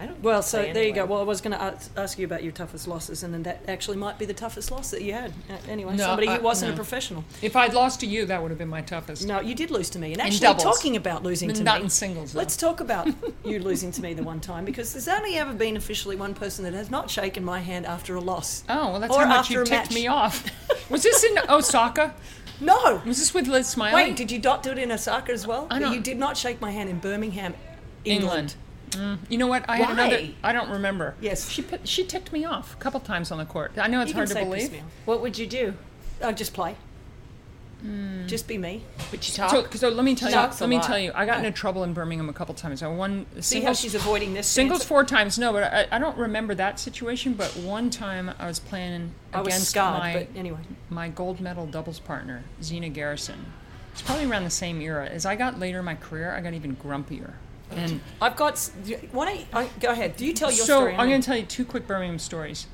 I 0.00 0.06
don't 0.06 0.22
well, 0.22 0.40
so 0.42 0.62
play 0.62 0.72
there 0.72 0.84
you 0.84 0.94
go. 0.94 1.04
Well, 1.04 1.20
I 1.20 1.24
was 1.24 1.42
going 1.42 1.52
to 1.52 1.60
ask, 1.62 1.90
ask 1.94 2.18
you 2.18 2.24
about 2.24 2.42
your 2.42 2.52
toughest 2.52 2.88
losses, 2.88 3.22
and 3.22 3.34
then 3.34 3.42
that 3.42 3.62
actually 3.68 3.98
might 3.98 4.18
be 4.18 4.24
the 4.24 4.32
toughest 4.32 4.70
loss 4.70 4.90
that 4.92 5.02
you 5.02 5.12
had. 5.12 5.30
Uh, 5.50 5.56
anyway, 5.68 5.94
No, 5.94 6.04
somebody 6.06 6.26
I- 6.28 6.36
who 6.38 6.42
wasn't 6.42 6.70
no. 6.70 6.72
a 6.72 6.76
professional. 6.76 7.22
If 7.42 7.54
I'd 7.54 7.74
lost 7.74 8.00
to 8.00 8.06
you, 8.06 8.24
that 8.24 8.40
would 8.40 8.50
have 8.50 8.56
been 8.56 8.68
my 8.70 8.80
toughest. 8.80 9.26
No, 9.26 9.40
you 9.40 9.54
did 9.54 9.70
lose 9.70 9.90
to 9.90 9.98
me. 9.98 10.12
And 10.12 10.20
In 10.22 10.26
actually, 10.28 10.40
doubles. 10.40 10.62
talking 10.64 10.96
about 10.96 11.22
losing 11.22 11.48
But 11.48 11.56
to 11.56 11.62
not 11.64 11.78
me, 11.80 11.84
in 11.84 11.90
singles, 11.90 12.32
though. 12.32 12.38
Let's 12.38 12.56
talk 12.56 12.80
about 12.80 13.08
you 13.44 13.58
losing 13.58 13.92
to 13.92 14.00
me 14.00 14.14
the 14.14 14.22
one 14.22 14.40
time 14.40 14.64
because 14.64 14.94
there's 14.94 15.06
only 15.08 15.36
ever 15.36 15.52
been 15.52 15.76
officially 15.76 16.16
one 16.16 16.32
person 16.32 16.64
that 16.64 16.72
has 16.72 16.90
not 16.90 17.10
shaken 17.10 17.44
my 17.44 17.58
hand 17.60 17.84
after 17.84 18.14
a 18.14 18.20
loss. 18.20 18.64
Oh, 18.70 18.92
well, 18.92 19.00
that's 19.00 19.14
Or 19.14 19.20
how 19.24 19.28
much 19.28 19.38
after 19.40 19.52
you 19.52 19.60
a 19.60 19.64
ticked 19.66 19.90
match. 19.90 19.94
me 19.94 20.06
off. 20.06 20.46
Was 20.90 21.02
this 21.02 21.22
in 21.24 21.38
Osaka? 21.50 22.14
No. 22.60 23.00
Was 23.06 23.18
this 23.18 23.32
with 23.34 23.46
Liz 23.46 23.74
Smylie? 23.74 23.94
Wait, 23.94 24.16
did 24.16 24.30
you 24.30 24.38
not 24.38 24.62
do 24.62 24.70
it 24.70 24.78
in 24.78 24.92
Osaka 24.92 25.32
as 25.32 25.46
well? 25.46 25.66
I 25.70 25.78
don't- 25.78 25.92
You 25.94 26.00
did 26.00 26.18
not 26.18 26.36
shake 26.36 26.60
my 26.60 26.70
hand 26.70 26.88
in 26.90 26.98
Birmingham, 26.98 27.54
England. 28.04 28.54
England. 28.94 29.20
Mm, 29.24 29.30
you 29.30 29.38
know 29.38 29.46
what? 29.46 29.64
I 29.68 29.76
had 29.76 29.90
another. 29.90 30.28
I 30.42 30.52
don't 30.52 30.68
remember. 30.70 31.14
Yes. 31.20 31.48
she 31.48 31.64
she 31.84 32.04
ticked 32.04 32.32
me 32.32 32.44
off 32.44 32.74
a 32.74 32.76
couple 32.78 32.98
times 33.00 33.30
on 33.30 33.38
the 33.38 33.44
court. 33.44 33.72
I 33.78 33.86
know 33.86 34.00
it's 34.00 34.08
You 34.10 34.14
hard 34.16 34.28
can 34.28 34.36
to 34.36 34.42
say 34.42 34.48
piss 34.50 34.54
believe. 34.68 34.72
me 34.72 34.78
off. 34.80 34.84
What 35.04 35.20
would 35.22 35.38
you 35.38 35.46
do? 35.46 35.74
Oh, 36.20 36.32
just 36.32 36.52
play. 36.52 36.74
Mm. 37.84 38.26
Just 38.26 38.46
be 38.46 38.58
me. 38.58 38.82
But 39.10 39.26
you 39.28 39.34
talk? 39.34 39.50
So, 39.50 39.66
so 39.70 39.88
let 39.88 40.04
me 40.04 40.14
tell 40.14 40.28
you. 40.28 40.34
Talks 40.34 40.60
a 40.60 40.64
Let 40.64 40.68
me 40.70 40.76
lot. 40.76 40.84
tell 40.84 40.98
you. 40.98 41.12
I 41.14 41.24
got 41.26 41.38
into 41.38 41.50
trouble 41.50 41.82
in 41.84 41.92
Birmingham 41.94 42.28
a 42.28 42.32
couple 42.32 42.54
times. 42.54 42.82
I 42.82 42.88
won 42.88 43.26
See 43.40 43.60
how 43.62 43.72
she's 43.72 43.94
avoiding 43.94 44.34
this. 44.34 44.46
Singles 44.46 44.80
answer? 44.80 44.88
four 44.88 45.04
times, 45.04 45.38
no, 45.38 45.52
but 45.52 45.64
I, 45.64 45.86
I 45.92 45.98
don't 45.98 46.16
remember 46.18 46.54
that 46.56 46.78
situation. 46.78 47.34
But 47.34 47.50
one 47.56 47.90
time 47.90 48.32
I 48.38 48.46
was 48.46 48.58
playing 48.58 49.12
I 49.32 49.38
was 49.40 49.48
against 49.48 49.70
scarred, 49.70 49.98
my 50.00 50.12
but 50.12 50.38
anyway. 50.38 50.60
my 50.90 51.08
gold 51.08 51.40
medal 51.40 51.66
doubles 51.66 51.98
partner, 52.00 52.44
Zina 52.62 52.88
Garrison. 52.88 53.46
It's 53.92 54.02
probably 54.02 54.26
around 54.26 54.44
the 54.44 54.50
same 54.50 54.80
era. 54.80 55.06
As 55.06 55.26
I 55.26 55.34
got 55.36 55.58
later 55.58 55.80
in 55.80 55.84
my 55.84 55.94
career, 55.96 56.32
I 56.32 56.40
got 56.40 56.54
even 56.54 56.76
grumpier. 56.76 57.32
And 57.72 58.00
I've 58.20 58.36
got. 58.36 58.54
s- 58.54 58.72
Why 59.12 59.26
don't 59.26 59.38
you, 59.40 59.46
I, 59.52 59.68
go 59.80 59.90
ahead? 59.90 60.16
Do 60.16 60.26
you 60.26 60.32
tell 60.32 60.50
your 60.50 60.66
so 60.66 60.80
story? 60.80 60.94
I'm 60.96 61.08
going 61.08 61.20
to 61.20 61.26
tell 61.26 61.36
you 61.36 61.44
two 61.44 61.64
quick 61.64 61.86
Birmingham 61.86 62.18
stories. 62.18 62.66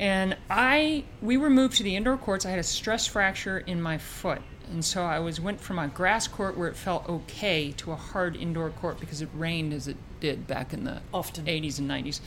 And 0.00 0.34
I, 0.48 1.04
we 1.20 1.36
were 1.36 1.50
moved 1.50 1.76
to 1.76 1.82
the 1.82 1.94
indoor 1.94 2.16
courts. 2.16 2.46
I 2.46 2.50
had 2.50 2.58
a 2.58 2.62
stress 2.64 3.06
fracture 3.06 3.58
in 3.58 3.82
my 3.82 3.98
foot, 3.98 4.40
and 4.70 4.82
so 4.82 5.02
I 5.04 5.18
was 5.18 5.38
went 5.38 5.60
from 5.60 5.78
a 5.78 5.88
grass 5.88 6.26
court 6.26 6.56
where 6.56 6.68
it 6.68 6.76
felt 6.76 7.06
okay 7.06 7.72
to 7.72 7.92
a 7.92 7.96
hard 7.96 8.34
indoor 8.34 8.70
court 8.70 8.98
because 8.98 9.20
it 9.20 9.28
rained 9.34 9.74
as 9.74 9.86
it 9.86 9.98
did 10.20 10.46
back 10.46 10.72
in 10.72 10.84
the 10.84 11.02
Often. 11.12 11.44
80s 11.44 11.78
and 11.78 11.90
90s. 11.90 12.20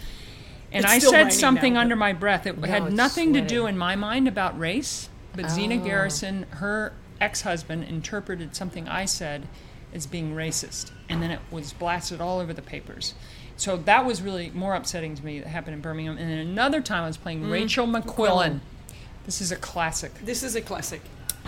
And 0.71 0.85
It's 0.85 0.93
I 0.93 0.99
said 0.99 1.33
something 1.33 1.73
now, 1.73 1.81
under 1.81 1.95
my 1.95 2.13
breath. 2.13 2.45
It 2.45 2.59
No, 2.59 2.67
had 2.67 2.93
nothing 2.93 3.33
to 3.33 3.41
do 3.41 3.65
in 3.65 3.75
my 3.75 3.95
mind 3.95 4.27
about 4.27 4.57
race, 4.57 5.09
but 5.35 5.49
Zina 5.49 5.75
Oh. 5.75 5.83
Garrison, 5.83 6.45
her 6.51 6.93
ex-husband, 7.19 7.85
interpreted 7.85 8.55
something 8.55 8.87
I 8.87 9.05
said 9.05 9.47
as 9.93 10.05
being 10.05 10.35
racist, 10.35 10.91
and 11.07 11.21
then 11.21 11.31
it 11.31 11.39
was 11.51 11.73
blasted 11.73 12.19
all 12.19 12.39
over 12.39 12.53
the 12.53 12.61
papers. 12.61 13.13
So 13.55 13.77
that 13.77 14.05
was 14.05 14.21
really 14.21 14.51
more 14.53 14.73
upsetting 14.73 15.15
to 15.15 15.23
me. 15.23 15.39
That 15.39 15.47
happened 15.47 15.75
in 15.75 15.81
Birmingham. 15.81 16.17
And 16.17 16.29
then 16.29 16.39
another 16.39 16.81
time 16.81 17.03
I 17.03 17.07
was 17.07 17.17
playing 17.17 17.43
mm. 17.43 17.51
Rachel 17.51 17.85
McQuillan. 17.85 18.59
This 19.25 19.41
is 19.41 19.51
a 19.51 19.55
classic. 19.55 20.13
This 20.25 20.43
is 20.43 20.55
a 20.55 20.61
classic. 20.61 21.01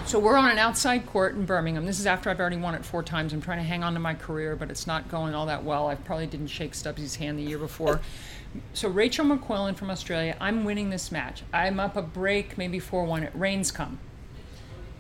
So 0.06 0.20
we're 0.20 0.38
on 0.38 0.52
an 0.52 0.60
outside 0.60 1.08
court 1.08 1.34
in 1.36 1.46
Birmingham. 1.46 1.86
This 1.86 2.00
is 2.00 2.06
after 2.06 2.30
I've 2.30 2.40
already 2.40 2.58
won 2.58 2.76
it 2.76 2.86
four 2.86 3.02
times. 3.02 3.34
I'm 3.34 3.42
trying 3.42 3.58
to 3.58 3.64
hang 3.64 3.84
on 3.84 3.94
to 3.96 4.00
my 4.00 4.14
career, 4.14 4.56
but 4.56 4.70
it's 4.70 4.86
not 4.86 5.10
going 5.10 5.34
all 5.34 5.48
that 5.48 5.64
well. 5.64 5.88
I 5.88 5.96
probably 5.96 6.28
didn't 6.28 6.48
shake 6.48 6.74
Stubbsy's 6.74 7.16
hand 7.16 7.40
the 7.40 7.44
year 7.44 7.58
before. 7.58 8.02
so 8.74 8.88
Rachel 8.88 9.26
McQuillan 9.26 9.76
from 9.76 9.90
Australia, 9.90 10.38
I'm 10.40 10.64
winning 10.64 10.92
this 10.92 11.12
match. 11.12 11.42
I'm 11.52 11.80
up 11.80 11.98
a 11.98 12.04
break, 12.04 12.58
maybe 12.58 12.80
4-1. 12.80 13.24
It 13.24 13.32
rains 13.34 13.72
come. 13.72 14.00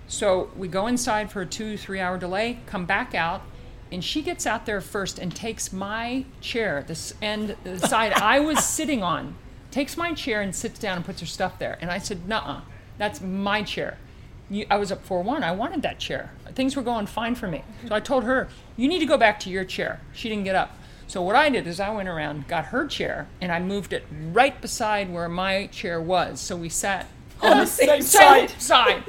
So 0.08 0.50
we 0.56 0.68
go 0.68 0.88
inside 0.88 1.32
for 1.32 1.42
a 1.42 1.46
two, 1.46 1.78
three 1.78 2.00
hour 2.00 2.18
delay, 2.18 2.60
come 2.66 2.86
back 2.86 3.16
out, 3.16 3.42
and 3.92 4.04
she 4.04 4.22
gets 4.22 4.46
out 4.46 4.66
there 4.66 4.82
first 4.82 5.20
and 5.20 5.36
takes 5.36 5.72
my 5.74 6.26
chair, 6.42 6.84
this 6.88 7.14
end, 7.22 7.56
the 7.64 7.80
side 7.88 8.14
I 8.14 8.40
was 8.40 8.64
sitting 8.64 9.02
on, 9.04 9.36
takes 9.72 9.98
my 9.98 10.14
chair 10.14 10.42
and 10.42 10.56
sits 10.56 10.80
down 10.80 10.98
and 10.98 11.06
puts 11.06 11.20
her 11.22 11.26
stuff 11.26 11.58
there. 11.60 11.78
And 11.82 11.90
I 11.92 11.98
said, 11.98 12.28
"Nuh-uh, 12.28 12.62
that's 12.98 13.22
my 13.22 13.64
chair." 13.64 13.98
You, 14.50 14.66
I 14.70 14.78
was 14.78 14.92
up 14.92 15.04
4-1. 15.08 15.42
I 15.42 15.52
wanted 15.54 15.82
that 15.82 15.98
chair. 15.98 16.32
Things 16.54 16.76
were 16.76 16.84
going 16.84 17.08
fine 17.08 17.34
for 17.34 17.48
me. 17.48 17.64
So 17.88 17.96
I 17.96 18.00
told 18.00 18.24
her, 18.26 18.48
"You 18.78 18.88
need 18.88 19.00
to 19.00 19.06
go 19.08 19.18
back 19.18 19.40
to 19.42 19.50
your 19.50 19.66
chair." 19.66 20.02
She 20.14 20.30
didn't 20.30 20.44
get 20.44 20.56
up. 20.56 20.78
So 21.08 21.22
what 21.22 21.36
I 21.36 21.50
did 21.50 21.68
is 21.68 21.80
I 21.80 21.90
went 21.90 22.10
around, 22.10 22.48
got 22.48 22.66
her 22.66 22.88
chair, 22.88 23.28
and 23.42 23.52
I 23.52 23.60
moved 23.60 23.94
it 23.94 24.04
right 24.32 24.60
beside 24.62 25.12
where 25.12 25.30
my 25.30 25.68
chair 25.68 26.02
was. 26.02 26.40
So 26.40 26.56
we 26.56 26.70
sat 26.70 27.08
On 27.42 27.58
the 27.60 27.66
same 27.68 28.02
same 28.02 28.02
side. 28.02 28.50
side. 28.62 29.04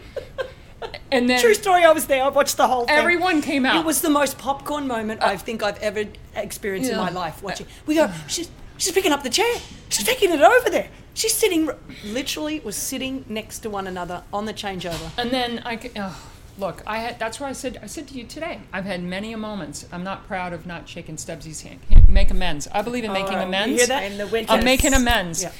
And 1.12 1.29
then 1.29 1.40
True 1.40 1.55
story. 1.55 1.85
I 1.85 1.92
was 1.92 2.07
there. 2.07 2.22
I 2.25 2.29
watched 2.29 2.57
the 2.57 2.66
whole 2.66 2.87
thing. 2.87 2.96
Everyone 2.96 3.42
came 3.42 3.64
out. 3.66 3.77
It 3.77 3.85
was 3.85 4.01
the 4.03 4.11
most 4.11 4.38
popcorn 4.38 4.87
moment 4.87 5.22
I 5.22 5.37
think 5.37 5.62
I've 5.62 5.79
ever 5.79 6.05
experienced 6.35 6.90
in 6.90 6.96
Yeah. 6.96 7.03
my 7.05 7.11
life. 7.11 7.42
Watching, 7.42 7.66
we 7.87 7.94
go. 7.94 8.11
She's 8.29 8.51
she's 8.79 8.92
picking 8.92 9.12
up 9.12 9.22
the 9.22 9.31
chair. 9.31 9.57
She's 9.88 10.05
taking 10.05 10.31
it 10.33 10.40
over 10.40 10.68
there. 10.70 10.88
She's 11.14 11.35
sitting. 11.35 11.70
Literally, 12.05 12.61
was 12.61 12.77
sitting 12.77 13.25
next 13.29 13.61
to 13.61 13.70
one 13.70 13.87
another 13.87 14.22
on 14.33 14.44
the 14.44 14.53
changeover. 14.55 15.11
And 15.16 15.31
then 15.31 15.61
I 15.64 15.79
c- 15.79 15.90
oh, 15.96 16.31
look. 16.59 16.83
I 16.87 16.99
had. 16.99 17.18
That's 17.18 17.40
why 17.40 17.49
I 17.49 17.53
said. 17.53 17.79
I 17.83 17.87
said 17.87 18.07
to 18.09 18.14
you 18.14 18.25
today. 18.25 18.61
I've 18.72 18.85
had 18.85 19.03
many 19.03 19.33
a 19.33 19.38
moments. 19.38 19.87
I'm 19.92 20.05
not 20.05 20.27
proud 20.27 20.53
of 20.53 20.66
not 20.66 20.88
shaking 20.88 21.16
Stubbsy's 21.16 21.62
hand. 21.62 21.81
Make 22.09 22.31
amends. 22.31 22.68
I 22.72 22.83
believe 22.83 23.05
in 23.05 23.12
making. 23.12 23.33
You 23.33 23.38
amends. 23.38 23.79
hear 23.79 23.87
that? 23.87 24.03
In 24.11 24.18
the 24.18 24.27
winter. 24.27 24.53
I'm 24.53 24.64
making 24.64 24.92
amends. 24.92 25.42
Yeah. 25.42 25.53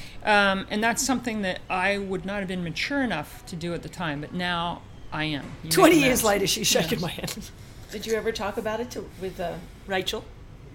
Um, 0.51 0.67
and 0.69 0.83
that's 0.83 1.03
something 1.03 1.41
that 1.41 1.59
I 1.69 1.97
would 1.97 2.25
not 2.25 2.39
have 2.39 2.47
been 2.47 2.63
mature 2.63 3.01
enough 3.01 3.43
to 3.47 3.55
do 3.55 3.73
at 3.73 3.81
the 3.81 3.89
time. 3.89 4.21
But 4.21 4.33
now 4.33 4.81
I 5.11 5.25
am. 5.25 5.45
You 5.63 5.69
Twenty 5.69 5.99
years 5.99 6.23
later, 6.23 6.47
she's 6.47 6.67
shaking 6.67 7.01
my 7.01 7.09
hand. 7.09 7.51
Did 7.91 8.05
you 8.05 8.13
ever 8.15 8.31
talk 8.31 8.57
about 8.57 8.81
it 8.81 8.91
to, 8.91 9.09
with 9.21 9.39
uh, 9.39 9.55
Rachel, 9.87 10.25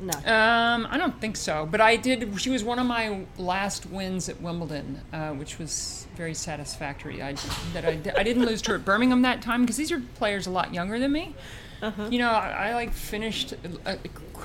no. 0.02 0.12
Um, 0.18 0.88
I 0.90 0.98
don't 0.98 1.18
think 1.20 1.36
so, 1.36 1.66
but 1.70 1.80
I 1.80 1.94
did. 1.94 2.40
She 2.40 2.50
was 2.50 2.64
one 2.64 2.80
of 2.80 2.86
my 2.86 3.24
last 3.38 3.86
wins 3.86 4.28
at 4.28 4.40
Wimbledon, 4.40 5.00
uh, 5.12 5.30
which 5.30 5.58
was 5.58 6.08
very 6.16 6.34
satisfactory. 6.34 7.22
I 7.22 7.34
that 7.72 7.84
I, 7.84 8.00
I 8.18 8.22
didn't 8.24 8.44
lose 8.44 8.60
to 8.62 8.72
her 8.72 8.76
at 8.76 8.84
Birmingham 8.84 9.22
that 9.22 9.42
time 9.42 9.62
because 9.62 9.76
these 9.76 9.92
are 9.92 10.00
players 10.16 10.48
a 10.48 10.50
lot 10.50 10.74
younger 10.74 10.98
than 10.98 11.12
me. 11.12 11.34
You 12.10 12.18
know, 12.18 12.30
I, 12.30 12.68
I 12.70 12.74
like 12.74 12.92
finished. 12.92 13.54
Uh, 13.86 13.96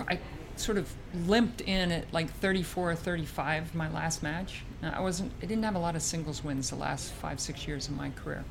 I 0.08 0.20
sort 0.56 0.78
of 0.78 0.92
limped 1.28 1.62
in 1.62 1.92
at 1.92 2.12
like 2.12 2.32
34 2.34 2.92
or 2.92 2.96
35 2.96 3.76
my 3.76 3.90
last 3.92 4.22
match. 4.24 4.64
I 4.84 5.02
wasn't. 5.02 5.32
I 5.42 5.46
didn't 5.46 5.64
have 5.64 5.76
a 5.76 5.80
lot 5.80 5.96
of 5.96 6.02
singles 6.04 6.44
wins 6.44 6.70
the 6.70 6.76
last 6.76 7.14
five 7.14 7.40
six 7.40 7.68
years 7.68 7.88
of 7.88 7.96
my 7.96 8.12
career. 8.12 8.44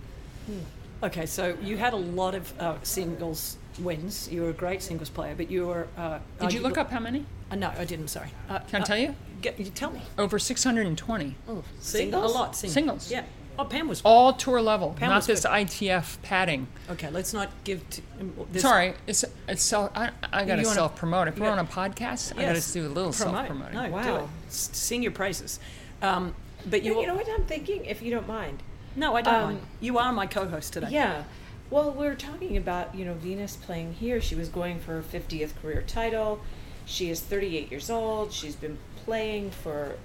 Okay, 1.02 1.26
so 1.26 1.56
you 1.62 1.76
had 1.76 1.92
a 1.92 1.96
lot 1.96 2.34
of 2.34 2.58
uh, 2.60 2.76
singles 2.82 3.58
wins. 3.78 4.28
You 4.30 4.42
were 4.42 4.50
a 4.50 4.54
great 4.54 4.82
singles 4.82 5.10
player, 5.10 5.34
but 5.36 5.50
you 5.50 5.66
were. 5.66 5.88
Uh, 5.96 6.18
Did 6.40 6.52
you 6.52 6.60
look 6.60 6.78
up 6.78 6.90
how 6.90 7.00
many? 7.00 7.26
Uh, 7.50 7.56
no, 7.56 7.72
I 7.76 7.84
didn't. 7.84 8.08
Sorry. 8.08 8.30
Uh, 8.48 8.60
Can 8.60 8.80
I 8.80 8.82
uh, 8.82 8.86
tell 8.86 8.98
you? 8.98 9.14
Get, 9.42 9.58
you 9.60 9.66
tell 9.66 9.90
me. 9.90 10.00
Over 10.16 10.38
620. 10.38 11.34
Oh, 11.48 11.62
Singles? 11.80 12.32
A 12.32 12.34
lot. 12.34 12.56
Singles. 12.56 12.72
Singles. 12.74 13.10
Yeah. 13.10 13.24
Oh, 13.58 13.64
Pam 13.64 13.88
was. 13.88 14.02
All 14.04 14.32
tour 14.32 14.60
level, 14.60 14.94
Pam 14.98 15.10
not 15.10 15.16
was 15.16 15.26
this 15.26 15.42
good. 15.42 15.50
ITF 15.50 16.20
padding. 16.22 16.66
Okay, 16.90 17.10
let's 17.10 17.32
not 17.32 17.50
give. 17.64 17.88
To, 17.90 18.02
um, 18.20 18.34
this, 18.52 18.62
Sorry, 18.62 18.94
it's 19.06 19.24
it's 19.48 19.62
self. 19.62 19.90
I, 19.94 20.10
I 20.32 20.44
got 20.44 20.56
to 20.56 20.64
self 20.64 20.96
promote. 20.96 21.28
If 21.28 21.36
you 21.36 21.44
we're 21.44 21.50
on 21.50 21.58
a 21.58 21.64
podcast, 21.64 22.32
I 22.32 22.36
got 22.36 22.54
Yes, 22.54 22.72
to 22.72 22.80
do 22.80 22.86
a 22.86 22.88
little 22.88 23.12
self 23.12 23.46
promoting. 23.46 23.74
No, 23.74 23.86
do 23.86 23.92
Wow. 23.92 24.16
it. 24.16 24.28
S- 24.48 24.70
Sing 24.72 25.02
your 25.02 25.12
praises. 25.12 25.58
Um, 26.02 26.34
but 26.68 26.82
you. 26.82 26.94
you, 26.94 27.00
you 27.02 27.06
know 27.06 27.14
what 27.14 27.28
I'm 27.30 27.44
thinking, 27.44 27.84
if 27.86 28.02
you 28.02 28.10
don't 28.10 28.28
mind? 28.28 28.62
No, 28.96 29.14
I 29.14 29.22
don't 29.22 29.34
Um. 29.34 29.60
You 29.80 29.98
are 29.98 30.12
my 30.12 30.26
co-host 30.26 30.72
today. 30.72 30.88
Yeah. 30.90 31.24
Well, 31.68 31.90
we 31.92 32.06
are 32.06 32.14
talking 32.14 32.56
about, 32.56 32.94
you 32.94 33.04
know, 33.04 33.14
Venus 33.14 33.56
playing 33.56 33.94
here. 33.94 34.20
She 34.20 34.34
was 34.34 34.48
going 34.48 34.80
for 34.80 34.92
her 34.92 35.02
50th 35.02 35.54
career 35.60 35.82
title. 35.82 36.40
She 36.86 37.10
is 37.10 37.20
38 37.20 37.70
years 37.70 37.90
old. 37.90 38.32
She's 38.32 38.56
been 38.56 38.78
playing 39.04 39.50
for 39.50 39.96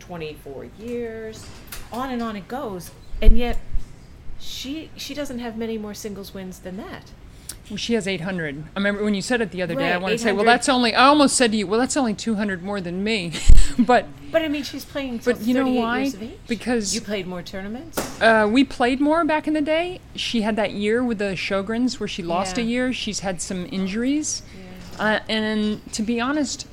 24 0.00 0.68
years. 0.78 1.46
On 1.92 2.10
and 2.10 2.22
on 2.22 2.36
it 2.36 2.46
goes. 2.46 2.90
And 3.22 3.36
yet 3.38 3.58
she 4.38 4.90
she 4.96 5.14
doesn't 5.14 5.38
have 5.38 5.56
many 5.56 5.78
more 5.78 5.94
singles 5.94 6.34
wins 6.34 6.58
than 6.58 6.76
that. 6.76 7.10
Well, 7.68 7.76
she 7.76 7.94
has 7.94 8.06
800. 8.06 8.64
I 8.74 8.78
remember 8.78 9.02
when 9.02 9.14
you 9.14 9.22
said 9.22 9.40
it 9.40 9.50
the 9.50 9.60
other 9.62 9.74
day. 9.74 9.92
I 9.92 9.96
want 9.96 10.12
to 10.12 10.18
say, 10.18 10.32
well, 10.32 10.44
that's 10.44 10.68
only. 10.68 10.94
I 10.94 11.06
almost 11.06 11.36
said 11.36 11.50
to 11.50 11.56
you, 11.56 11.66
well, 11.66 11.80
that's 11.80 11.96
only 11.96 12.14
200 12.14 12.62
more 12.62 12.80
than 12.80 13.02
me. 13.02 13.32
but 13.78 14.06
But 14.30 14.42
I 14.42 14.48
mean, 14.48 14.62
she's 14.62 14.84
playing 14.84 15.20
but 15.24 15.40
you 15.40 15.54
know 15.54 15.68
why? 15.68 16.02
years 16.02 16.14
of 16.14 16.22
age. 16.22 16.38
Because 16.46 16.94
you 16.94 17.00
played 17.00 17.26
more 17.26 17.42
tournaments. 17.42 17.98
uh, 18.22 18.48
we 18.50 18.62
played 18.62 19.00
more 19.00 19.24
back 19.24 19.48
in 19.48 19.54
the 19.54 19.60
day. 19.60 20.00
She 20.14 20.42
had 20.42 20.54
that 20.56 20.72
year 20.72 21.02
with 21.02 21.18
the 21.18 21.34
Sjögren's 21.34 21.98
where 21.98 22.08
she 22.08 22.22
lost 22.22 22.56
a 22.56 22.62
year. 22.62 22.92
She's 22.92 23.20
had 23.20 23.42
some 23.42 23.66
injuries. 23.72 24.42
Uh, 24.98 25.18
and 25.28 25.80
to 25.92 26.02
be 26.02 26.20
honest, 26.20 26.66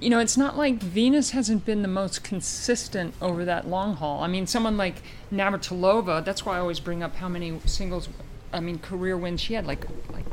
you 0.00 0.08
know, 0.08 0.18
it's 0.18 0.36
not 0.38 0.56
like 0.56 0.76
Venus 0.82 1.30
hasn't 1.30 1.66
been 1.66 1.82
the 1.82 1.88
most 1.88 2.24
consistent 2.24 3.14
over 3.20 3.44
that 3.44 3.68
long 3.68 3.96
haul. 3.96 4.22
I 4.22 4.26
mean, 4.28 4.46
someone 4.46 4.76
like 4.78 5.02
Navratilova, 5.30 6.24
that's 6.24 6.46
why 6.46 6.56
I 6.56 6.60
always 6.60 6.80
bring 6.80 7.02
up 7.02 7.16
how 7.16 7.28
many 7.28 7.60
singles, 7.66 8.08
I 8.52 8.60
mean, 8.60 8.78
career 8.78 9.16
wins 9.16 9.40
she 9.40 9.54
had, 9.54 9.66
like, 9.66 9.84
like, 10.12 10.24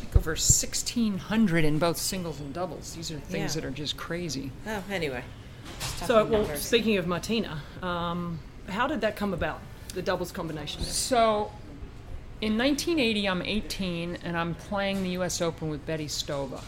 like 0.00 0.16
over 0.16 0.32
1,600 0.32 1.64
in 1.64 1.78
both 1.78 1.96
singles 1.98 2.40
and 2.40 2.52
doubles. 2.54 2.94
These 2.94 3.10
are 3.10 3.18
things 3.18 3.54
Yeah. 3.54 3.60
that 3.62 3.66
are 3.68 3.72
just 3.72 3.96
crazy. 3.96 4.50
Oh, 4.66 4.82
anyway. 4.90 5.24
So, 6.06 6.24
well, 6.24 6.56
speaking 6.56 6.96
of 6.98 7.06
Martina, 7.06 7.62
um, 7.82 8.38
how 8.68 8.86
did 8.86 9.00
that 9.00 9.16
come 9.16 9.32
about? 9.34 9.60
The 9.94 10.02
doubles 10.02 10.32
combination. 10.32 10.82
So, 10.82 11.50
in 12.40 12.58
1980, 12.58 13.28
I'm 13.28 13.42
18 13.42 14.18
and 14.22 14.36
I'm 14.36 14.54
playing 14.54 15.02
the 15.02 15.10
U.S. 15.10 15.40
Open 15.40 15.68
with 15.70 15.84
Betty 15.86 16.06
Stöve, 16.06 16.60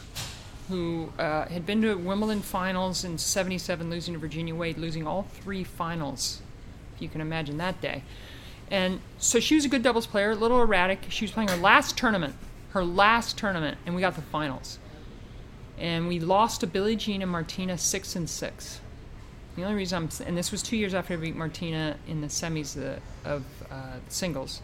who 0.69 1.13
uh, 1.19 1.47
had 1.47 1.67
been 1.67 1.83
to 1.83 1.95
Wimbledon 1.97 2.41
finals 2.41 3.05
in 3.05 3.19
'77, 3.19 3.91
losing 3.91 4.15
to 4.15 4.21
Virginia 4.21 4.55
Wade, 4.55 4.79
losing 4.79 5.07
all 5.07 5.25
three 5.43 5.65
finals, 5.65 6.41
if 6.95 7.03
you 7.03 7.09
can 7.09 7.21
imagine 7.21 7.59
that 7.59 7.81
day. 7.81 8.03
And 8.71 9.01
so 9.19 9.39
she 9.39 9.55
was 9.55 9.65
a 9.65 9.69
good 9.69 9.83
doubles 9.83 10.07
player, 10.07 10.33
a 10.33 10.35
little 10.35 10.61
erratic. 10.61 11.07
She 11.09 11.25
was 11.25 11.33
playing 11.33 11.51
her 11.51 11.57
last 11.57 11.97
tournament, 11.97 12.35
her 12.71 12.85
last 12.85 13.39
tournament, 13.39 13.79
and 13.87 13.95
we 13.95 14.01
got 14.01 14.17
the 14.17 14.23
finals. 14.23 14.79
And 15.79 16.09
we 16.09 16.19
lost 16.21 16.61
to 16.61 16.67
Billie 16.67 16.97
Jean 16.97 17.23
and 17.23 17.31
Martina 17.31 17.79
six 17.79 18.17
and 18.17 18.29
six. 18.29 18.81
The 19.57 19.63
only 19.63 19.77
reason 19.77 20.03
I'm, 20.03 20.27
and 20.27 20.37
this 20.37 20.53
was 20.53 20.63
two 20.63 20.77
years 20.77 20.95
after 20.95 21.15
I 21.15 21.17
beat 21.17 21.37
Martina 21.37 21.97
in 22.07 22.21
the 22.21 22.27
semis 22.27 22.77
uh, 22.77 22.99
of 23.25 23.45
uh, 23.71 23.99
singles. 24.09 24.63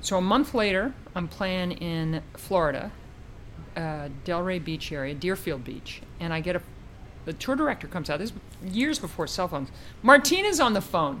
So 0.00 0.16
a 0.16 0.20
month 0.20 0.54
later, 0.54 0.94
I'm 1.14 1.28
playing 1.28 1.72
in 1.72 2.22
Florida, 2.34 2.92
uh, 3.76 4.08
Delray 4.24 4.64
Beach 4.64 4.92
area, 4.92 5.14
Deerfield 5.14 5.64
Beach, 5.64 6.02
and 6.20 6.32
I 6.32 6.40
get 6.40 6.56
a. 6.56 6.62
The 7.24 7.32
tour 7.34 7.56
director 7.56 7.86
comes 7.86 8.08
out. 8.08 8.20
This 8.20 8.30
is 8.30 8.74
years 8.74 8.98
before 8.98 9.26
cell 9.26 9.48
phones. 9.48 9.70
Martina's 10.02 10.60
on 10.60 10.72
the 10.72 10.80
phone. 10.80 11.20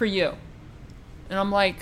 For 0.00 0.06
you. 0.06 0.32
And 1.28 1.38
I'm 1.38 1.52
like, 1.52 1.76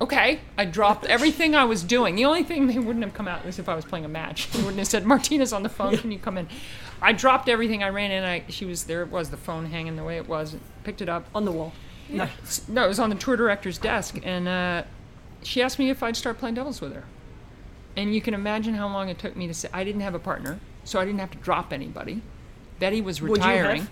okay. 0.00 0.38
I 0.56 0.64
dropped 0.64 1.04
everything 1.16 1.56
I 1.56 1.64
was 1.64 1.82
doing. 1.82 2.14
The 2.14 2.24
only 2.24 2.44
thing 2.44 2.68
they 2.68 2.78
wouldn't 2.78 3.04
have 3.04 3.14
come 3.14 3.26
out 3.26 3.44
was 3.44 3.58
if 3.58 3.68
I 3.68 3.74
was 3.74 3.84
playing 3.84 4.04
a 4.04 4.08
match. 4.08 4.48
They 4.52 4.60
wouldn't 4.60 4.78
have 4.78 4.86
said, 4.86 5.04
Martina's 5.04 5.52
on 5.52 5.64
the 5.64 5.68
phone. 5.68 5.98
Can 5.98 6.12
you 6.12 6.20
come 6.20 6.38
in? 6.38 6.46
I 7.00 7.12
dropped 7.12 7.48
everything. 7.48 7.82
I 7.82 7.88
ran 7.88 8.12
in. 8.12 8.22
I 8.22 8.44
she 8.48 8.64
was 8.64 8.84
there. 8.84 9.02
It 9.02 9.10
was 9.10 9.30
the 9.30 9.36
phone 9.36 9.66
hanging 9.66 9.96
the 9.96 10.04
way 10.04 10.18
it 10.18 10.28
was. 10.28 10.54
Picked 10.84 11.02
it 11.02 11.08
up. 11.08 11.26
on 11.34 11.44
the 11.44 11.50
wall. 11.50 11.72
No. 12.08 12.28
No, 12.68 12.84
it 12.84 12.88
was 12.88 13.00
on 13.00 13.10
the 13.10 13.16
tour 13.16 13.34
director's 13.34 13.78
desk, 13.78 14.20
and 14.22 14.46
uh, 14.46 14.84
she 15.42 15.62
asked 15.62 15.80
me 15.80 15.90
if 15.90 16.00
I'd 16.00 16.16
start 16.16 16.38
playing 16.38 16.54
doubles 16.54 16.80
with 16.80 16.94
her. 16.94 17.02
And 17.96 18.14
you 18.14 18.20
can 18.20 18.34
imagine 18.34 18.74
how 18.74 18.86
long 18.86 19.08
it 19.08 19.18
took 19.18 19.34
me 19.34 19.48
to 19.48 19.54
say 19.54 19.68
I 19.72 19.82
didn't 19.82 20.02
have 20.02 20.14
a 20.14 20.20
partner, 20.20 20.60
so 20.84 21.00
I 21.00 21.04
didn't 21.04 21.18
have 21.18 21.32
to 21.32 21.38
drop 21.38 21.72
anybody. 21.72 22.22
Betty 22.78 23.00
was 23.00 23.20
Would 23.20 23.38
you 23.38 23.42
have? 23.42 23.56
retiring. 23.56 23.88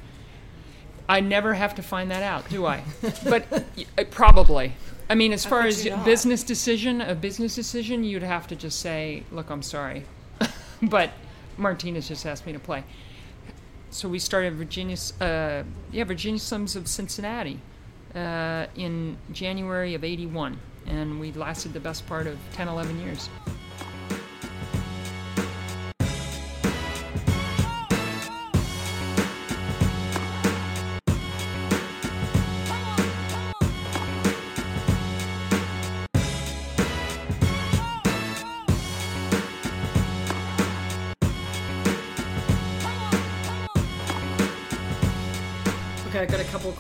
I 1.11 1.19
never 1.19 1.55
have 1.55 1.75
to 1.75 1.83
find 1.83 2.09
that 2.13 2.23
out, 2.23 2.49
do 2.49 2.67
I? 2.67 2.85
but 3.25 3.45
uh, 3.53 4.05
probably. 4.13 4.75
I 5.09 5.17
mean, 5.17 5.33
as 5.33 5.45
far 5.45 5.63
as 5.63 5.85
you 5.85 5.91
not? 5.91 6.05
business 6.05 6.45
decision, 6.45 7.01
a 7.01 7.17
business 7.17 7.57
decision, 7.57 8.05
you'd 8.05 8.23
have 8.23 8.47
to 8.47 8.55
just 8.55 8.79
say, 8.79 9.25
"Look, 9.33 9.51
I'm 9.51 9.63
sorry," 9.63 10.05
but 10.83 11.11
Martinez 11.57 12.07
just 12.07 12.25
asked 12.27 12.47
me 12.47 12.53
to 12.53 12.61
play. 12.61 12.85
So 13.91 14.09
we 14.09 14.21
started 14.21 14.55
Virginia, 14.55 14.97
uh, 15.21 15.65
yeah, 15.91 16.05
Virginia 16.05 16.39
Slims 16.39 16.77
of 16.77 16.87
Cincinnati 16.87 17.59
uh, 18.15 18.67
in 18.77 19.17
January 19.33 19.95
of 19.95 20.05
'81, 20.05 20.61
and 20.87 21.19
we 21.19 21.33
lasted 21.33 21.73
the 21.73 21.81
best 21.81 22.07
part 22.07 22.29
of 22.29 22.39
10, 22.53 22.69
11 22.69 23.01
years. 23.01 23.29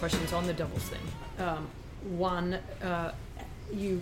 Questions 0.00 0.32
on 0.32 0.46
the 0.46 0.54
doubles 0.54 0.82
thing. 0.84 1.46
Um, 1.46 1.66
one, 2.16 2.54
uh, 2.82 3.12
you 3.72 4.00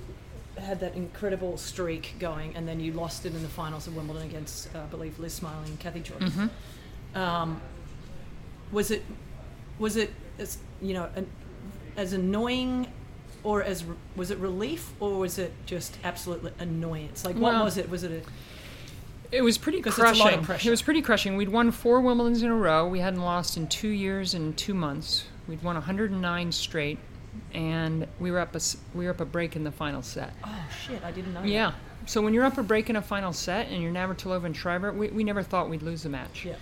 had 0.57 0.79
that 0.81 0.95
incredible 0.95 1.59
streak 1.59 2.15
going, 2.21 2.55
and 2.55 2.67
then 2.69 2.79
you 2.79 2.93
lost 2.93 3.27
it 3.27 3.35
in 3.35 3.43
the 3.43 3.49
finals 3.49 3.89
of 3.89 3.97
Wimbledon 3.97 4.23
against, 4.23 4.75
uh, 4.75 4.79
I 4.79 4.87
believe, 4.87 5.19
Liz 5.19 5.41
Smylie 5.41 5.67
and 5.67 5.79
Kathy 5.81 6.01
Jordan. 6.01 6.31
Mm-hmm. 6.31 7.19
Um, 7.21 7.61
was 8.71 8.93
it, 8.93 9.05
was 9.81 9.97
it, 9.97 10.13
as, 10.39 10.59
you 10.81 10.95
know, 10.95 11.09
an, 11.17 11.27
as 11.97 12.13
annoying, 12.13 12.87
or 13.43 13.65
as 13.65 13.85
re- 13.85 13.97
was 14.15 14.31
it 14.31 14.39
relief, 14.39 14.93
or 15.01 15.19
was 15.19 15.37
it 15.39 15.53
just 15.67 15.99
absolute 16.05 16.53
annoyance? 16.61 17.25
Like, 17.25 17.35
what 17.35 17.55
Well- 17.55 17.65
was 17.65 17.77
it? 17.77 17.91
Was 17.91 18.05
it 18.05 18.13
a 18.13 19.37
It 19.37 19.43
was 19.43 19.59
pretty 19.59 19.83
'Cause 19.83 19.99
it's 19.99 20.21
a 20.21 20.23
lot 20.23 20.33
of 20.35 20.45
crushing. 20.45 20.69
It 20.69 20.71
was 20.71 20.83
pretty 20.83 21.03
crushing. 21.03 21.37
We'd 21.37 21.49
won 21.49 21.73
four 21.73 22.01
Wimbledons 22.01 22.43
in 22.43 22.49
a 22.51 22.55
row. 22.55 22.87
We 22.89 23.01
hadn't 23.01 23.21
lost 23.21 23.57
in 23.57 23.67
two 23.67 23.89
years 23.89 24.33
and 24.33 24.57
two 24.57 24.75
months. 24.75 25.25
We'd 25.49 25.63
won 25.63 25.75
109 25.77 26.53
straight, 26.53 26.99
and 27.55 28.07
we 28.21 28.31
were 28.31 28.39
up 28.39 28.55
a 28.55 28.61
we 28.95 29.07
were 29.07 29.11
up 29.13 29.21
a 29.21 29.25
break 29.25 29.57
in 29.57 29.65
the 29.65 29.73
final 29.73 30.03
set. 30.03 30.33
oh 30.45 30.65
shit? 30.87 31.03
I 31.03 31.11
didn't 31.11 31.35
know. 31.35 31.43
Yeah. 31.43 31.73
So 32.07 32.23
when 32.23 32.33
you're 32.35 32.45
up 32.45 32.59
a 32.59 32.63
break 32.63 32.89
in 32.91 32.97
a 32.97 33.03
final 33.03 33.33
set 33.33 33.69
and 33.69 33.83
you're 33.83 33.93
Navratilova 33.93 34.45
and 34.45 34.57
Shriver, 34.57 34.93
we, 34.93 35.09
we 35.09 35.25
never 35.25 35.43
thought 35.43 35.69
we'd 35.69 35.83
lose 35.83 36.03
the 36.05 36.09
match. 36.09 36.45
Yeah. 36.45 36.55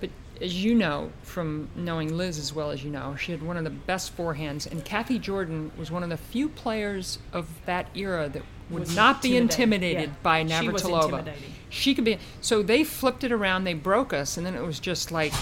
But 0.00 0.10
as 0.42 0.62
you 0.62 0.74
know 0.74 1.10
from 1.22 1.68
knowing 1.76 2.16
Liz 2.16 2.38
as 2.38 2.52
well 2.52 2.70
as 2.70 2.82
you 2.82 2.90
know, 2.90 3.14
she 3.16 3.32
had 3.32 3.42
one 3.42 3.56
of 3.56 3.64
the 3.64 3.70
best 3.70 4.16
forehands, 4.16 4.70
and 4.70 4.84
Kathy 4.84 5.18
Jordan 5.18 5.70
was 5.78 5.90
one 5.90 6.02
of 6.02 6.08
the 6.10 6.16
few 6.16 6.48
players 6.48 7.18
of 7.32 7.46
that 7.66 7.86
era 7.94 8.28
that 8.30 8.42
would 8.70 8.80
Was 8.80 8.96
not 8.96 9.20
be 9.22 9.36
intimidated 9.36 10.08
Yeah. 10.10 10.14
by 10.22 10.46
She 10.46 10.68
was 10.68 10.82
Navratilova. 10.82 11.04
intimidating. 11.04 11.52
She 11.70 11.94
could 11.94 12.04
be. 12.04 12.18
So 12.40 12.62
they 12.62 12.82
flipped 12.84 13.24
it 13.24 13.32
around, 13.32 13.64
they 13.64 13.74
broke 13.74 14.12
us, 14.12 14.36
and 14.36 14.44
then 14.46 14.54
it 14.54 14.62
was 14.62 14.80
just 14.80 15.12
like, 15.12 15.32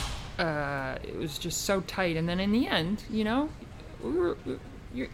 uh, 0.43 0.99
it 1.03 1.17
was 1.17 1.39
just 1.39 1.63
so 1.63 1.81
tight. 1.83 2.17
And 2.17 2.29
then 2.29 2.41
in 2.41 2.51
the 2.53 2.67
end, 2.67 3.05
you 3.09 3.25
know, 3.25 3.49
we 4.03 4.11
were, 4.11 4.37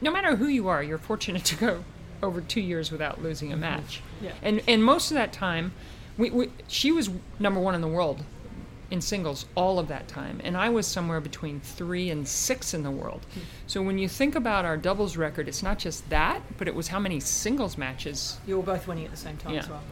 no 0.01 0.11
matter 0.11 0.37
who 0.37 0.47
you 0.47 0.69
are, 0.69 0.83
you're 0.83 0.99
fortunate 0.99 1.45
to 1.53 1.57
go 1.57 1.85
over 2.23 2.41
two 2.41 2.61
years 2.61 2.91
without 2.91 3.23
losing 3.23 3.53
a 3.53 3.57
match. 3.57 4.01
Mm-hmm. 4.17 4.25
Yeah. 4.25 4.33
And 4.43 4.63
and 4.67 4.83
most 4.83 5.11
of 5.11 5.17
that 5.17 5.33
time, 5.33 5.73
we, 6.17 6.31
we 6.31 6.51
she 6.67 6.91
was 6.93 7.11
number 7.39 7.61
one 7.61 7.75
in 7.75 7.81
the 7.81 7.89
world 7.89 8.25
in 8.91 9.03
singles 9.03 9.45
all 9.55 9.79
of 9.79 9.87
that 9.89 10.09
time, 10.09 10.41
and 10.43 10.57
I 10.57 10.71
was 10.71 10.87
somewhere 10.87 11.21
between 11.21 11.61
three 11.61 12.09
and 12.09 12.27
six 12.27 12.73
in 12.73 12.83
the 12.83 12.91
world. 12.91 13.21
Hmm. 13.35 13.41
So 13.67 13.83
when 13.83 13.99
you 13.99 14.09
think 14.09 14.35
about 14.35 14.65
our 14.65 14.79
doubles 14.79 15.19
record, 15.19 15.47
it's 15.47 15.63
not 15.63 15.79
just 15.79 16.09
that, 16.09 16.41
but 16.57 16.69
it 16.69 16.75
was 16.75 16.89
how 16.89 16.99
many 16.99 17.21
singles 17.21 17.77
matches. 17.77 18.39
You 18.47 18.57
were 18.57 18.63
both 18.63 18.89
winning 18.89 19.05
at 19.05 19.11
the 19.11 19.17
same 19.19 19.37
time 19.37 19.53
Yeah. 19.53 19.61
as 19.61 19.69
well. 19.69 19.83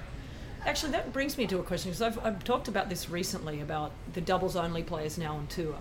Actually, 0.67 0.91
that 0.91 1.13
brings 1.13 1.39
me 1.39 1.47
to 1.47 1.61
a 1.61 1.63
question 1.63 1.93
because 1.93 2.03
I've, 2.03 2.19
I've 2.25 2.43
talked 2.43 2.67
about 2.67 2.89
this 2.89 3.09
recently 3.09 3.61
about 3.61 3.93
the 4.15 4.21
doubles 4.21 4.57
only 4.57 4.83
players 4.83 5.17
now 5.17 5.37
on 5.37 5.47
tour. 5.47 5.77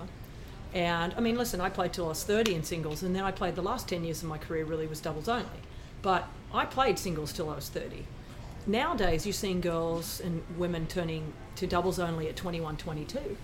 And 0.75 1.11
I 1.17 1.21
mean, 1.21 1.35
listen, 1.37 1.59
I 1.59 1.69
played 1.69 1.91
till 1.91 2.05
I 2.05 2.09
was 2.09 2.23
30 2.23 2.53
in 2.53 2.63
singles, 2.63 3.01
and 3.01 3.15
then 3.15 3.23
I 3.23 3.31
played 3.31 3.55
the 3.55 3.63
last 3.63 3.89
10 3.89 4.03
years 4.03 4.21
of 4.21 4.29
my 4.29 4.37
career 4.37 4.63
really 4.63 4.85
was 4.85 4.99
doubles 4.99 5.27
only. 5.27 5.47
But 6.03 6.27
I 6.53 6.65
played 6.65 6.99
singles 6.99 7.33
till 7.33 7.49
I 7.49 7.55
was 7.55 7.67
30. 7.69 8.05
Nowadays, 8.67 9.25
you're 9.25 9.33
seeing 9.33 9.59
girls 9.59 10.19
and 10.19 10.43
women 10.55 10.85
turning 10.85 11.33
to 11.55 11.65
doubles 11.65 11.97
only 11.97 12.29
at 12.29 12.35
21, 12.35 12.77
22. 12.77 13.37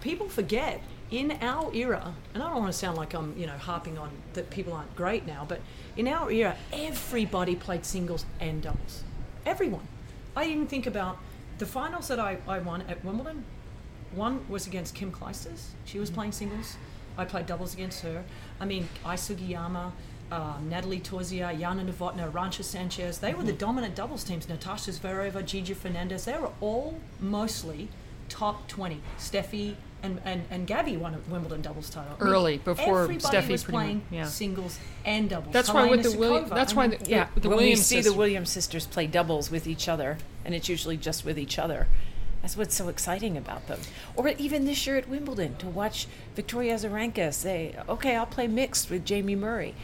People 0.00 0.30
forget 0.30 0.80
in 1.10 1.36
our 1.42 1.74
era, 1.74 2.14
and 2.32 2.42
I 2.42 2.48
don't 2.48 2.60
want 2.60 2.72
to 2.72 2.78
sound 2.78 2.96
like 2.96 3.12
I'm, 3.12 3.36
you 3.36 3.46
know, 3.46 3.58
harping 3.58 3.98
on 3.98 4.10
that 4.32 4.48
people 4.48 4.72
aren't 4.72 4.96
great 4.96 5.26
now, 5.26 5.44
but 5.46 5.60
in 5.94 6.08
our 6.08 6.30
era, 6.30 6.56
everybody 6.72 7.54
played 7.54 7.84
singles 7.84 8.24
and 8.40 8.62
doubles. 8.62 9.02
Everyone. 9.44 9.86
I 10.36 10.44
even 10.44 10.66
think 10.66 10.86
about 10.86 11.18
the 11.58 11.66
finals 11.66 12.08
that 12.08 12.18
I, 12.18 12.38
I 12.46 12.58
won 12.58 12.82
at 12.82 13.04
Wimbledon. 13.04 13.44
One 14.14 14.48
was 14.48 14.66
against 14.66 14.94
Kim 14.94 15.12
Clijsters. 15.12 15.68
She 15.84 15.98
was 15.98 16.10
playing 16.10 16.32
singles. 16.32 16.76
I 17.18 17.24
played 17.24 17.46
doubles 17.46 17.74
against 17.74 18.02
her. 18.02 18.24
I 18.60 18.64
mean, 18.64 18.88
Ai 19.04 19.16
Sugiyama, 19.16 19.92
um, 20.32 20.68
Nathalie 20.68 21.00
Tauziat, 21.00 21.58
Jana 21.58 21.84
Novotna, 21.84 22.30
Arantxa 22.30 22.64
Sanchez. 22.64 23.18
They 23.18 23.34
were 23.34 23.42
the 23.42 23.52
dominant 23.52 23.94
doubles 23.94 24.24
teams. 24.24 24.48
Natasha 24.48 24.92
Zvereva, 24.92 25.44
Gigi 25.44 25.74
Fernandez. 25.74 26.24
They 26.24 26.38
were 26.38 26.50
all 26.60 26.98
mostly 27.20 27.88
top 28.28 28.66
20. 28.68 29.00
Steffi 29.18 29.74
and, 30.02 30.20
and, 30.24 30.44
and 30.50 30.66
Gabby 30.66 30.96
won 30.96 31.14
a 31.14 31.18
Wimbledon 31.30 31.62
doubles 31.62 31.90
title. 31.90 32.16
I 32.20 32.24
mean, 32.24 32.32
Early, 32.32 32.58
before 32.58 33.02
everybody 33.02 33.36
Steffi 33.36 33.50
was 33.50 33.64
pretty 33.64 33.76
much- 33.76 33.84
playing 33.84 34.02
yeah. 34.10 34.24
singles 34.26 34.78
and 35.04 35.28
doubles. 35.28 35.52
That's 35.52 35.72
why 35.72 35.88
with 35.88 36.02
the 36.02 36.18
William, 36.18 36.44
Sukova, 36.44 36.54
that's 36.54 36.72
I 36.72 36.76
why 36.76 36.86
mean, 36.88 36.98
the, 37.02 37.10
Yeah, 37.10 37.28
the 37.34 37.48
when 37.48 37.58
Williams 37.58 37.78
we 37.80 37.82
see 37.84 37.96
sisters- 37.96 38.12
the 38.12 38.18
Williams 38.18 38.50
sisters 38.50 38.86
play 38.86 39.06
doubles 39.06 39.50
with 39.50 39.66
each 39.66 39.88
other, 39.88 40.18
and 40.44 40.54
it's 40.54 40.68
usually 40.68 40.96
just 40.96 41.24
with 41.24 41.38
each 41.38 41.58
other. 41.58 41.86
That's 42.42 42.56
what's 42.56 42.74
so 42.74 42.88
exciting 42.88 43.36
about 43.36 43.66
them. 43.66 43.80
Or 44.16 44.28
even 44.28 44.64
this 44.64 44.86
year 44.86 44.96
at 44.96 45.08
Wimbledon, 45.08 45.56
to 45.56 45.66
watch 45.66 46.06
Victoria 46.34 46.74
Azarenka 46.74 47.34
say, 47.34 47.74
"Okay, 47.88 48.16
I'll 48.16 48.24
play 48.24 48.46
mixed 48.46 48.88
with 48.90 49.04
Jamie 49.04 49.36
Murray," 49.36 49.74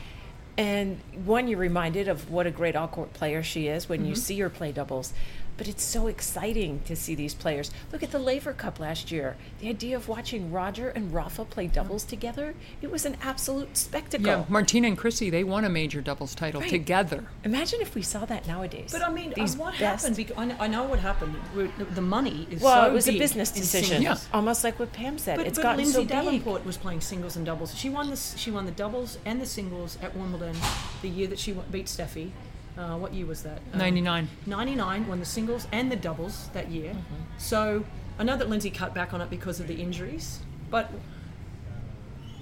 and 0.56 1.00
one, 1.24 1.48
you're 1.48 1.58
reminded 1.58 2.08
of 2.08 2.30
what 2.30 2.46
a 2.46 2.50
great 2.50 2.74
all-court 2.74 3.12
player 3.12 3.42
she 3.42 3.68
is 3.68 3.88
when 3.90 4.06
you 4.06 4.12
mm-hmm. 4.12 4.20
see 4.20 4.38
her 4.40 4.48
play 4.48 4.72
doubles. 4.72 5.12
But 5.56 5.68
it's 5.68 5.82
so 5.82 6.06
exciting 6.06 6.80
to 6.86 6.94
see 6.94 7.14
these 7.14 7.34
players. 7.34 7.70
Look 7.92 8.02
at 8.02 8.10
the 8.10 8.18
Laver 8.18 8.52
Cup 8.52 8.78
last 8.78 9.10
year. 9.10 9.36
The 9.60 9.68
idea 9.68 9.96
of 9.96 10.08
watching 10.08 10.52
Roger 10.52 10.90
and 10.90 11.12
Rafa 11.14 11.44
play 11.44 11.66
doubles 11.66 12.02
mm-hmm. 12.02 12.10
together, 12.10 12.54
it 12.82 12.90
was 12.90 13.06
an 13.06 13.16
absolute 13.22 13.76
spectacle. 13.76 14.26
Yeah, 14.26 14.44
Martina 14.48 14.88
and 14.88 14.98
Chrissy, 14.98 15.30
they 15.30 15.44
won 15.44 15.64
a 15.64 15.68
major 15.68 16.00
doubles 16.00 16.34
title 16.34 16.60
Right. 16.60 16.70
together. 16.70 17.24
Imagine 17.44 17.80
if 17.80 17.94
we 17.94 18.02
saw 18.02 18.24
that 18.26 18.46
nowadays. 18.46 18.90
But 18.92 19.02
I 19.02 19.10
mean, 19.10 19.32
These 19.34 19.56
what 19.56 19.78
best- 19.78 20.02
happened? 20.04 20.16
Because 20.16 20.36
I 20.36 20.44
know, 20.44 20.56
I 20.60 20.66
know 20.66 20.84
what 20.84 20.98
happened. 20.98 21.36
The, 21.54 21.84
the 21.84 22.00
money 22.02 22.46
is 22.50 22.60
Well, 22.60 22.84
so 22.84 22.90
it 22.90 22.92
was 22.92 23.08
a 23.08 23.18
business 23.18 23.52
in 23.52 23.60
decision. 23.60 23.98
singles. 23.98 24.28
Almost 24.32 24.64
like 24.64 24.78
what 24.78 24.92
Pam 24.92 25.18
said. 25.18 25.36
But, 25.36 25.46
it's 25.46 25.58
but 25.58 25.62
gotten 25.62 25.78
Lindsay 25.78 25.92
so 25.92 26.00
big. 26.00 26.08
Davenport 26.08 26.64
was 26.66 26.76
playing 26.76 27.00
singles 27.00 27.36
and 27.36 27.46
doubles. 27.46 27.74
She 27.76 27.88
won 27.88 28.10
the 28.10 28.16
she 28.16 28.50
won 28.50 28.66
the 28.66 28.72
doubles 28.72 29.18
and 29.24 29.40
the 29.40 29.46
singles 29.46 29.98
at 30.02 30.16
Wimbledon 30.16 30.56
the 31.02 31.08
year 31.08 31.26
that 31.28 31.38
she 31.38 31.52
beat 31.70 31.86
Steffi. 31.86 32.30
Uh, 32.76 32.96
what 32.96 33.14
year 33.14 33.26
was 33.26 33.42
that? 33.42 33.58
Um, 33.72 33.78
99. 33.78 34.28
99 34.46 35.06
won 35.06 35.18
the 35.18 35.24
singles 35.24 35.66
and 35.72 35.90
the 35.90 35.96
doubles 35.96 36.48
that 36.52 36.70
year. 36.70 36.92
Mm-hmm. 36.92 37.22
So 37.38 37.84
I 38.18 38.24
know 38.24 38.36
that 38.36 38.48
Lindsay 38.48 38.70
cut 38.70 38.94
back 38.94 39.14
on 39.14 39.20
it 39.20 39.30
because 39.30 39.60
of 39.60 39.66
the 39.66 39.74
injuries, 39.74 40.40
but 40.70 40.90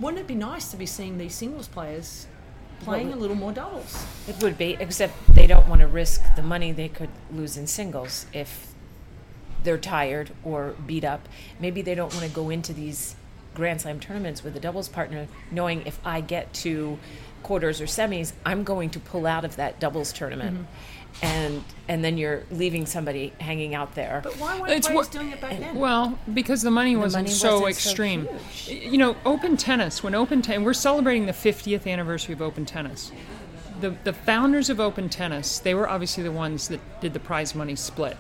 wouldn't 0.01 0.21
it 0.21 0.27
be 0.27 0.35
nice 0.35 0.71
to 0.73 0.77
be 0.77 0.87
seeing 0.87 1.19
these 1.19 1.35
singles 1.35 1.69
players 1.69 2.27
playing 2.81 3.13
a 3.13 3.17
little 3.17 3.37
more 3.37 3.53
doubles? 3.53 4.05
It 4.29 4.43
would 4.43 4.59
be, 4.59 4.77
except 4.81 5.15
they 5.35 5.47
don't 5.47 5.69
want 5.69 5.81
to 5.81 5.87
risk 5.87 6.23
the 6.35 6.43
money 6.43 6.73
they 6.73 6.89
could 6.89 7.11
lose 7.31 7.57
in 7.57 7.67
singles 7.67 8.27
if 8.33 8.75
they're 9.63 9.79
tired 9.79 10.31
or 10.45 10.75
beat 10.87 11.05
up. 11.05 11.29
Maybe 11.59 11.81
they 11.81 11.95
don't 11.95 12.13
want 12.13 12.27
to 12.27 12.33
go 12.33 12.51
into 12.51 12.73
these 12.73 13.17
Grand 13.55 13.81
Slam 13.81 14.01
tournaments 14.01 14.43
with 14.43 14.57
a 14.57 14.61
doubles 14.61 14.89
partner 14.89 15.29
knowing 15.51 15.87
if 15.87 15.99
I 16.05 16.21
get 16.21 16.53
to 16.55 16.99
quarters 17.45 17.81
or 17.81 17.85
semis, 17.85 18.33
I'm 18.45 18.65
going 18.65 18.91
to 18.91 18.99
pull 18.99 19.27
out 19.27 19.45
of 19.45 19.55
that 19.57 19.79
doubles 19.79 20.13
tournament. 20.13 20.57
Mm-hmm. 20.57 20.65
And 21.23 21.63
and 21.87 22.05
then 22.05 22.19
you're 22.19 22.43
leaving 22.51 22.87
somebody 22.87 23.33
hanging 23.39 23.73
out 23.77 23.95
there. 23.95 24.21
But 24.25 24.33
why 24.35 24.59
weren't 24.59 24.73
It's 24.73 24.89
players 24.89 24.97
what- 24.97 25.13
doing 25.13 25.31
it 25.31 25.41
back 25.41 25.61
then? 25.61 25.77
Well, 25.77 26.19
because 26.33 26.63
the 26.63 26.73
money 26.73 26.97
wasn't 26.97 27.27
money 27.27 27.35
so 27.35 27.61
wasn't 27.61 27.77
so 27.77 27.89
extreme. 27.89 28.29
huge. 28.51 28.93
you 28.93 28.99
know, 28.99 29.15
open 29.25 29.57
tennis, 29.57 30.03
when 30.03 30.17
open 30.17 30.43
tennis, 30.43 30.65
we're 30.65 30.73
celebrating 30.75 31.27
the 31.27 31.33
50th 31.33 31.87
anniversary 31.87 32.33
of 32.33 32.43
open 32.43 32.65
tennis. 32.67 33.13
The, 33.81 33.91
the 34.03 34.13
founders 34.13 34.71
of 34.71 34.81
open 34.81 35.09
tennis, 35.09 35.61
they 35.61 35.75
were 35.75 35.89
obviously 35.89 36.25
the 36.25 36.33
ones 36.33 36.67
that 36.69 36.81
did 37.01 37.13
the 37.13 37.21
prize 37.21 37.55
money 37.55 37.77
split, 37.77 38.17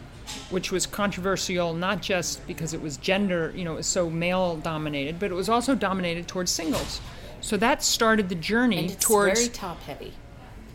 which 0.51 0.70
was 0.70 0.87
controversial 0.87 1.75
not 1.75 2.01
just 2.01 2.47
because 2.47 2.75
it 2.75 2.81
was 2.83 2.97
gender, 2.99 3.53
you 3.57 3.64
know, 3.64 3.72
it 3.72 3.77
was 3.77 3.87
so 3.89 4.09
male 4.09 4.57
dominated, 4.57 5.18
but 5.18 5.31
it 5.33 5.35
was 5.35 5.49
also 5.49 5.75
dominated 5.75 6.29
towards 6.29 6.51
singles. 6.53 7.01
So 7.45 7.59
that 7.59 7.83
started 7.83 8.31
the 8.31 8.35
journey 8.35 8.79
and 8.79 8.91
it's 8.91 9.05
towards 9.05 9.39
very 9.39 9.53
top 9.53 9.83
heavy. 9.83 10.15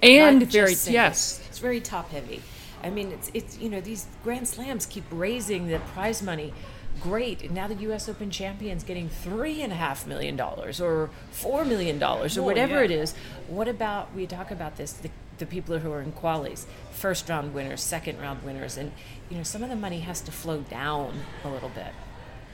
and 0.03 0.41
Not 0.41 0.49
very 0.49 0.75
yes, 0.85 1.43
It's 1.49 1.57
very 1.57 1.81
top 1.81 2.11
heavy. 2.11 2.43
I 2.83 2.91
mean, 2.91 3.11
it's 3.11 3.31
it's 3.33 3.57
you 3.57 3.69
know 3.69 3.81
these 3.81 4.05
Grand 4.23 4.47
Slams 4.47 4.85
keep 4.85 5.03
raising 5.09 5.67
the 5.67 5.79
prize 5.79 6.21
money. 6.21 6.53
Great, 7.01 7.49
now 7.49 7.67
the 7.67 7.73
U.S. 7.87 8.07
Open 8.07 8.29
champions 8.29 8.83
getting 8.83 9.09
three 9.09 9.63
and 9.63 9.73
a 9.73 9.75
half 9.75 10.05
million 10.05 10.35
dollars 10.35 10.79
or 10.79 11.09
four 11.31 11.65
million 11.65 11.97
dollars 11.97 12.37
or 12.37 12.41
More, 12.41 12.51
whatever 12.51 12.75
yeah. 12.75 12.85
it 12.85 12.91
is. 12.91 13.15
What 13.47 13.67
about 13.67 14.13
we 14.13 14.27
talk 14.27 14.51
about 14.51 14.77
this 14.77 14.91
the, 14.91 15.09
the 15.39 15.47
people 15.47 15.79
who 15.79 15.91
are 15.91 16.01
in 16.01 16.11
qualies, 16.11 16.65
first 16.91 17.27
round 17.29 17.55
winners, 17.55 17.81
second 17.81 18.21
round 18.21 18.43
winners, 18.43 18.77
and 18.77 18.91
you 19.27 19.37
know 19.37 19.43
some 19.43 19.63
of 19.63 19.69
the 19.69 19.75
money 19.75 20.01
has 20.01 20.21
to 20.21 20.31
flow 20.31 20.61
down 20.61 21.21
a 21.43 21.49
little 21.49 21.69
bit. 21.69 21.93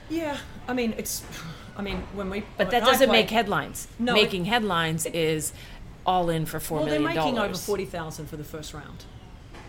Yeah, 0.08 0.38
I 0.66 0.72
mean 0.72 0.94
it's. 0.96 1.22
I 1.78 1.82
mean 1.82 2.02
when 2.14 2.30
we. 2.30 2.40
But 2.56 2.70
that 2.70 2.80
when 2.80 2.82
I 2.82 2.92
doesn't 2.92 3.08
played- 3.08 3.18
make 3.24 3.30
headlines. 3.30 3.88
No, 3.98 4.12
it- 4.12 4.22
Making 4.22 4.44
headlines 4.46 5.06
is 5.06 5.52
all 6.04 6.30
in 6.30 6.46
for 6.46 6.60
four 6.60 6.78
Well, 6.78 6.86
they're 6.88 7.00
million 7.00 7.16
making 7.16 7.38
over 7.38 7.46
dollars. 7.48 7.64
forty 7.64 7.84
thousand 7.84 8.26
for 8.26 8.36
the 8.36 8.44
first 8.44 8.72
round. 8.74 9.04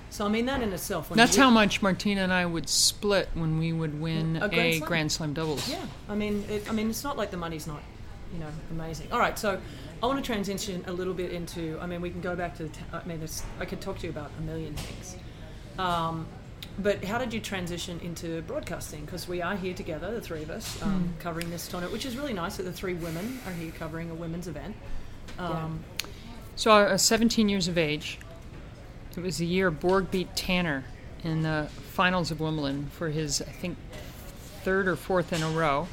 So 0.10 0.26
I 0.26 0.30
mean 0.30 0.45
that 0.45 0.62
in 0.64 0.72
itself. 0.72 1.10
When 1.10 1.18
that's 1.18 1.36
you- 1.36 1.43
how 1.43 1.49
much 1.49 1.82
Martina 1.82 2.22
and 2.22 2.32
I 2.32 2.45
would 2.45 2.70
split 2.70 3.30
when 3.34 3.60
we 3.60 3.74
would 3.74 3.99
win 3.99 4.38
A 4.38 4.45
a, 4.45 4.49
Grand 4.49 4.74
Slam? 4.78 4.88
Grand 4.88 5.12
Slam 5.12 5.34
doubles. 5.34 5.70
Yeah, 5.70 5.86
I 6.08 6.16
mean, 6.16 6.45
it, 6.49 6.70
I 6.70 6.74
mean, 6.74 6.89
it's 6.89 7.03
not 7.03 7.18
like 7.18 7.30
the 7.32 7.38
money's 7.38 7.68
not, 7.68 7.82
you 8.34 8.39
know, 8.39 8.47
amazing. 8.72 9.12
All 9.12 9.20
right, 9.20 9.38
so 9.38 9.60
I 10.01 10.05
want 10.05 10.18
to 10.18 10.26
transition 10.26 10.84
a 10.88 10.93
little 10.93 11.14
bit 11.14 11.32
into. 11.34 11.78
I 11.82 11.88
mean, 11.88 11.99
we 12.01 12.10
can 12.10 12.22
go 12.22 12.36
back 12.38 12.55
to. 12.58 12.64
The 12.64 12.70
t- 12.70 12.80
I 12.93 13.03
mean, 13.05 13.18
there's, 13.18 13.43
I 13.60 13.66
could 13.66 13.82
talk 13.82 13.97
to 13.99 14.03
you 14.05 14.12
about 14.12 14.32
a 14.39 14.41
million 14.43 14.76
things. 14.76 15.18
Um, 15.78 16.26
but 16.80 17.03
how 17.03 17.17
did 17.17 17.34
you 17.34 17.39
transition 17.39 17.99
into 18.03 18.41
broadcasting? 18.43 19.05
Because 19.05 19.28
we 19.28 19.41
are 19.41 19.55
here 19.55 19.73
together, 19.73 20.11
the 20.13 20.21
three 20.21 20.43
of 20.43 20.49
us, 20.49 20.82
um, 20.82 21.13
Mm. 21.17 21.21
covering 21.21 21.49
this 21.49 21.67
tournament, 21.67 21.91
which 21.93 22.05
is 22.05 22.15
really 22.15 22.34
nice 22.34 22.57
that 22.57 22.63
the 22.63 22.71
three 22.73 22.93
women 22.93 23.39
are 23.47 23.53
here 23.53 23.71
covering 23.71 24.09
a 24.11 24.15
women's 24.15 24.47
event. 24.47 24.75
Um, 25.39 25.84
So 26.55 26.71
I 26.71 26.91
was 26.93 27.01
17 27.03 27.49
years 27.49 27.67
of 27.67 27.78
age. 27.78 28.17
It 29.15 29.21
was 29.21 29.38
the 29.38 29.45
year 29.45 29.69
Borg 29.69 30.09
beat 30.09 30.36
Tanner 30.36 30.86
in 31.23 31.43
the 31.43 31.67
finals 31.93 32.32
of 32.32 32.39
Wimbledon 32.39 32.88
for 32.91 33.09
his, 33.09 33.41
I 33.41 33.51
think, 33.51 33.78
third 34.63 34.88
or 34.88 34.95
fourth 34.95 35.32
in 35.34 35.41
a 35.43 35.49
row. 35.49 35.88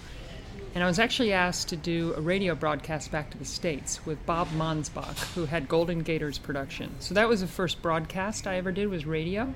And 0.74 0.82
I 0.82 0.86
was 0.86 0.98
actually 0.98 1.32
asked 1.32 1.68
to 1.68 1.76
do 1.76 2.14
a 2.16 2.20
radio 2.20 2.54
broadcast 2.54 3.12
back 3.12 3.30
to 3.30 3.38
the 3.38 3.44
States 3.44 4.04
with 4.04 4.24
Bob 4.26 4.48
Mansbach, 4.48 5.34
who 5.34 5.46
had 5.46 5.68
Golden 5.68 6.00
Gators 6.02 6.38
production. 6.38 6.94
So 6.98 7.14
that 7.14 7.28
was 7.28 7.40
the 7.42 7.46
first 7.46 7.80
broadcast 7.80 8.46
I 8.46 8.56
ever 8.56 8.72
did 8.72 8.88
was 8.88 9.06
radio. 9.06 9.54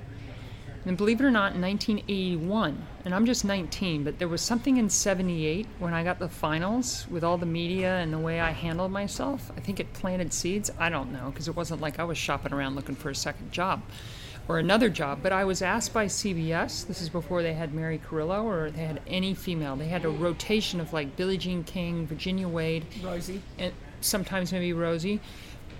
And 0.89 0.97
believe 0.97 1.21
it 1.21 1.23
or 1.23 1.29
not, 1.29 1.53
in 1.53 1.61
1981, 1.61 2.83
and 3.05 3.13
I'm 3.13 3.27
just 3.27 3.45
19, 3.45 4.03
but 4.03 4.17
there 4.17 4.27
was 4.27 4.41
something 4.41 4.77
in 4.77 4.89
78 4.89 5.67
when 5.77 5.93
I 5.93 6.03
got 6.03 6.17
the 6.17 6.27
finals 6.27 7.05
with 7.11 7.23
all 7.23 7.37
the 7.37 7.45
media 7.45 7.97
and 7.97 8.11
the 8.11 8.17
way 8.17 8.39
I 8.39 8.49
handled 8.49 8.91
myself. 8.91 9.51
I 9.55 9.59
think 9.59 9.79
it 9.79 9.93
planted 9.93 10.33
seeds. 10.33 10.71
I 10.79 10.89
don't 10.89 11.13
know, 11.13 11.29
because 11.29 11.47
it 11.47 11.55
wasn't 11.55 11.79
like 11.79 11.99
I 11.99 12.05
was 12.05 12.17
shopping 12.17 12.53
around 12.53 12.75
looking 12.75 12.95
for 12.95 13.11
a 13.11 13.15
second 13.15 13.51
job 13.51 13.83
or 14.47 14.57
another 14.57 14.89
job. 14.89 15.19
But 15.21 15.31
I 15.31 15.45
was 15.45 15.61
asked 15.61 15.93
by 15.93 16.07
CBS, 16.07 16.87
this 16.87 17.03
is 17.03 17.09
before 17.09 17.43
they 17.43 17.53
had 17.53 17.71
Mary 17.71 17.99
Carillo 17.99 18.47
or 18.47 18.71
they 18.71 18.83
had 18.83 18.99
any 19.05 19.35
female. 19.35 19.75
They 19.75 19.89
had 19.89 20.05
a 20.05 20.09
rotation 20.09 20.79
of 20.79 20.91
like 20.91 21.15
Billie 21.15 21.37
Jean 21.37 21.63
King, 21.63 22.07
Virginia 22.07 22.47
Wade, 22.47 22.87
Rosie. 23.03 23.43
and 23.59 23.73
sometimes 24.01 24.51
maybe 24.51 24.73
Rosie. 24.73 25.19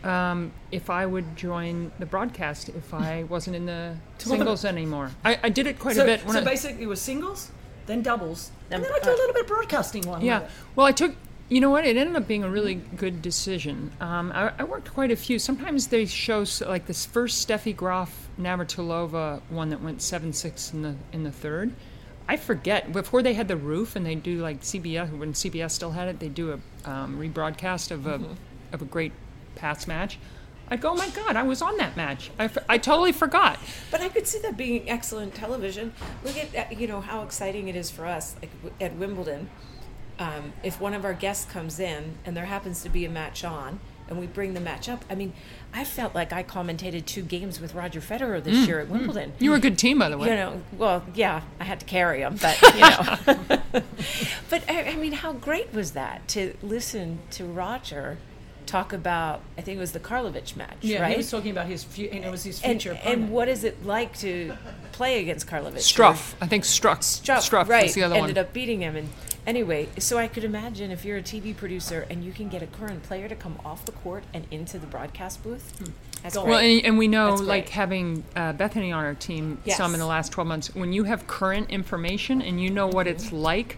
Um, 0.03 0.51
if 0.71 0.89
I 0.89 1.05
would 1.05 1.35
join 1.35 1.91
the 1.99 2.05
broadcast 2.05 2.69
if 2.69 2.93
I 3.07 3.23
wasn't 3.23 3.55
in 3.55 3.65
the 3.65 3.95
singles 4.17 4.65
anymore. 4.65 5.11
I, 5.25 5.39
I 5.43 5.49
did 5.49 5.67
it 5.67 5.79
quite 5.79 5.95
so, 5.95 6.03
a 6.03 6.05
bit. 6.05 6.25
When 6.25 6.33
so 6.33 6.41
I, 6.41 6.43
basically, 6.45 6.83
it 6.83 6.87
was 6.87 7.01
singles, 7.01 7.51
then 7.85 8.01
doubles, 8.01 8.51
and 8.71 8.83
Then- 8.83 8.91
then 8.91 9.01
I 9.01 9.03
do 9.03 9.09
a 9.11 9.17
little 9.19 9.33
bit 9.33 9.41
of 9.43 9.47
broadcasting 9.47 10.03
one. 10.07 10.21
yeah. 10.21 10.47
Well, 10.75 10.85
I 10.85 10.91
took. 10.91 11.15
You 11.51 11.61
know 11.61 11.71
what? 11.71 11.83
It 11.83 11.97
ended 11.97 12.15
up 12.15 12.27
being 12.27 12.43
a 12.43 12.49
really 12.49 12.75
good 12.75 13.23
decision. 13.23 13.91
Um, 13.99 14.31
I, 14.35 14.51
I 14.59 14.63
worked 14.65 14.93
quite 14.93 15.09
a 15.09 15.15
few. 15.15 15.39
Sometimes 15.39 15.87
they 15.87 16.05
show 16.05 16.45
like 16.67 16.85
this 16.85 17.07
first 17.07 17.47
Steffi 17.47 17.75
Graf 17.75 18.29
Navratilova 18.39 19.41
one 19.49 19.69
that 19.71 19.81
went 19.81 20.01
seven 20.03 20.31
six 20.31 20.71
in 20.73 20.83
the 20.83 20.95
in 21.11 21.23
the 21.23 21.31
third. 21.31 21.73
I 22.27 22.37
forget 22.37 22.93
before 22.93 23.23
they 23.23 23.33
had 23.33 23.47
the 23.47 23.57
roof 23.57 23.95
and 23.95 24.05
they 24.05 24.13
do 24.13 24.41
like 24.43 24.61
CBS 24.61 25.09
when 25.17 25.33
CBS 25.33 25.71
still 25.71 25.89
had 25.89 26.07
it. 26.07 26.19
They 26.19 26.29
do 26.29 26.51
a 26.85 26.89
um, 26.89 27.17
rebroadcast 27.19 27.89
of 27.89 28.05
a 28.05 28.21
of 28.71 28.83
a 28.83 28.85
great 28.85 29.13
past 29.55 29.87
match. 29.87 30.19
I'd 30.71 30.81
go, 30.81 30.91
oh 30.91 30.95
my 30.95 31.09
god, 31.09 31.35
I 31.35 31.43
was 31.43 31.61
on 31.61 31.77
that 31.77 31.97
match. 31.97 32.29
I, 32.37 32.45
f- 32.45 32.57
I 32.69 32.77
totally 32.77 33.11
forgot. 33.11 33.59
But 33.89 34.01
I 34.01 34.09
could 34.09 34.27
see 34.27 34.39
that 34.39 34.55
being 34.55 34.87
excellent 34.87 35.33
television. 35.33 35.93
Look 36.23 36.37
at 36.37 36.55
uh, 36.55 36.75
you 36.75 36.87
know 36.87 37.01
how 37.01 37.23
exciting 37.23 37.67
it 37.67 37.75
is 37.75 37.89
for 37.89 38.05
us, 38.05 38.35
like 38.41 38.51
at 38.79 38.95
Wimbledon. 38.95 39.49
Um, 40.19 40.53
if 40.63 40.79
one 40.79 40.93
of 40.93 41.05
our 41.05 41.13
guests 41.13 41.51
comes 41.51 41.79
in 41.79 42.17
and 42.25 42.35
there 42.35 42.45
happens 42.45 42.83
to 42.83 42.89
be 42.89 43.05
a 43.05 43.09
match 43.09 43.43
on, 43.43 43.79
and 44.09 44.19
we 44.19 44.27
bring 44.27 44.53
the 44.53 44.59
match 44.59 44.89
up, 44.89 45.05
I 45.09 45.15
mean, 45.15 45.33
I 45.73 45.83
felt 45.85 46.13
like 46.13 46.33
I 46.33 46.43
commentated 46.43 47.05
two 47.05 47.21
games 47.21 47.61
with 47.61 47.73
Roger 47.73 48.01
Federer 48.01 48.43
this 48.43 48.67
year 48.67 48.79
at 48.79 48.89
Wimbledon. 48.89 49.33
You 49.39 49.51
were 49.51 49.57
a 49.57 49.61
good 49.61 49.77
team, 49.77 49.99
by 49.99 50.09
the 50.09 50.17
way. 50.17 50.29
You 50.29 50.35
know, 50.35 50.61
well, 50.77 51.05
yeah, 51.13 51.41
I 51.59 51.63
had 51.63 51.79
to 51.79 51.85
carry 51.85 52.21
him, 52.21 52.37
but 52.41 52.61
you 52.61 52.79
know. 52.79 53.61
but 54.49 54.69
I, 54.69 54.83
I 54.83 54.95
mean, 54.95 55.13
how 55.13 55.33
great 55.33 55.73
was 55.73 55.91
that 55.91 56.27
to 56.29 56.55
listen 56.61 57.19
to 57.31 57.45
Roger 57.45 58.17
talk 58.69 58.93
about? 58.93 59.41
I 59.57 59.61
think 59.61 59.77
it 59.77 59.79
was 59.79 59.91
the 59.91 59.99
Karlovic 59.99 60.55
match, 60.55 60.77
Yeah, 60.81 61.01
right? 61.01 61.11
he 61.11 61.17
was 61.17 61.29
talking 61.31 61.51
about 61.51 61.67
his, 61.67 61.83
fu- 61.83 62.03
and 62.11 62.23
it 62.23 62.29
was 62.31 62.43
his 62.43 62.59
future 62.59 62.91
and 62.91 62.99
opponent. 62.99 63.31
what 63.31 63.47
is 63.49 63.63
it 63.63 63.85
like 63.85 64.17
to 64.19 64.53
play 64.91 65.21
against 65.21 65.47
Karlovic? 65.47 65.77
Struff, 65.77 66.33
I 66.39 66.47
think 66.47 66.65
Struck. 66.65 67.01
Struff, 67.01 67.37
Struff 67.49 67.67
right? 67.67 67.83
was 67.83 67.93
the 67.95 68.03
other 68.03 68.15
ended 68.15 68.35
one. 68.37 68.45
up 68.45 68.53
beating 68.53 68.81
him, 68.81 68.95
and 68.95 69.09
anyway, 69.47 69.89
so 69.97 70.17
I 70.17 70.27
could 70.27 70.43
imagine 70.43 70.91
if 70.91 71.03
you're 71.03 71.17
a 71.17 71.21
TV 71.23 71.55
producer 71.55 72.05
and 72.09 72.23
you 72.23 72.31
can 72.31 72.47
get 72.49 72.61
a 72.61 72.67
current 72.67 73.03
player 73.03 73.27
to 73.27 73.35
come 73.35 73.59
off 73.65 73.85
the 73.85 73.91
court 73.91 74.23
and 74.33 74.45
into 74.51 74.77
the 74.77 74.87
broadcast 74.87 75.43
booth. 75.43 75.73
That's 76.21 76.35
great. 76.35 76.47
Well, 76.47 76.59
and, 76.59 76.85
and 76.85 76.97
we 76.97 77.07
know, 77.07 77.33
like 77.35 77.69
having 77.69 78.23
uh, 78.35 78.51
Bethany 78.53 78.91
on 78.91 79.03
our 79.05 79.13
team 79.15 79.57
Yes. 79.63 79.77
some 79.77 79.93
in 79.93 79.99
the 79.99 80.05
last 80.05 80.31
12 80.33 80.47
months, 80.47 80.75
when 80.75 80.91
you 80.93 81.05
have 81.05 81.27
current 81.27 81.69
information 81.71 82.41
and 82.41 82.61
you 82.61 82.69
know 82.69 82.87
what 82.87 83.07
Mm-hmm. 83.07 83.15
it's 83.15 83.31
like 83.31 83.77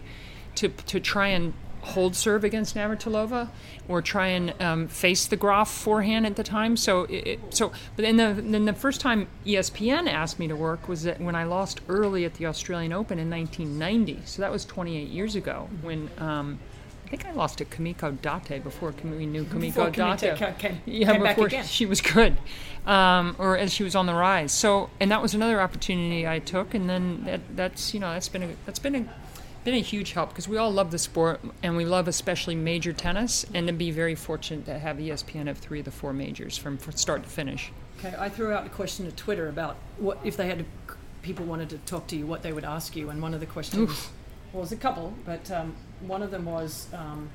to, 0.56 0.68
to 0.68 0.98
try 1.00 1.28
and 1.28 1.54
hold 1.82 2.14
serve 2.14 2.44
against 2.44 2.74
Navratilova 2.74 3.48
or 3.88 4.00
try 4.00 4.28
and 4.28 4.54
um, 4.62 4.88
face 4.88 5.26
the 5.26 5.36
Graf 5.36 5.70
forehand 5.70 6.26
at 6.26 6.36
the 6.36 6.44
time. 6.44 6.76
So, 6.76 7.02
it, 7.10 7.40
so 7.50 7.72
but 7.96 8.02
then 8.02 8.16
the, 8.16 8.40
then 8.40 8.64
the 8.64 8.72
first 8.72 9.00
time 9.00 9.28
ESPN 9.44 10.08
asked 10.10 10.38
me 10.38 10.48
to 10.48 10.56
work 10.56 10.88
was 10.88 11.02
that 11.02 11.20
when 11.20 11.34
I 11.34 11.44
lost 11.44 11.80
early 11.88 12.24
at 12.24 12.34
the 12.34 12.46
Australian 12.46 12.92
Open 12.92 13.18
in 13.18 13.28
1990. 13.28 14.22
So 14.24 14.42
that 14.42 14.50
was 14.50 14.64
28 14.64 15.08
years 15.08 15.34
ago 15.36 15.68
when. 15.82 16.08
Um, 16.18 16.58
I 17.04 17.16
think 17.16 17.26
I 17.26 17.32
lost 17.32 17.58
to 17.58 17.66
Kimiko 17.66 18.12
Date 18.12 18.64
before 18.64 18.94
we 19.04 19.26
knew 19.26 19.44
Kimiko 19.44 19.90
Date. 19.90 20.34
ca- 20.34 20.52
came- 20.52 20.80
yeah, 20.86 21.12
came 21.12 21.22
back 21.22 21.36
before 21.36 21.48
again. 21.48 21.66
she 21.66 21.84
was 21.84 22.00
good, 22.00 22.38
um, 22.86 23.36
or 23.38 23.58
as 23.58 23.70
she 23.70 23.84
was 23.84 23.94
on 23.94 24.06
the 24.06 24.14
rise. 24.14 24.50
So, 24.50 24.88
and 24.98 25.10
that 25.10 25.20
was 25.20 25.34
another 25.34 25.60
opportunity 25.60 26.26
I 26.26 26.38
took, 26.38 26.72
and 26.72 26.88
then 26.88 27.24
that, 27.24 27.40
that's 27.54 27.92
you 27.92 28.00
know 28.00 28.14
that's 28.14 28.30
been 28.30 28.42
a 28.44 28.48
that's 28.64 28.78
been 28.78 28.94
a 28.94 29.04
been 29.64 29.74
a 29.74 29.80
huge 29.80 30.12
help 30.12 30.30
because 30.30 30.48
we 30.48 30.56
all 30.56 30.70
love 30.72 30.90
the 30.90 30.98
sport 30.98 31.40
and 31.62 31.76
we 31.76 31.84
love 31.84 32.08
especially 32.08 32.54
major 32.54 32.92
tennis, 32.92 33.46
and 33.54 33.66
to 33.66 33.72
be 33.72 33.90
very 33.90 34.14
fortunate 34.14 34.64
to 34.66 34.78
have 34.78 34.96
ESPN 34.96 35.46
have 35.46 35.58
three 35.58 35.78
of 35.78 35.84
the 35.84 35.90
four 35.90 36.12
majors 36.12 36.56
from 36.58 36.78
start 36.94 37.22
to 37.22 37.28
finish. 37.28 37.70
Okay, 37.98 38.14
I 38.18 38.28
threw 38.28 38.52
out 38.52 38.66
a 38.66 38.70
question 38.70 39.06
to 39.06 39.12
Twitter 39.12 39.48
about 39.48 39.76
what 39.98 40.18
if 40.24 40.36
they 40.36 40.48
had 40.48 40.58
to, 40.58 40.64
people 41.22 41.44
wanted 41.46 41.70
to 41.70 41.78
talk 41.78 42.06
to 42.08 42.16
you, 42.16 42.26
what 42.26 42.42
they 42.42 42.52
would 42.52 42.64
ask 42.64 42.96
you, 42.96 43.10
and 43.10 43.22
one 43.22 43.34
of 43.34 43.40
the 43.40 43.46
questions 43.46 44.08
well, 44.52 44.62
was 44.62 44.72
a 44.72 44.76
couple, 44.76 45.14
but 45.24 45.50
um, 45.50 45.74
one 46.00 46.22
of 46.22 46.30
them 46.30 46.44
was, 46.44 46.88
um, 46.92 47.30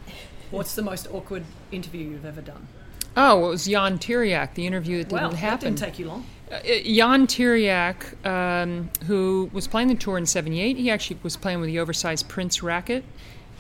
"What's 0.52 0.76
the 0.76 0.82
most 0.82 1.08
awkward 1.12 1.44
interview 1.72 2.10
you've 2.10 2.26
ever 2.26 2.42
done?" 2.42 2.68
Oh, 3.16 3.48
it 3.48 3.50
was 3.50 3.68
Ion 3.68 3.98
Tiriac, 3.98 4.54
the 4.54 4.68
interview 4.68 4.98
that 5.00 5.10
didn't 5.10 5.22
Wow, 5.24 5.30
that 5.30 5.38
happen. 5.38 5.74
didn't 5.74 5.80
take 5.80 5.98
you 6.00 6.08
long. 6.08 6.26
Uh, 6.50 6.60
Ion 6.66 7.28
Tiriac, 7.28 8.26
um, 8.26 8.90
who 9.06 9.50
was 9.52 9.68
playing 9.68 9.90
the 9.90 9.96
tour 9.96 10.18
in 10.18 10.26
'78, 10.26 10.78
he 10.78 10.90
actually 10.90 11.20
was 11.24 11.36
playing 11.36 11.60
with 11.60 11.68
the 11.68 11.80
oversized 11.80 12.30
Prince 12.30 12.64
racket. 12.64 13.04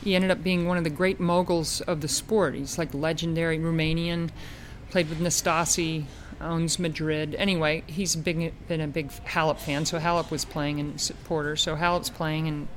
He 0.03 0.15
ended 0.15 0.31
up 0.31 0.43
being 0.43 0.67
one 0.67 0.77
of 0.77 0.83
the 0.83 0.89
great 0.89 1.19
moguls 1.19 1.81
of 1.81 2.01
the 2.01 2.07
sport. 2.07 2.55
He's 2.55 2.77
like 2.77 2.93
legendary 2.93 3.59
Romanian. 3.59 4.29
Played 4.89 5.09
with 5.09 5.19
Nastase, 5.19 6.05
owns 6.39 6.79
Madrid. 6.79 7.35
Anyway, 7.35 7.83
he's 7.87 8.15
big, 8.15 8.53
been 8.67 8.79
a 8.79 8.87
big 8.87 9.09
Halep 9.25 9.59
fan, 9.59 9.85
so 9.85 9.99
Halep 9.99 10.31
was 10.31 10.45
playing 10.45 10.79
in 10.79 10.97
supporter. 10.97 11.57
So 11.57 11.75
Halep's 11.75 12.09
playing, 12.09 12.47
and 12.47 12.67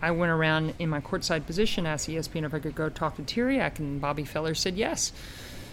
I 0.00 0.12
went 0.12 0.30
around 0.30 0.74
in 0.78 0.88
my 0.88 1.00
courtside 1.00 1.46
position, 1.46 1.84
asked 1.84 2.08
ESPN 2.08 2.44
if 2.44 2.54
I 2.54 2.60
could 2.60 2.76
go 2.76 2.88
talk 2.88 3.16
to 3.16 3.22
Tiriac, 3.22 3.80
and 3.80 4.00
Bobby 4.00 4.24
Feller 4.24 4.54
said 4.54 4.76
yes. 4.76 5.12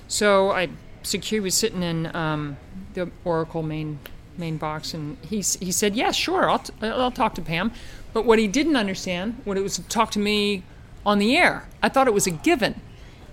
So 0.07 0.51
I 0.51 0.69
secure 1.03 1.41
was 1.41 1.53
sitting 1.53 1.83
in 1.83 2.15
um, 2.15 2.57
the 2.95 3.11
Oracle 3.23 3.61
main 3.63 3.99
main 4.37 4.57
box, 4.57 4.93
and 4.93 5.17
he 5.21 5.37
he 5.37 5.71
said, 5.71 5.95
"Yeah, 5.95 6.11
sure, 6.11 6.49
I'll 6.49 6.59
t- 6.59 6.73
I'll 6.81 7.11
talk 7.11 7.35
to 7.35 7.41
Pam." 7.41 7.71
But 8.13 8.25
what 8.25 8.39
he 8.39 8.47
didn't 8.47 8.75
understand, 8.75 9.41
what 9.43 9.57
it 9.57 9.61
was 9.61 9.75
to 9.75 9.83
talk 9.83 10.11
to 10.11 10.19
me 10.19 10.63
on 11.05 11.19
the 11.19 11.37
air. 11.37 11.67
I 11.83 11.89
thought 11.89 12.07
it 12.07 12.13
was 12.13 12.25
a 12.27 12.31
given 12.31 12.81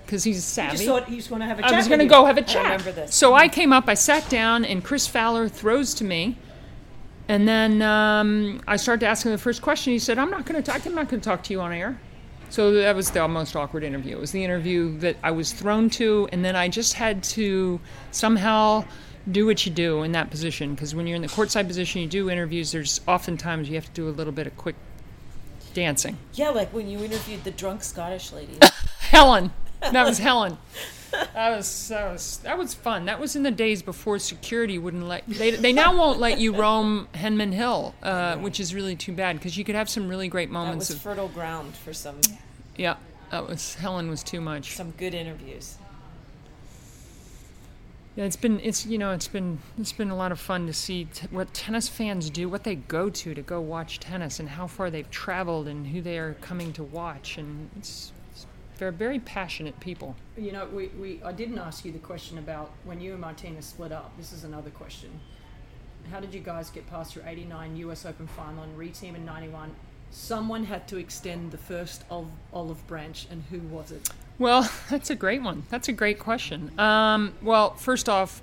because 0.04 0.24
he's 0.24 0.36
You 0.36 0.40
savvy. 0.42 0.76
just 0.76 0.84
thought 0.84 1.08
he 1.08 1.16
was 1.16 1.28
going 1.28 1.40
to 1.40 1.46
have 1.46 1.58
a 1.58 1.62
chat. 1.62 1.72
I 1.72 1.76
was 1.76 1.88
going 1.88 2.00
to 2.00 2.06
go 2.06 2.26
have 2.26 2.36
a 2.36 2.42
chat. 2.42 2.64
remember 2.64 2.92
this. 2.92 3.14
So 3.14 3.34
I 3.34 3.48
came 3.48 3.72
up, 3.72 3.88
I 3.88 3.94
sat 3.94 4.28
down, 4.28 4.64
and 4.64 4.84
Chris 4.84 5.06
Fowler 5.06 5.48
throws 5.48 5.94
to 5.94 6.04
me. 6.04 6.36
And 7.28 7.46
then 7.48 7.80
um, 7.82 8.60
I 8.66 8.76
started 8.76 9.00
to 9.00 9.06
ask 9.06 9.24
him 9.24 9.32
the 9.32 9.38
first 9.38 9.62
question. 9.62 9.92
He 9.92 9.98
said, 9.98 10.18
"I'm 10.18 10.30
not 10.30 10.44
going 10.44 10.62
to. 10.62 10.70
talk. 10.70 10.84
I'm 10.84 10.94
not 10.94 11.08
going 11.08 11.20
to 11.20 11.24
talk 11.24 11.42
to 11.44 11.52
you 11.52 11.60
on 11.60 11.72
air." 11.72 11.98
So 12.50 12.72
that 12.74 12.94
was 12.94 13.10
the 13.10 13.26
most 13.28 13.56
awkward 13.56 13.84
interview. 13.84 14.16
It 14.16 14.20
was 14.20 14.32
the 14.32 14.44
interview 14.44 14.98
that 14.98 15.16
I 15.22 15.30
was 15.30 15.52
thrown 15.52 15.88
to, 15.90 16.28
and 16.32 16.44
then 16.44 16.54
I 16.56 16.68
just 16.68 16.94
had 16.94 17.22
to 17.24 17.80
somehow 18.10 18.84
do 19.30 19.46
what 19.46 19.64
you 19.64 19.72
do 19.72 20.02
in 20.02 20.12
that 20.12 20.30
position. 20.30 20.74
Because 20.74 20.94
when 20.94 21.06
you're 21.06 21.16
in 21.16 21.22
the 21.22 21.28
courtside 21.28 21.66
position, 21.66 22.02
you 22.02 22.08
do 22.08 22.30
interviews. 22.30 22.72
There's 22.72 23.00
oftentimes 23.06 23.68
you 23.68 23.74
have 23.76 23.86
to 23.86 23.92
do 23.92 24.08
a 24.08 24.10
little 24.10 24.32
bit 24.32 24.46
of 24.46 24.56
quick 24.56 24.76
dancing. 25.74 26.18
Yeah, 26.34 26.50
like 26.50 26.72
when 26.72 26.88
you 26.88 26.98
interviewed 27.02 27.44
the 27.44 27.50
drunk 27.50 27.82
Scottish 27.82 28.32
lady. 28.32 28.58
Helen. 29.00 29.52
That 29.80 30.06
was 30.06 30.18
Helen. 30.18 30.58
That 31.34 31.56
was 31.56 31.88
that 31.88 32.10
was 32.12 32.38
that 32.38 32.56
was 32.56 32.72
fun. 32.72 33.04
That 33.04 33.20
was 33.20 33.36
in 33.36 33.42
the 33.42 33.50
days 33.50 33.82
before 33.82 34.18
security 34.18 34.78
wouldn't 34.78 35.06
let 35.06 35.26
they 35.26 35.50
they 35.50 35.72
now 35.72 35.96
won't 35.96 36.18
let 36.18 36.38
you 36.38 36.54
roam 36.54 37.08
Henman 37.14 37.52
Hill, 37.52 37.94
uh, 38.02 38.36
which 38.36 38.58
is 38.60 38.74
really 38.74 38.96
too 38.96 39.12
bad 39.12 39.36
because 39.36 39.56
you 39.58 39.64
could 39.64 39.74
have 39.74 39.90
some 39.90 40.08
really 40.08 40.28
great 40.28 40.50
moments. 40.50 40.88
that 40.88 40.94
was 40.94 40.96
of 40.96 41.02
fertile 41.02 41.28
ground 41.28 41.74
for 41.74 41.92
some 41.92 42.20
yeah. 42.76 42.96
That 43.30 43.46
was 43.46 43.74
Helen 43.74 44.08
was 44.08 44.22
too 44.22 44.40
much. 44.40 44.74
some 44.74 44.92
good 44.92 45.14
interviews. 45.14 45.76
Yeah, 48.14 48.24
it's 48.24 48.36
been 48.36 48.60
it's 48.60 48.84
you 48.84 48.98
know 48.98 49.12
it's 49.12 49.28
been 49.28 49.58
it's 49.78 49.92
been 49.92 50.10
a 50.10 50.16
lot 50.16 50.32
of 50.32 50.38
fun 50.40 50.66
to 50.66 50.72
see 50.74 51.06
t- 51.06 51.26
what 51.30 51.54
tennis 51.54 51.88
fans 51.88 52.28
do, 52.28 52.48
what 52.48 52.64
they 52.64 52.74
go 52.74 53.08
to 53.08 53.34
to 53.34 53.40
go 53.42 53.60
watch 53.60 54.00
tennis, 54.00 54.38
and 54.38 54.50
how 54.50 54.66
far 54.66 54.90
they've 54.90 55.10
traveled, 55.10 55.66
and 55.66 55.86
who 55.86 56.02
they 56.02 56.18
are 56.18 56.34
coming 56.34 56.72
to 56.74 56.82
watch, 56.82 57.38
and 57.38 57.70
it's, 57.78 58.12
it's 58.30 58.46
they're 58.78 58.92
very 58.92 59.18
passionate 59.18 59.80
people. 59.80 60.14
You 60.36 60.52
know, 60.52 60.66
we, 60.66 60.88
we 60.88 61.22
I 61.24 61.32
didn't 61.32 61.58
ask 61.58 61.86
you 61.86 61.92
the 61.92 61.98
question 61.98 62.36
about 62.36 62.70
when 62.84 63.00
you 63.00 63.12
and 63.12 63.20
Martina 63.20 63.62
split 63.62 63.92
up. 63.92 64.14
This 64.18 64.32
is 64.32 64.44
another 64.44 64.70
question. 64.70 65.20
how 66.10 66.20
did 66.20 66.34
you 66.34 66.40
guys 66.40 66.68
get 66.68 66.86
past 66.90 67.14
your 67.14 67.26
89 67.26 67.76
US 67.76 68.04
Open 68.04 68.26
final 68.26 68.62
and 68.62 68.76
reteam 68.78 69.14
in 69.14 69.24
91? 69.24 69.74
Someone 70.12 70.64
had 70.64 70.86
to 70.88 70.98
extend 70.98 71.52
the 71.52 71.58
first 71.58 72.04
of 72.10 72.28
olive 72.52 72.86
branch, 72.86 73.26
and 73.30 73.42
who 73.50 73.60
was 73.74 73.90
it? 73.90 74.10
Well, 74.38 74.70
that's 74.90 75.08
a 75.08 75.14
great 75.14 75.42
one. 75.42 75.64
That's 75.70 75.88
a 75.88 75.92
great 75.92 76.18
question. 76.18 76.78
Um, 76.78 77.32
well, 77.40 77.74
first 77.74 78.10
off, 78.10 78.42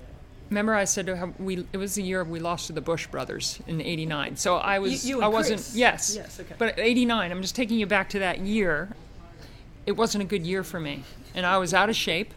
remember 0.50 0.74
I 0.74 0.84
said 0.84 1.34
we 1.38 1.64
it 1.72 1.76
was 1.76 1.94
the 1.94 2.02
year 2.02 2.24
we 2.24 2.40
lost 2.40 2.66
to 2.66 2.72
the 2.72 2.80
Bush 2.80 3.06
brothers 3.06 3.60
in 3.68 3.80
'89. 3.80 4.36
So 4.36 4.56
I 4.56 4.80
was 4.80 5.08
you 5.08 5.16
and 5.16 5.24
I 5.24 5.28
wasn't 5.28 5.60
Chris. 5.60 5.76
yes 5.76 6.16
Yes, 6.16 6.40
okay. 6.40 6.56
But 6.58 6.78
'89, 6.78 7.30
I'm 7.30 7.40
just 7.40 7.54
taking 7.54 7.78
you 7.78 7.86
back 7.86 8.10
to 8.10 8.18
that 8.18 8.40
year. 8.40 8.88
It 9.86 9.92
wasn't 9.92 10.22
a 10.22 10.26
good 10.26 10.44
year 10.44 10.64
for 10.64 10.80
me, 10.80 11.04
and 11.34 11.46
I 11.46 11.58
was 11.58 11.72
out 11.72 11.88
of 11.88 11.96
shape, 11.96 12.34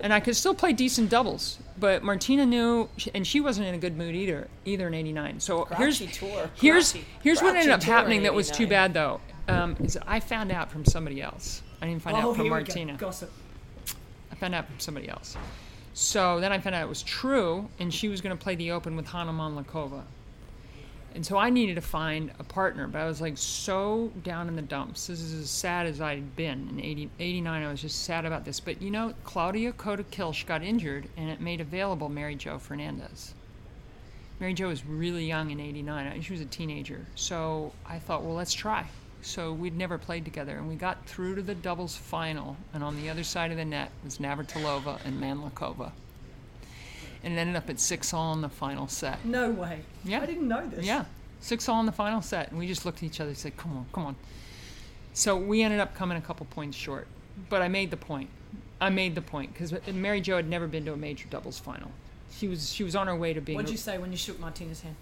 and 0.00 0.12
I 0.12 0.20
could 0.20 0.36
still 0.36 0.54
play 0.54 0.72
decent 0.74 1.08
doubles. 1.08 1.58
But 1.78 2.02
Martina 2.02 2.46
knew, 2.46 2.88
and 3.14 3.26
she 3.26 3.40
wasn't 3.40 3.68
in 3.68 3.74
a 3.74 3.78
good 3.78 3.96
mood 3.96 4.14
either, 4.14 4.48
either 4.64 4.86
in 4.88 4.94
'89. 4.94 5.40
So 5.40 5.64
here's 5.76 5.98
tour. 5.98 6.50
here's 6.54 6.92
Grouchy- 6.92 7.04
here's 7.22 7.42
what 7.42 7.54
ended 7.56 7.70
up 7.70 7.82
happening 7.82 8.22
that 8.22 8.34
was 8.34 8.50
too 8.50 8.66
bad 8.66 8.94
though. 8.94 9.20
Um, 9.48 9.76
is 9.80 9.98
I 10.06 10.20
found 10.20 10.50
out 10.50 10.70
from 10.70 10.84
somebody 10.84 11.20
else. 11.20 11.62
I 11.80 11.86
didn't 11.86 12.02
find 12.02 12.16
oh, 12.16 12.30
out 12.30 12.36
from 12.36 12.48
Martina. 12.48 12.96
Gossip. 12.96 13.30
I 14.32 14.34
found 14.34 14.54
out 14.54 14.66
from 14.66 14.80
somebody 14.80 15.08
else. 15.08 15.36
So 15.92 16.40
then 16.40 16.52
I 16.52 16.58
found 16.58 16.74
out 16.74 16.82
it 16.82 16.88
was 16.88 17.02
true, 17.02 17.68
and 17.78 17.92
she 17.92 18.08
was 18.08 18.20
going 18.20 18.36
to 18.36 18.42
play 18.42 18.54
the 18.54 18.72
Open 18.72 18.96
with 18.96 19.06
Hana 19.06 19.32
Mandlikova. 19.32 20.02
And 21.16 21.24
so 21.24 21.38
I 21.38 21.48
needed 21.48 21.76
to 21.76 21.80
find 21.80 22.30
a 22.38 22.44
partner, 22.44 22.86
but 22.86 23.00
I 23.00 23.06
was 23.06 23.22
like 23.22 23.38
so 23.38 24.12
down 24.22 24.48
in 24.48 24.54
the 24.54 24.60
dumps. 24.60 25.06
This 25.06 25.22
is 25.22 25.32
as 25.32 25.48
sad 25.48 25.86
as 25.86 25.98
I'd 25.98 26.36
been 26.36 26.68
in 26.68 26.78
80, 26.78 27.10
89. 27.18 27.62
I 27.62 27.70
was 27.70 27.80
just 27.80 28.04
sad 28.04 28.26
about 28.26 28.44
this. 28.44 28.60
But 28.60 28.82
you 28.82 28.90
know, 28.90 29.14
Claudia 29.24 29.72
Kohde-Kilsch 29.72 30.44
got 30.44 30.62
injured, 30.62 31.08
and 31.16 31.30
it 31.30 31.40
made 31.40 31.62
available 31.62 32.10
Mary 32.10 32.34
Jo 32.34 32.58
Fernandez. 32.58 33.32
Mary 34.40 34.52
Jo 34.52 34.68
was 34.68 34.84
really 34.84 35.24
young 35.24 35.50
in 35.50 35.58
89. 35.58 36.20
She 36.20 36.32
was 36.34 36.42
a 36.42 36.46
teenager. 36.46 37.06
So 37.14 37.72
I 37.86 37.98
thought, 37.98 38.22
well, 38.22 38.34
let's 38.34 38.52
try. 38.52 38.86
So 39.22 39.54
we'd 39.54 39.74
never 39.74 39.96
played 39.96 40.26
together, 40.26 40.58
and 40.58 40.68
we 40.68 40.74
got 40.74 41.06
through 41.06 41.36
to 41.36 41.42
the 41.42 41.54
doubles 41.54 41.96
final, 41.96 42.58
and 42.74 42.84
on 42.84 42.94
the 42.94 43.08
other 43.08 43.24
side 43.24 43.50
of 43.50 43.56
the 43.56 43.64
net 43.64 43.90
was 44.04 44.18
Navratilova 44.18 45.02
and 45.06 45.18
Mandlikova. 45.18 45.92
And 47.26 47.36
ended 47.36 47.56
up 47.56 47.68
at 47.68 47.80
six 47.80 48.14
all 48.14 48.32
in 48.34 48.40
the 48.40 48.48
final 48.48 48.86
set. 48.86 49.24
No 49.24 49.50
way. 49.50 49.80
Yeah. 50.04 50.20
I 50.22 50.26
didn't 50.26 50.46
know 50.46 50.64
this. 50.66 50.86
Yeah, 50.86 51.06
six 51.40 51.68
all 51.68 51.80
in 51.80 51.86
the 51.86 51.92
final 51.92 52.22
set, 52.22 52.50
and 52.50 52.58
we 52.58 52.68
just 52.68 52.86
looked 52.86 52.98
at 52.98 53.02
each 53.02 53.20
other 53.20 53.30
and 53.30 53.36
said, 53.36 53.56
"Come 53.56 53.76
on, 53.76 53.86
come 53.92 54.06
on." 54.06 54.16
So 55.12 55.36
we 55.36 55.62
ended 55.62 55.80
up 55.80 55.94
coming 55.94 56.16
a 56.16 56.20
couple 56.20 56.46
points 56.46 56.76
short, 56.76 57.08
but 57.50 57.62
I 57.62 57.68
made 57.68 57.90
the 57.90 57.96
point. 57.96 58.30
I 58.80 58.90
made 58.90 59.16
the 59.16 59.22
point 59.22 59.52
because 59.52 59.74
Mary 59.92 60.20
Jo 60.20 60.36
had 60.36 60.48
never 60.48 60.68
been 60.68 60.84
to 60.84 60.92
a 60.92 60.96
major 60.96 61.26
doubles 61.28 61.58
final. 61.58 61.90
She 62.30 62.46
was 62.46 62.72
she 62.72 62.84
was 62.84 62.94
on 62.94 63.08
her 63.08 63.16
way 63.16 63.32
to 63.32 63.40
being. 63.40 63.56
What'd 63.56 63.72
you 63.72 63.76
say 63.76 63.98
when 63.98 64.12
you 64.12 64.18
shook 64.18 64.38
Martina's 64.38 64.82
hand? 64.82 64.94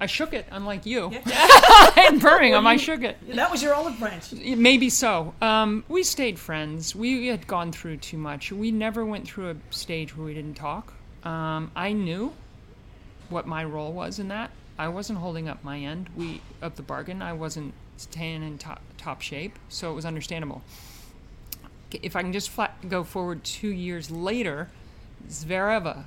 I 0.00 0.06
shook 0.06 0.32
it, 0.32 0.46
unlike 0.50 0.86
you. 0.86 1.10
Yeah. 1.26 2.08
in 2.08 2.18
Birmingham, 2.20 2.66
I 2.66 2.76
shook 2.76 3.02
it. 3.02 3.18
That 3.34 3.50
was 3.50 3.62
your 3.62 3.74
olive 3.74 3.98
branch. 3.98 4.32
Maybe 4.32 4.88
so. 4.88 5.34
Um, 5.42 5.84
we 5.88 6.04
stayed 6.04 6.38
friends. 6.38 6.96
We 6.96 7.26
had 7.26 7.46
gone 7.46 7.70
through 7.70 7.98
too 7.98 8.16
much. 8.16 8.50
We 8.50 8.70
never 8.70 9.04
went 9.04 9.28
through 9.28 9.50
a 9.50 9.56
stage 9.68 10.16
where 10.16 10.24
we 10.24 10.32
didn't 10.32 10.54
talk. 10.54 10.94
Um, 11.24 11.70
I 11.76 11.92
knew 11.92 12.32
what 13.28 13.46
my 13.46 13.64
role 13.64 13.92
was 13.92 14.18
in 14.18 14.28
that. 14.28 14.50
I 14.78 14.88
wasn't 14.88 15.18
holding 15.18 15.48
up 15.48 15.62
my 15.62 15.78
end 15.78 16.08
we 16.16 16.40
of 16.62 16.76
the 16.76 16.82
bargain. 16.82 17.20
I 17.22 17.32
wasn't 17.34 17.74
staying 17.98 18.42
in 18.42 18.56
top, 18.58 18.80
top 18.96 19.20
shape, 19.20 19.58
so 19.68 19.90
it 19.90 19.94
was 19.94 20.06
understandable. 20.06 20.62
If 21.92 22.16
I 22.16 22.22
can 22.22 22.32
just 22.32 22.48
flat, 22.50 22.88
go 22.88 23.04
forward 23.04 23.44
two 23.44 23.68
years 23.68 24.10
later, 24.10 24.68
Zvereva, 25.28 26.04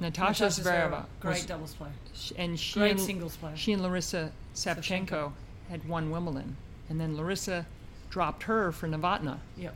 Natasha, 0.00 0.44
Natasha 0.44 0.60
Zvereva, 0.60 0.90
Zvereva, 0.90 1.04
great 1.20 1.32
was- 1.34 1.46
doubles 1.46 1.74
player. 1.74 1.92
and 2.36 2.58
she 2.60 2.78
Great 2.78 2.90
and, 2.92 3.00
singles 3.00 3.36
player. 3.36 3.56
She 3.56 3.72
and 3.72 3.82
Larissa 3.82 4.32
Savchenko 4.54 5.32
had 5.70 5.88
won 5.88 6.10
Wimbledon, 6.10 6.56
and 6.90 7.00
then 7.00 7.16
Larissa 7.16 7.64
dropped 8.10 8.42
her 8.42 8.70
for 8.72 8.86
Novotna. 8.88 9.38
Yep. 9.56 9.74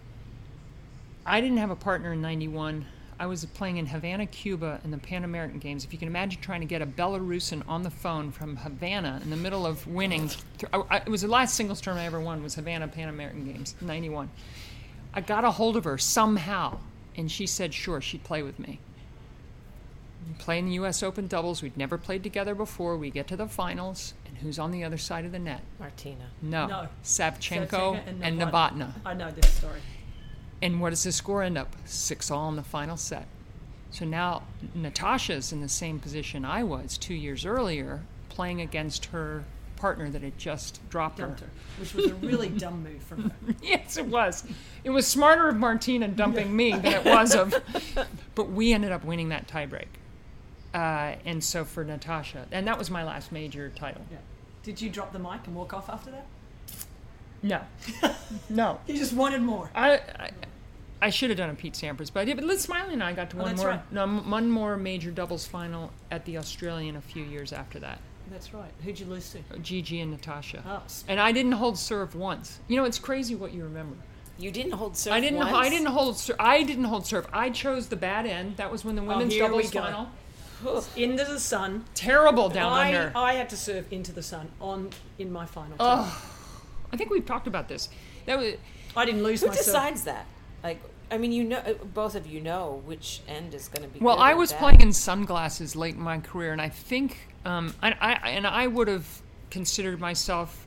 I 1.24 1.40
didn't 1.40 1.56
have 1.58 1.70
a 1.70 1.76
partner 1.76 2.12
in 2.12 2.20
'91. 2.20 2.84
I 3.18 3.26
was 3.26 3.44
playing 3.44 3.76
in 3.76 3.86
Havana, 3.86 4.26
Cuba, 4.26 4.80
in 4.84 4.90
the 4.90 4.98
Pan 4.98 5.24
American 5.24 5.58
Games. 5.58 5.84
If 5.84 5.92
you 5.92 5.98
can 5.98 6.08
imagine 6.08 6.40
trying 6.40 6.60
to 6.60 6.66
get 6.66 6.82
a 6.82 6.86
Belarusian 6.86 7.62
on 7.68 7.82
the 7.82 7.90
phone 7.90 8.30
from 8.32 8.56
Havana 8.56 9.20
in 9.22 9.30
the 9.30 9.36
middle 9.36 9.66
of 9.66 9.86
winning, 9.86 10.30
I, 10.72 10.82
I, 10.90 10.96
it 10.98 11.08
was 11.08 11.22
the 11.22 11.28
last 11.28 11.54
singles 11.54 11.80
tournament 11.80 12.04
I 12.04 12.06
ever 12.06 12.20
won 12.20 12.42
was 12.42 12.54
Havana 12.56 12.88
Pan 12.88 13.08
American 13.08 13.44
Games 13.44 13.74
'91. 13.80 14.30
I 15.14 15.20
got 15.20 15.44
a 15.44 15.52
hold 15.52 15.76
of 15.76 15.84
her 15.84 15.96
somehow, 15.96 16.78
and 17.16 17.30
she 17.30 17.46
said 17.46 17.72
sure 17.72 18.00
she'd 18.00 18.24
play 18.24 18.42
with 18.42 18.58
me. 18.58 18.80
Playing 20.38 20.66
the 20.66 20.72
U.S. 20.74 21.02
Open 21.02 21.26
doubles. 21.26 21.62
We'd 21.62 21.76
never 21.76 21.98
played 21.98 22.22
together 22.22 22.54
before. 22.54 22.96
We 22.96 23.10
get 23.10 23.28
to 23.28 23.36
the 23.36 23.46
finals, 23.46 24.14
and 24.26 24.38
who's 24.38 24.58
on 24.58 24.70
the 24.72 24.82
other 24.82 24.96
side 24.96 25.24
of 25.26 25.32
the 25.32 25.38
net? 25.38 25.60
Martina. 25.78 26.30
No, 26.42 26.66
No. 26.66 26.88
Savchenko, 27.04 27.68
Savchenko 27.68 28.00
and 28.22 28.40
Novotny. 28.40 28.50
Novotna. 28.50 28.92
I 29.04 29.14
know 29.14 29.30
this 29.30 29.52
story. 29.52 29.80
And 30.64 30.80
what 30.80 30.90
does 30.90 31.02
the 31.02 31.12
score 31.12 31.42
end 31.42 31.58
up? 31.58 31.76
Six 31.84 32.30
all 32.30 32.48
in 32.48 32.56
the 32.56 32.62
final 32.62 32.96
set. 32.96 33.26
So 33.90 34.06
now 34.06 34.44
Natasha's 34.74 35.52
in 35.52 35.60
the 35.60 35.68
same 35.68 36.00
position 36.00 36.42
I 36.42 36.64
was 36.64 36.96
two 36.96 37.12
years 37.12 37.44
earlier, 37.44 38.00
playing 38.30 38.62
against 38.62 39.04
her 39.06 39.44
partner 39.76 40.08
that 40.08 40.22
had 40.22 40.38
just 40.38 40.80
dropped 40.88 41.18
her. 41.18 41.26
her, 41.26 41.50
which 41.78 41.92
was 41.92 42.06
a 42.06 42.14
really 42.14 42.48
dumb 42.64 42.82
move 42.82 43.02
from 43.02 43.24
her. 43.24 43.54
yes, 43.62 43.98
it 43.98 44.06
was. 44.06 44.42
It 44.84 44.88
was 44.88 45.06
smarter 45.06 45.48
of 45.50 45.56
Martina 45.56 46.08
dumping 46.08 46.56
me 46.56 46.70
than 46.72 46.86
it 46.86 47.04
was 47.04 47.34
of. 47.34 47.54
But 48.34 48.50
we 48.50 48.72
ended 48.72 48.90
up 48.90 49.04
winning 49.04 49.28
that 49.28 49.46
tiebreak. 49.46 49.86
Uh, 50.72 51.16
and 51.26 51.44
so 51.44 51.64
for 51.66 51.84
Natasha, 51.84 52.46
and 52.50 52.66
that 52.66 52.78
was 52.78 52.90
my 52.90 53.04
last 53.04 53.30
major 53.30 53.70
title. 53.76 54.00
Yeah. 54.10 54.16
Did 54.62 54.80
you 54.80 54.88
drop 54.88 55.12
the 55.12 55.18
mic 55.18 55.46
and 55.46 55.54
walk 55.54 55.74
off 55.74 55.90
after 55.90 56.10
that? 56.10 56.26
No, 57.44 57.60
no. 58.48 58.80
You 58.86 58.96
just 58.96 59.12
wanted 59.12 59.42
more. 59.42 59.70
I, 59.74 59.96
I, 59.96 60.30
I 61.04 61.10
should 61.10 61.28
have 61.28 61.36
done 61.36 61.50
a 61.50 61.54
Pete 61.54 61.74
Sampras, 61.74 62.10
but 62.12 62.20
I 62.20 62.24
did. 62.24 62.36
But 62.36 62.46
Liz 62.46 62.66
Smylie 62.66 62.94
and 62.94 63.02
I 63.02 63.12
got 63.12 63.28
to 63.30 63.38
Oh, 63.38 63.42
one 63.42 63.56
more, 63.56 63.68
right. 63.68 63.92
no, 63.92 64.06
one 64.06 64.48
more 64.50 64.76
major 64.78 65.10
doubles 65.10 65.46
final 65.46 65.92
at 66.10 66.24
the 66.24 66.38
Australian 66.38 66.96
a 66.96 67.00
few 67.02 67.22
years 67.24 67.52
after 67.52 67.78
that. 67.80 67.98
That's 68.30 68.54
right. 68.54 68.70
Who'd 68.82 68.98
you 68.98 69.04
lose 69.04 69.28
to? 69.32 69.38
Uh, 69.52 69.58
Gigi 69.58 70.00
and 70.00 70.10
Natasha. 70.10 70.62
Oh, 70.66 70.82
And 71.06 71.20
I 71.20 71.30
didn't 71.32 71.52
hold 71.52 71.76
serve 71.78 72.14
once. 72.14 72.58
You 72.68 72.76
know, 72.76 72.84
it's 72.84 72.98
crazy 72.98 73.34
what 73.34 73.52
you 73.52 73.64
remember. 73.64 73.96
You 74.38 74.50
didn't 74.50 74.72
hold 74.72 74.96
serve 74.96 75.12
I 75.12 75.20
didn't. 75.20 75.40
once? 75.40 75.52
I 75.54 75.68
didn't 75.68 75.88
hold. 75.88 76.16
Ser- 76.16 76.36
I 76.40 76.62
didn't 76.62 76.84
hold 76.84 77.06
serve. 77.06 77.26
I 77.34 77.50
chose 77.50 77.88
the 77.88 77.96
bad 77.96 78.24
end. 78.24 78.56
That 78.56 78.72
was 78.72 78.82
when 78.82 78.96
the 78.96 79.02
oh, 79.02 79.08
women's 79.08 79.34
Oh, 79.34 79.36
here 79.36 79.44
we 79.54 79.62
doubles 79.64 79.70
go. 79.70 79.80
final. 79.82 80.08
Into 80.96 81.24
the 81.24 81.38
sun. 81.38 81.84
Terrible 81.94 82.48
down 82.48 82.72
I, 82.72 82.86
under. 82.86 83.12
I 83.14 83.34
had 83.34 83.50
to 83.50 83.56
serve 83.58 83.92
into 83.92 84.10
the 84.12 84.22
sun 84.22 84.48
on 84.58 84.88
in 85.18 85.30
my 85.30 85.44
final. 85.44 85.76
Oh, 85.78 86.22
I 86.90 86.96
think 86.96 87.10
we've 87.10 87.26
talked 87.26 87.46
about 87.46 87.68
this. 87.68 87.90
That 88.24 88.38
was. 88.38 88.54
I 88.96 89.04
didn't 89.04 89.22
lose 89.22 89.42
Who 89.42 89.48
my 89.48 89.54
serve. 89.54 89.64
decides 89.66 90.04
that? 90.04 90.24
Like, 90.62 90.80
I 91.10 91.18
mean, 91.18 91.32
you 91.32 91.44
know, 91.44 91.58
uh, 91.58 91.74
both 91.92 92.14
of 92.14 92.26
you 92.26 92.40
know 92.40 92.82
which 92.86 93.20
end 93.28 93.54
is 93.54 93.68
going 93.68 93.88
to 93.88 93.92
be. 93.92 94.00
Well, 94.04 94.16
good 94.16 94.22
I 94.22 94.34
was 94.34 94.52
bad. 94.52 94.58
playing 94.60 94.80
in 94.80 94.92
sunglasses 94.92 95.76
late 95.76 95.94
in 95.94 96.00
my 96.00 96.18
career, 96.18 96.52
and 96.52 96.60
I 96.60 96.68
think, 96.70 97.28
um, 97.44 97.74
I, 97.82 97.92
I 98.00 98.30
and 98.30 98.46
I 98.46 98.66
would 98.66 98.88
have 98.88 99.06
considered 99.50 100.00
myself 100.00 100.66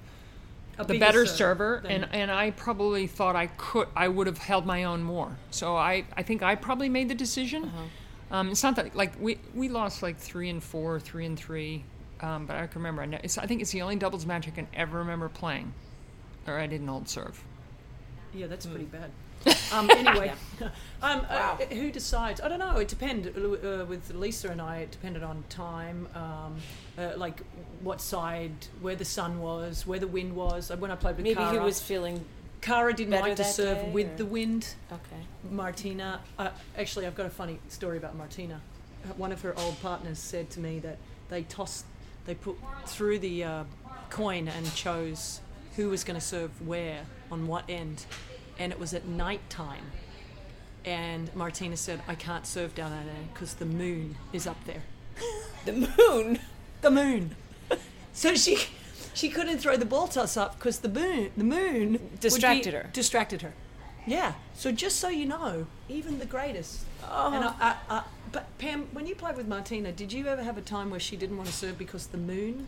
A 0.78 0.86
the 0.86 1.00
better 1.00 1.26
server 1.26 1.80
server, 1.80 1.80
than- 1.84 2.04
and 2.04 2.14
and 2.14 2.32
I 2.32 2.52
probably 2.52 3.08
thought 3.08 3.36
I 3.36 3.48
could, 3.48 3.88
I 3.96 4.08
would 4.08 4.28
have 4.28 4.38
held 4.38 4.66
my 4.66 4.84
own 4.86 5.04
more. 5.04 5.36
So 5.52 5.76
I, 5.76 6.06
I 6.16 6.24
think 6.24 6.44
I 6.44 6.56
probably 6.56 6.88
made 6.90 7.10
the 7.10 7.16
decision. 7.16 7.64
Uh-huh. 7.66 7.84
Um, 8.30 8.50
it's 8.50 8.62
not 8.64 8.76
that 8.76 8.96
like 8.96 9.14
we 9.20 9.40
we 9.56 9.70
lost 9.70 10.04
like 10.04 10.18
three 10.18 10.50
and 10.50 10.64
four, 10.64 11.00
three 11.00 11.26
and 11.26 11.38
three, 11.38 11.84
um, 12.22 12.46
but 12.46 12.56
I 12.58 12.68
can 12.68 12.80
remember. 12.82 13.02
I, 13.02 13.06
know, 13.06 13.20
it's, 13.24 13.38
I 13.38 13.46
think 13.48 13.62
it's 13.62 13.72
the 13.72 13.82
only 13.82 13.96
doubles 13.96 14.26
match 14.26 14.48
I 14.48 14.52
can 14.52 14.68
ever 14.74 15.00
remember 15.00 15.30
playing, 15.30 15.74
or 16.46 16.58
I 16.60 16.68
didn't 16.68 16.88
hold 16.88 17.10
serve. 17.10 17.42
Yeah, 18.34 18.48
that's 18.48 18.66
Hmm. 18.66 18.72
pretty 18.72 18.86
bad. 18.86 19.10
Um, 19.72 19.90
anyway, 19.90 20.32
um, 21.02 21.26
uh, 21.30 21.58
who 21.58 21.92
decides? 21.92 22.40
I 22.40 22.48
don't 22.48 22.60
know. 22.60 22.78
It 22.78 22.88
depended. 22.88 23.36
Uh, 23.38 23.86
with 23.86 24.14
Lisa 24.14 24.50
and 24.50 24.62
I, 24.62 24.78
it 24.80 24.92
depended 24.92 25.24
on 25.24 25.44
time, 25.50 26.08
um, 26.16 26.56
uh, 26.98 27.12
like 27.18 27.42
what 27.82 28.00
side, 28.00 28.54
where 28.82 28.96
the 28.96 29.06
sun 29.06 29.42
was, 29.42 29.86
where 29.86 30.00
the 30.00 30.08
wind 30.08 30.36
was. 30.36 30.72
When 30.72 30.90
I 30.90 30.96
played 30.96 31.18
with 31.18 31.26
Kara. 31.26 31.36
Maybe 31.36 31.50
Cara, 31.50 31.60
who 31.60 31.66
was 31.66 31.82
feeling. 31.82 32.24
Cara 32.62 32.94
didn't 32.94 33.20
like 33.20 33.36
to 33.36 33.44
serve 33.44 33.78
day, 33.78 33.92
with 33.92 34.14
or- 34.14 34.16
the 34.16 34.26
wind. 34.26 34.74
Okay. 34.92 35.22
Martina, 35.52 36.22
uh, 36.40 36.50
actually, 36.78 37.06
I've 37.06 37.16
got 37.16 37.26
a 37.26 37.30
funny 37.30 37.60
story 37.68 37.98
about 37.98 38.16
Martina. 38.16 38.62
One 39.18 39.32
of 39.32 39.42
her 39.42 39.58
old 39.60 39.80
partners 39.82 40.18
said 40.18 40.50
to 40.52 40.60
me 40.60 40.80
that 40.80 40.98
they 41.30 41.44
tossed, 41.44 41.86
they 42.26 42.36
put 42.36 42.56
through 42.86 43.20
the 43.20 43.44
uh, 43.44 43.64
coin 44.10 44.48
and 44.48 44.74
chose 44.76 45.42
who 45.76 45.90
was 45.90 46.04
going 46.04 46.20
to 46.20 46.26
serve 46.26 46.66
where 46.66 47.02
on 47.32 47.48
what 47.48 47.64
end, 47.70 48.06
and 48.60 48.72
it 48.72 48.80
was 48.80 48.94
at 48.94 49.06
night 49.06 49.42
time. 49.50 49.92
And 50.86 51.34
Martina 51.36 51.76
said, 51.78 52.02
"I 52.08 52.16
can't 52.16 52.46
serve 52.46 52.74
down 52.76 52.92
there 52.92 53.14
because 53.34 53.56
the 53.56 53.66
moon 53.66 54.16
is 54.34 54.48
up 54.48 54.64
there." 54.66 54.84
The 55.66 55.74
moon. 55.98 56.40
The 56.80 56.92
moon. 56.92 57.36
so 58.14 58.36
she, 58.36 58.58
she 59.14 59.28
couldn't 59.28 59.58
throw 59.58 59.76
the 59.76 59.86
ball 59.86 60.08
toss 60.08 60.38
up 60.38 60.58
because 60.58 60.80
the 60.80 60.88
moon, 60.88 61.32
the 61.36 61.44
moon 61.44 61.92
would 61.94 62.12
be- 62.12 62.18
Distracted 62.20 62.74
her. 62.74 62.90
Distracted 62.94 63.42
her. 63.42 63.54
Yeah. 64.06 64.36
So 64.54 64.72
just 64.72 64.98
so 65.02 65.10
you 65.10 65.26
know, 65.26 65.68
even 65.90 66.20
the 66.20 66.26
greatest. 66.26 66.86
Oh. 67.04 67.34
And 67.34 67.44
I, 67.44 67.54
I, 67.60 67.76
I, 67.90 68.04
But 68.32 68.46
Pam, 68.60 68.88
when 68.94 69.06
you 69.08 69.14
played 69.16 69.36
with 69.36 69.46
Martina, 69.50 69.92
did 69.92 70.14
you 70.14 70.26
ever 70.28 70.42
have 70.42 70.58
a 70.58 70.62
time 70.62 70.90
where 70.90 71.02
she 71.02 71.18
didn't 71.18 71.36
want 71.36 71.50
to 71.50 71.56
serve 71.56 71.78
because 71.78 72.08
the 72.08 72.18
moon 72.18 72.68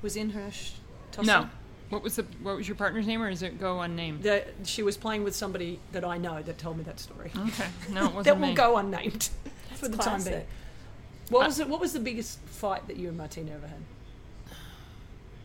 was 0.00 0.16
in 0.16 0.30
her 0.30 0.50
sh- 0.50 0.72
tossing? 1.12 1.26
No. 1.26 1.50
What 1.90 2.02
was 2.02 2.16
the 2.16 2.24
what 2.42 2.56
was 2.56 2.68
your 2.68 2.74
partner's 2.74 3.06
name, 3.06 3.22
or 3.22 3.30
does 3.30 3.42
it 3.42 3.58
go 3.58 3.80
unnamed? 3.80 4.22
The, 4.22 4.44
she 4.64 4.82
was 4.82 4.96
playing 4.96 5.24
with 5.24 5.34
somebody 5.34 5.80
that 5.92 6.04
I 6.04 6.18
know 6.18 6.42
that 6.42 6.58
told 6.58 6.76
me 6.76 6.84
that 6.84 7.00
story. 7.00 7.30
Okay, 7.34 7.66
no, 7.90 8.06
it 8.06 8.14
wasn't 8.14 8.24
that 8.24 8.40
will 8.40 8.54
go 8.54 8.76
unnamed 8.76 9.30
for 9.74 9.88
the 9.88 9.96
time 9.96 10.22
being. 10.22 10.44
What 11.30 11.46
was 11.46 11.60
it? 11.60 11.68
What 11.68 11.80
was 11.80 11.92
the 11.92 12.00
biggest 12.00 12.40
fight 12.40 12.86
that 12.88 12.96
you 12.96 13.08
and 13.08 13.16
Martina 13.16 13.52
ever 13.52 13.66
had? 13.66 13.80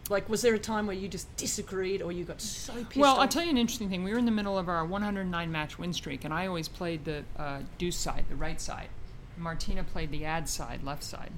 Like, 0.09 0.27
was 0.27 0.41
there 0.41 0.53
a 0.53 0.59
time 0.59 0.85
where 0.85 0.95
you 0.95 1.07
just 1.07 1.33
disagreed, 1.37 2.01
or 2.01 2.11
you 2.11 2.25
got 2.25 2.41
so 2.41 2.73
pissed? 2.73 2.97
Well, 2.97 3.19
I'll 3.19 3.27
tell 3.27 3.43
you 3.43 3.49
an 3.49 3.57
interesting 3.57 3.89
thing. 3.89 4.03
We 4.03 4.11
were 4.11 4.19
in 4.19 4.25
the 4.25 4.31
middle 4.31 4.57
of 4.57 4.67
our 4.67 4.85
109 4.85 5.51
match 5.51 5.79
win 5.79 5.93
streak, 5.93 6.25
and 6.25 6.33
I 6.33 6.47
always 6.47 6.67
played 6.67 7.05
the 7.05 7.23
uh, 7.37 7.59
deuce 7.77 7.95
side, 7.95 8.25
the 8.29 8.35
right 8.35 8.59
side. 8.59 8.89
Martina 9.37 9.83
played 9.83 10.11
the 10.11 10.25
ad 10.25 10.49
side, 10.49 10.83
left 10.83 11.03
side. 11.03 11.31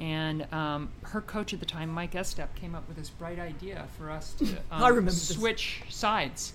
And 0.00 0.52
um, 0.52 0.88
her 1.02 1.20
coach 1.20 1.52
at 1.52 1.60
the 1.60 1.66
time, 1.66 1.90
Mike 1.90 2.12
Estep, 2.12 2.54
came 2.54 2.74
up 2.74 2.88
with 2.88 2.96
this 2.96 3.10
bright 3.10 3.38
idea 3.38 3.86
for 3.98 4.10
us 4.10 4.32
to 4.34 4.44
um, 4.70 4.82
I 4.82 4.88
remember 4.88 5.10
this. 5.10 5.36
switch 5.36 5.82
sides. 5.90 6.54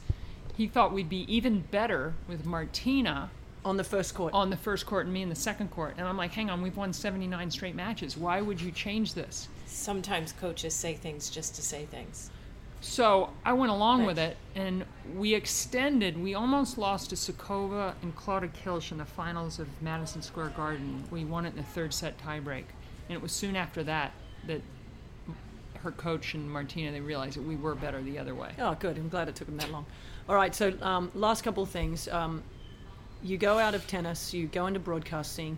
He 0.58 0.68
thought 0.68 0.91
we'd 0.93 1.10
be 1.10 1.32
even 1.34 1.62
better 1.62 2.14
with 2.28 2.46
Martina 2.46 3.30
on 3.64 3.78
the 3.78 3.84
first 3.84 4.14
court. 4.16 4.34
on 4.34 4.50
the 4.50 4.58
first 4.58 4.86
court 4.86 5.06
and 5.06 5.14
me 5.14 5.22
in 5.22 5.30
the 5.30 5.36
second 5.36 5.70
court. 5.70 5.96
And 5.98 6.08
I'm 6.08 6.18
like, 6.18 6.32
hang 6.32 6.50
on, 6.50 6.62
we've 6.62 6.78
won 6.78 6.91
79 6.91 7.52
straight 7.52 7.76
matches. 7.76 8.18
Why 8.18 8.41
would 8.41 8.60
you 8.60 8.72
change 8.72 9.14
this? 9.14 9.48
Sometimes 9.66 10.32
coaches 10.32 10.74
say 10.74 10.93
things 10.93 11.30
just 11.30 11.56
to 11.56 11.62
say 11.62 11.86
things. 11.86 12.32
So 12.82 13.32
I 13.43 13.54
went 13.54 13.72
along 13.72 14.06
with 14.06 14.20
it, 14.20 14.38
and 14.54 14.86
we 15.16 15.34
extended. 15.34 16.22
We 16.22 16.36
almost 16.36 16.78
lost 16.78 17.10
to 17.10 17.16
Sukova 17.16 17.96
and 18.04 18.16
Claudia 18.16 18.50
Kilsch 18.50 18.91
in 18.91 19.00
the 19.00 19.06
finals 19.06 19.58
of 19.58 19.68
Madison 19.82 20.22
Square 20.22 20.50
Garden. 20.50 21.04
We 21.10 21.26
won 21.26 21.46
it 21.46 21.50
in 21.50 21.56
the 21.56 21.64
third 21.64 21.93
set 21.96 22.18
tiebreak, 22.20 22.66
and 23.10 23.16
it 23.16 23.22
was 23.22 23.32
soon 23.32 23.56
after 23.56 23.84
that 23.84 24.12
that 24.47 24.62
her 25.82 25.91
coach 25.91 26.34
and 26.34 26.49
Martina 26.49 26.91
they 26.91 26.99
realized 27.01 27.38
that 27.38 27.43
we 27.43 27.56
were 27.56 27.76
better 27.76 28.01
the 28.01 28.18
other 28.18 28.34
way. 28.34 28.51
Oh, 28.60 28.76
good. 28.80 28.97
I'm 28.97 29.10
glad 29.10 29.30
it 29.30 29.36
took 29.36 29.47
them 29.47 29.58
that 29.58 29.72
long. 29.72 29.86
All 30.28 30.36
right. 30.36 30.53
So, 30.56 30.74
um, 30.82 31.12
last 31.14 31.43
couple 31.43 31.62
of 31.64 31.70
things. 31.70 32.08
Um, 32.08 32.41
you 33.24 33.38
go 33.38 33.60
out 33.60 33.76
of 33.76 33.86
tennis. 33.88 34.34
You 34.34 34.47
go 34.47 34.66
into 34.68 34.80
broadcasting. 34.80 35.58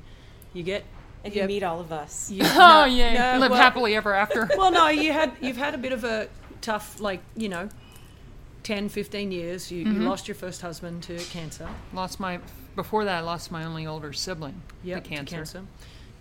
You 0.53 0.63
get. 0.63 0.83
And 1.23 1.33
you 1.35 1.41
you 1.41 1.47
meet 1.47 1.63
all 1.63 1.79
of 1.79 1.91
us. 1.91 2.29
you- 2.29 2.43
Oh 2.45 2.81
no, 2.81 2.85
yeah, 2.85 3.33
no, 3.33 3.39
live 3.39 3.51
well- 3.51 3.59
happily 3.61 3.95
ever 3.95 4.13
after. 4.13 4.49
well, 4.57 4.71
no, 4.71 4.87
you 4.89 5.11
had 5.13 5.31
you've 5.41 5.57
had 5.57 5.73
a 5.73 5.77
bit 5.77 5.91
of 5.93 6.03
a 6.03 6.27
tough, 6.61 6.99
like 7.01 7.21
you 7.35 7.49
know, 7.49 7.69
10, 8.63 8.89
15 8.89 9.31
years. 9.31 9.71
You, 9.71 9.85
Mm-hmm. 9.85 10.01
you 10.01 10.07
lost 10.07 10.27
your 10.27 10.35
first 10.35 10.61
husband 10.61 11.03
to 11.03 11.17
cancer. 11.17 11.67
lost 11.93 12.19
my 12.19 12.39
before 12.75 13.05
that. 13.05 13.15
I 13.17 13.21
lost 13.21 13.49
my 13.51 13.63
only 13.63 13.87
older 13.87 14.11
sibling 14.13 14.61
Yep, 14.83 15.03
to 15.03 15.09
cancer. 15.09 15.63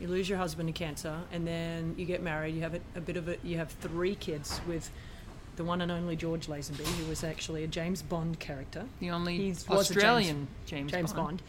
You 0.01 0.09
lose 0.09 0.28
your 0.28 0.38
husband 0.38 0.68
to 0.68 0.72
cancer, 0.72 1.16
and 1.32 1.47
then 1.47 1.94
you 1.97 2.05
get 2.05 2.22
married. 2.22 2.55
You 2.55 2.61
have 2.62 2.74
a, 2.74 2.80
a 2.97 3.01
bit 3.01 3.16
of 3.16 3.28
a. 3.28 3.36
You 3.42 3.57
have 3.57 3.70
three 3.72 4.14
kids 4.14 4.61
with 4.68 4.90
the 5.57 5.64
one 5.64 5.80
and 5.80 5.90
only 5.90 6.16
George 6.16 6.49
Lazenby, 6.49 6.84
who 6.84 7.09
was 7.09 7.24
actually 7.24 7.64
a 7.64 7.66
James 7.66 8.03
Bond 8.03 8.38
character. 8.38 8.84
The 9.01 9.11
only 9.11 9.36
He 9.38 9.49
was 9.49 9.62
a 9.64 9.68
James- 9.68 9.80
Australian 9.90 10.49
James, 10.66 10.92
James 10.92 11.12
Bond. 11.14 11.40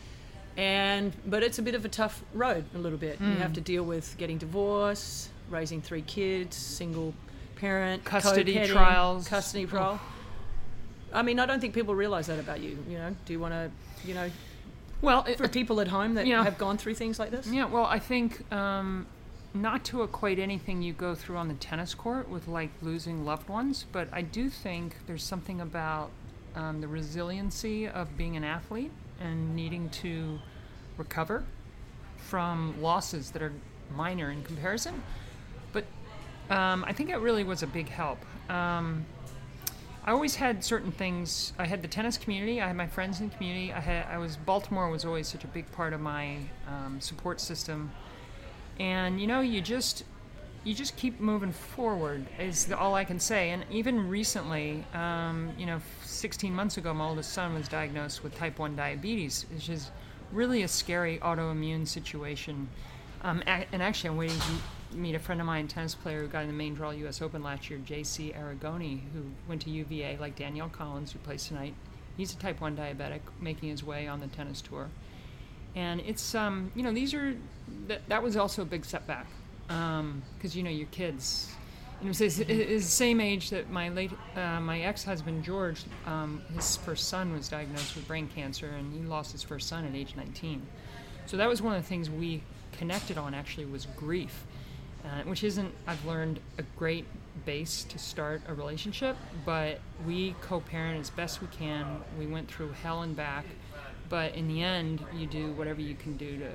And 0.56 1.12
but 1.26 1.44
it's 1.44 1.60
a 1.60 1.62
bit 1.62 1.76
of 1.76 1.84
a 1.86 1.90
tough 1.90 2.24
road 2.34 2.64
a 2.74 2.78
little 2.78 2.98
bit. 2.98 3.20
You 3.20 3.28
Hmm. 3.28 3.42
have 3.42 3.54
to 3.54 3.62
deal 3.62 3.84
with 3.84 4.16
getting 4.18 4.38
divorced, 4.38 5.30
raising 5.50 5.82
three 5.82 6.02
kids, 6.02 6.56
single 6.56 7.14
parent, 7.58 8.06
Custody 8.06 8.66
trials. 8.66 9.28
custody 9.28 9.66
trial. 9.66 10.00
I 11.14 11.22
mean, 11.22 11.40
I 11.40 11.46
don't 11.46 11.60
think 11.60 11.74
people 11.74 11.96
realize 11.96 12.28
that 12.28 12.40
about 12.40 12.60
you. 12.62 12.78
You 12.90 12.98
know, 12.98 13.16
do 13.26 13.34
you 13.34 13.40
want 13.40 13.54
to, 13.54 13.70
you 14.08 14.14
know, 14.14 14.30
Well, 15.02 15.24
it, 15.28 15.38
for 15.38 15.48
people 15.48 15.80
at 15.80 15.88
home 15.88 16.16
that 16.16 16.26
Yeah. 16.26 16.44
have 16.44 16.58
gone 16.58 16.78
through 16.78 16.96
things 16.96 17.20
like 17.20 17.32
this? 17.32 17.48
Yeah, 17.48 17.66
well, 17.66 17.86
I 17.86 18.00
think 18.00 18.52
um, 18.52 19.06
not 19.54 19.84
to 19.86 20.04
equate 20.04 20.40
anything 20.40 20.82
you 20.82 20.94
go 20.94 21.14
through 21.16 21.38
on 21.38 21.48
the 21.48 21.54
tennis 21.56 21.94
court 21.94 22.30
with 22.30 22.48
like 22.48 22.70
losing 22.82 23.26
loved 23.26 23.48
ones, 23.50 23.86
but 23.92 24.08
I 24.12 24.22
do 24.22 24.50
think 24.50 24.96
there's 25.06 25.24
something 25.24 25.62
about 25.62 26.10
um, 26.56 26.82
the 26.82 26.88
resiliency 26.88 27.88
of 27.88 28.18
being 28.18 28.36
an 28.36 28.44
athlete 28.44 28.92
and 29.20 29.56
needing 29.56 29.90
to 29.90 30.40
recover 30.98 31.44
from 32.18 32.76
losses 32.82 33.32
that 33.32 33.42
are 33.42 33.54
minor 33.96 34.32
in 34.32 34.44
comparison. 34.44 35.02
But 35.72 35.86
um, 36.50 36.84
I 36.86 36.94
think 36.94 37.10
it 37.10 37.18
really 37.18 37.44
was 37.44 37.62
a 37.64 37.68
big 37.68 37.88
help. 37.90 38.20
Um, 38.50 39.06
I 40.08 40.12
always 40.12 40.36
had 40.36 40.64
certain 40.64 40.94
things. 40.94 41.52
I 41.60 41.66
had 41.66 41.82
the 41.82 41.88
tennis 41.90 42.18
community. 42.18 42.62
I 42.62 42.68
had 42.68 42.78
my 42.78 42.88
friends 42.88 43.20
in 43.20 43.28
the 43.28 43.36
community. 43.36 43.74
I 43.74 43.82
had. 43.82 44.06
I 44.06 44.18
was 44.18 44.38
Baltimore 44.38 44.90
was 44.90 45.04
always 45.04 45.28
such 45.28 45.44
a 45.44 45.48
big 45.48 45.70
part 45.74 45.92
of 45.92 46.00
my 46.00 46.38
um, 46.66 47.02
support 47.02 47.42
system, 47.42 47.92
and 48.80 49.20
you 49.20 49.28
know, 49.28 49.42
you 49.42 49.60
just 49.60 50.06
you 50.64 50.74
just 50.74 50.96
keep 50.96 51.20
moving 51.20 51.52
forward 51.52 52.26
is 52.40 52.72
all 52.72 52.96
I 52.96 53.04
can 53.04 53.20
say. 53.20 53.50
And 53.50 53.66
even 53.70 54.08
recently, 54.08 54.86
um, 54.94 55.52
you 55.58 55.66
know, 55.66 55.82
16 56.04 56.54
months 56.54 56.78
ago, 56.78 56.94
my 56.94 57.06
oldest 57.06 57.34
son 57.34 57.54
was 57.54 57.68
diagnosed 57.68 58.24
with 58.24 58.34
type 58.36 58.60
1 58.60 58.78
diabetes, 58.78 59.46
which 59.54 59.68
is 59.68 59.92
really 60.32 60.64
a 60.64 60.68
scary 60.70 61.20
autoimmune 61.20 61.86
situation. 61.86 62.70
Um, 63.24 63.44
and 63.46 63.84
actually, 63.84 64.12
I'm 64.12 64.18
waiting 64.18 64.40
to 64.40 64.52
meet 64.98 65.16
a 65.16 65.20
friend 65.20 65.40
of 65.40 65.48
mine, 65.48 65.68
tennis 65.68 65.96
player 65.96 66.22
who 66.22 66.28
got 66.28 66.42
in 66.42 66.48
the 66.48 66.54
main 66.54 66.74
draw 66.74 66.92
U.S. 66.92 67.22
Open 67.22 67.44
last 67.44 67.70
year, 67.70 67.80
J.C. 67.86 68.34
Aragone, 68.38 69.02
who 69.14 69.24
went 69.48 69.62
to 69.64 69.70
UVA, 69.70 70.18
like 70.20 70.36
Danielle 70.36 70.70
Collins, 70.70 71.12
who 71.12 71.20
plays 71.20 71.46
tonight. 71.48 71.74
He's 72.18 72.34
a 72.34 72.38
type 72.38 72.60
1 72.60 72.76
diabetic, 72.76 73.22
making 73.40 73.70
his 73.70 73.84
way 73.84 74.08
on 74.08 74.20
the 74.20 74.28
tennis 74.28 74.62
tour. 74.62 74.90
And 75.76 76.02
it's, 76.02 76.34
um, 76.34 76.72
you 76.76 76.82
know, 76.82 76.92
these 76.92 77.14
are, 77.14 77.36
that, 77.88 78.08
that 78.10 78.24
was 78.24 78.36
also 78.36 78.64
a 78.64 78.66
big 78.66 78.84
setback. 78.86 79.28
Because, 79.68 80.56
you 80.56 80.64
know, 80.64 80.70
your 80.70 80.88
kids, 80.88 81.52
and 82.00 82.08
it 82.08 82.10
was 82.10 82.20
his 82.20 82.88
same 82.88 83.20
age 83.20 83.50
that 83.50 83.70
my 83.72 83.90
late, 83.90 84.12
uh, 84.36 84.60
my 84.60 84.82
ex-husband 84.82 85.44
George, 85.44 85.84
um, 86.06 86.42
his 86.56 86.78
first 86.78 87.08
son 87.08 87.34
was 87.34 87.50
diagnosed 87.50 87.96
with 87.96 88.08
brain 88.08 88.30
cancer, 88.34 88.68
and 88.68 88.94
he 88.94 89.00
lost 89.02 89.32
his 89.32 89.42
first 89.42 89.68
son 89.68 89.84
at 89.86 89.96
age 89.96 90.14
19. 90.16 90.62
So 91.26 91.38
that 91.38 91.50
was 91.50 91.62
one 91.62 91.76
of 91.76 91.82
the 91.82 91.88
things 91.88 92.10
we 92.10 92.44
connected 92.72 93.18
on. 93.18 93.34
Actually, 93.34 93.66
was 93.66 93.88
grief, 93.98 94.46
uh, 95.08 95.24
which 95.24 95.44
isn't 95.44 95.74
I've 95.86 96.04
learned 96.06 96.40
a 96.58 96.64
great 96.78 97.06
base 97.46 97.84
to 97.86 97.98
start 97.98 98.42
a 98.48 98.54
relationship. 98.54 99.16
But 99.46 99.80
we 100.06 100.36
co-parent 100.42 101.00
as 101.00 101.10
best 101.10 101.42
we 101.42 101.48
can. 101.48 102.02
We 102.20 102.28
went 102.28 102.50
through 102.50 102.72
hell 102.84 103.02
and 103.04 103.16
back, 103.16 103.46
but 104.10 104.36
in 104.36 104.48
the 104.48 104.62
end, 104.62 105.04
you 105.16 105.28
do 105.28 105.52
whatever 105.54 105.82
you 105.82 105.96
can 105.96 106.18
do 106.18 106.38
to 106.38 106.50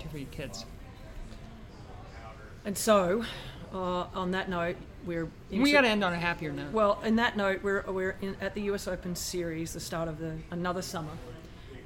to 0.00 0.08
for 0.08 0.18
your 0.18 0.28
kids. 0.30 0.64
And 2.64 2.76
so, 2.76 3.24
uh, 3.72 4.06
on 4.14 4.30
that 4.30 4.48
note, 4.48 4.76
we're 5.04 5.28
we 5.50 5.58
into- 5.58 5.72
got 5.72 5.82
to 5.82 5.88
end 5.88 6.02
on 6.02 6.12
a 6.14 6.18
happier 6.18 6.50
note. 6.50 6.72
Well, 6.72 7.00
in 7.04 7.16
that 7.16 7.36
note, 7.36 7.62
we're 7.62 7.82
we're 7.86 8.16
in, 8.22 8.36
at 8.40 8.54
the 8.54 8.62
U.S. 8.62 8.88
Open 8.88 9.14
series, 9.14 9.72
the 9.74 9.80
start 9.80 10.08
of 10.08 10.18
the 10.18 10.36
another 10.50 10.82
summer. 10.82 11.12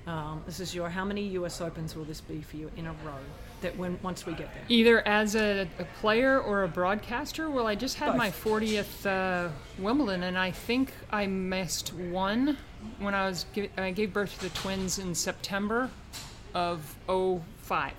Um, 0.07 0.43
this 0.47 0.59
is 0.61 0.75
your 0.75 0.89
how 0.89 1.05
many 1.05 1.23
U.S. 1.41 1.61
Opens 1.61 1.95
will 1.95 2.05
this 2.05 2.21
be 2.21 2.41
for 2.41 2.57
you 2.57 2.71
in 2.77 2.87
a 2.87 2.93
row? 3.05 3.19
That 3.61 3.77
when 3.77 3.99
once 4.03 4.25
we 4.25 4.33
get 4.35 4.53
there. 4.55 4.63
Either 4.69 5.07
as 5.07 5.35
a, 5.35 5.69
a 5.79 5.85
player 6.01 6.39
or 6.41 6.63
a 6.63 6.69
broadcaster. 6.69 7.51
Well, 7.51 7.67
I 7.67 7.75
just 7.75 7.97
had 7.97 8.11
Both. 8.11 8.17
my 8.17 8.31
40th 8.31 9.07
uh, 9.07 9.51
Wimbledon, 9.79 10.23
and 10.23 10.39
I 10.39 10.51
think 10.53 10.93
I 11.11 11.27
missed 11.27 11.93
one 11.93 12.57
when 13.01 13.15
I 13.15 13.27
was 13.27 13.47
I 13.77 13.91
gave 13.91 14.13
birth 14.13 14.39
to 14.39 14.49
the 14.49 14.51
twins 14.51 14.99
in 14.99 15.15
September 15.15 15.91
of 16.55 16.97
05. 17.07 17.93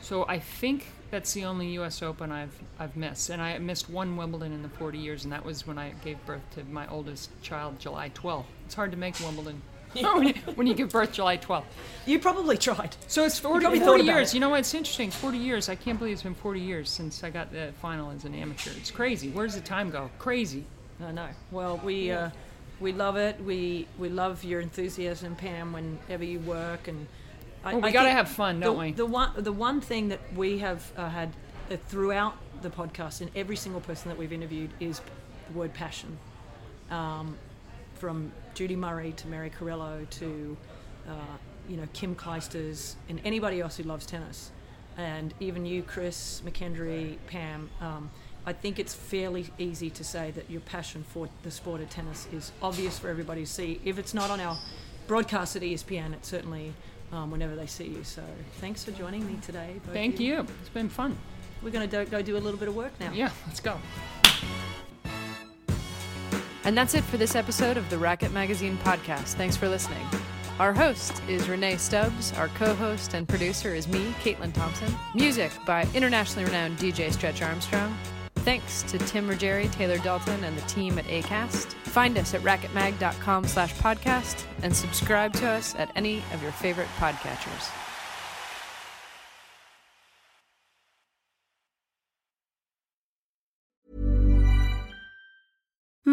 So 0.00 0.24
I 0.28 0.38
think 0.38 0.86
that's 1.10 1.32
the 1.32 1.44
only 1.44 1.68
U.S. 1.72 2.02
Open 2.02 2.30
I've 2.30 2.56
I've 2.78 2.96
missed, 2.96 3.30
and 3.30 3.42
I 3.42 3.58
missed 3.58 3.90
one 3.90 4.16
Wimbledon 4.16 4.52
in 4.52 4.62
the 4.62 4.68
40 4.68 4.98
years, 4.98 5.24
and 5.24 5.32
that 5.32 5.44
was 5.44 5.66
when 5.66 5.78
I 5.78 5.94
gave 6.04 6.24
birth 6.26 6.42
to 6.54 6.64
my 6.64 6.86
oldest 6.88 7.30
child, 7.42 7.78
July 7.78 8.10
12th. 8.10 8.44
It's 8.64 8.74
hard 8.74 8.90
to 8.92 8.96
make 8.96 9.18
Wimbledon 9.20 9.62
when, 10.14 10.28
you, 10.28 10.34
when 10.54 10.66
you 10.66 10.74
give 10.74 10.90
birth 10.90 11.12
July 11.12 11.38
12th. 11.38 11.64
You 12.06 12.18
probably 12.18 12.56
tried. 12.56 12.96
So 13.08 13.24
it's 13.24 13.38
40, 13.38 13.60
probably 13.60 13.80
40 13.80 13.84
thought 13.84 14.04
about 14.04 14.18
years. 14.18 14.34
You 14.34 14.40
know 14.40 14.50
what? 14.50 14.60
It's 14.60 14.74
interesting. 14.74 15.10
40 15.10 15.38
years. 15.38 15.68
I 15.68 15.74
can't 15.74 15.98
believe 15.98 16.14
it's 16.14 16.22
been 16.22 16.34
40 16.34 16.60
years 16.60 16.88
since 16.90 17.24
I 17.24 17.30
got 17.30 17.52
the 17.52 17.72
final 17.80 18.10
as 18.10 18.24
an 18.24 18.34
amateur. 18.34 18.70
It's 18.76 18.90
crazy. 18.90 19.30
Where 19.30 19.46
does 19.46 19.54
the 19.54 19.60
time 19.60 19.90
go? 19.90 20.10
Crazy. 20.18 20.64
I 21.04 21.12
know. 21.12 21.28
Well, 21.50 21.80
we 21.84 22.10
uh, 22.10 22.30
we 22.80 22.92
love 22.92 23.16
it. 23.16 23.40
We 23.42 23.86
we 23.98 24.08
love 24.08 24.44
your 24.44 24.60
enthusiasm, 24.60 25.36
Pam. 25.36 25.72
Whenever 25.72 26.24
you 26.24 26.40
work, 26.40 26.88
and 26.88 27.06
I, 27.64 27.72
Well, 27.72 27.82
we 27.82 27.92
gotta 27.92 28.10
have 28.10 28.28
fun, 28.28 28.60
don't 28.60 28.76
the, 28.76 28.80
we? 28.80 28.92
The 28.92 29.06
one 29.06 29.30
the 29.36 29.52
one 29.52 29.80
thing 29.80 30.08
that 30.08 30.20
we 30.34 30.58
have 30.58 30.90
uh, 30.96 31.08
had 31.08 31.32
uh, 31.70 31.76
throughout 31.88 32.36
the 32.62 32.70
podcast, 32.70 33.20
and 33.20 33.30
every 33.36 33.56
single 33.56 33.80
person 33.80 34.08
that 34.08 34.16
we've 34.16 34.32
interviewed, 34.32 34.70
is 34.80 35.00
the 35.48 35.58
word 35.58 35.74
passion. 35.74 36.16
Um, 36.90 37.36
from 37.94 38.32
Judy 38.56 38.74
Murray 38.74 39.12
to 39.12 39.28
Mary 39.28 39.50
Carillo 39.50 40.06
to 40.08 40.56
uh, 41.06 41.12
you 41.68 41.76
know 41.76 41.86
Kim 41.92 42.16
Clijsters 42.16 42.94
and 43.10 43.20
anybody 43.22 43.60
else 43.60 43.76
who 43.76 43.82
loves 43.82 44.06
tennis, 44.06 44.50
and 44.96 45.34
even 45.40 45.66
you, 45.66 45.82
Chris 45.82 46.42
McKendry, 46.44 47.18
Pam. 47.26 47.68
Um, 47.82 48.10
I 48.46 48.54
think 48.54 48.78
it's 48.78 48.94
fairly 48.94 49.46
easy 49.58 49.90
to 49.90 50.02
say 50.02 50.30
that 50.30 50.48
your 50.48 50.62
passion 50.62 51.04
for 51.06 51.28
the 51.42 51.50
sport 51.50 51.82
of 51.82 51.90
tennis 51.90 52.28
is 52.32 52.50
obvious 52.62 52.98
for 52.98 53.08
everybody 53.10 53.42
to 53.42 53.50
see. 53.50 53.78
If 53.84 53.98
it's 53.98 54.14
not 54.14 54.30
on 54.30 54.40
our 54.40 54.56
broadcast 55.06 55.54
at 55.56 55.62
ESPN, 55.62 56.14
it's 56.14 56.28
certainly 56.28 56.72
um, 57.12 57.30
whenever 57.30 57.56
they 57.56 57.66
see 57.66 57.88
you. 57.88 58.04
So 58.04 58.22
thanks 58.60 58.84
for 58.84 58.92
joining 58.92 59.26
me 59.26 59.38
today. 59.42 59.80
Thank 59.92 60.14
of 60.14 60.20
you. 60.20 60.46
It's 60.60 60.70
been 60.70 60.88
fun. 60.88 61.18
We're 61.62 61.70
going 61.72 61.90
to 61.90 62.04
do, 62.04 62.10
go 62.10 62.22
do 62.22 62.36
a 62.36 62.38
little 62.38 62.58
bit 62.58 62.68
of 62.68 62.76
work 62.76 62.92
now. 63.00 63.12
Yeah, 63.12 63.30
let's 63.46 63.60
go. 63.60 63.78
And 66.66 66.76
that's 66.76 66.94
it 66.94 67.04
for 67.04 67.16
this 67.16 67.36
episode 67.36 67.76
of 67.76 67.88
the 67.90 67.96
Racket 67.96 68.32
Magazine 68.32 68.76
podcast. 68.78 69.34
Thanks 69.34 69.56
for 69.56 69.68
listening. 69.68 70.04
Our 70.58 70.72
host 70.72 71.22
is 71.28 71.48
Rennae 71.48 71.78
Stubbs. 71.78 72.32
Our 72.32 72.48
co 72.48 72.74
host 72.74 73.14
and 73.14 73.28
producer 73.28 73.72
is 73.72 73.86
me, 73.86 74.10
Caitlin 74.22 74.52
Thompson. 74.52 74.92
Music 75.14 75.52
by 75.64 75.86
internationally 75.94 76.44
renowned 76.44 76.76
DJ 76.78 77.12
Stretch 77.12 77.40
Armstrong. 77.40 77.96
Thanks 78.36 78.82
to 78.84 78.98
Tim 78.98 79.28
Ruggieri, 79.28 79.70
Taylor 79.70 79.98
Dalton, 79.98 80.42
and 80.42 80.58
the 80.58 80.62
team 80.62 80.98
at 80.98 81.04
ACAST. 81.04 81.72
Find 81.72 82.18
us 82.18 82.34
at 82.34 82.40
racketmag.com 82.42 83.46
slash 83.46 83.72
podcast 83.74 84.44
and 84.62 84.74
subscribe 84.74 85.34
to 85.34 85.48
us 85.48 85.74
at 85.76 85.90
any 85.94 86.22
of 86.32 86.42
your 86.42 86.52
favorite 86.52 86.88
podcatchers. 86.98 87.70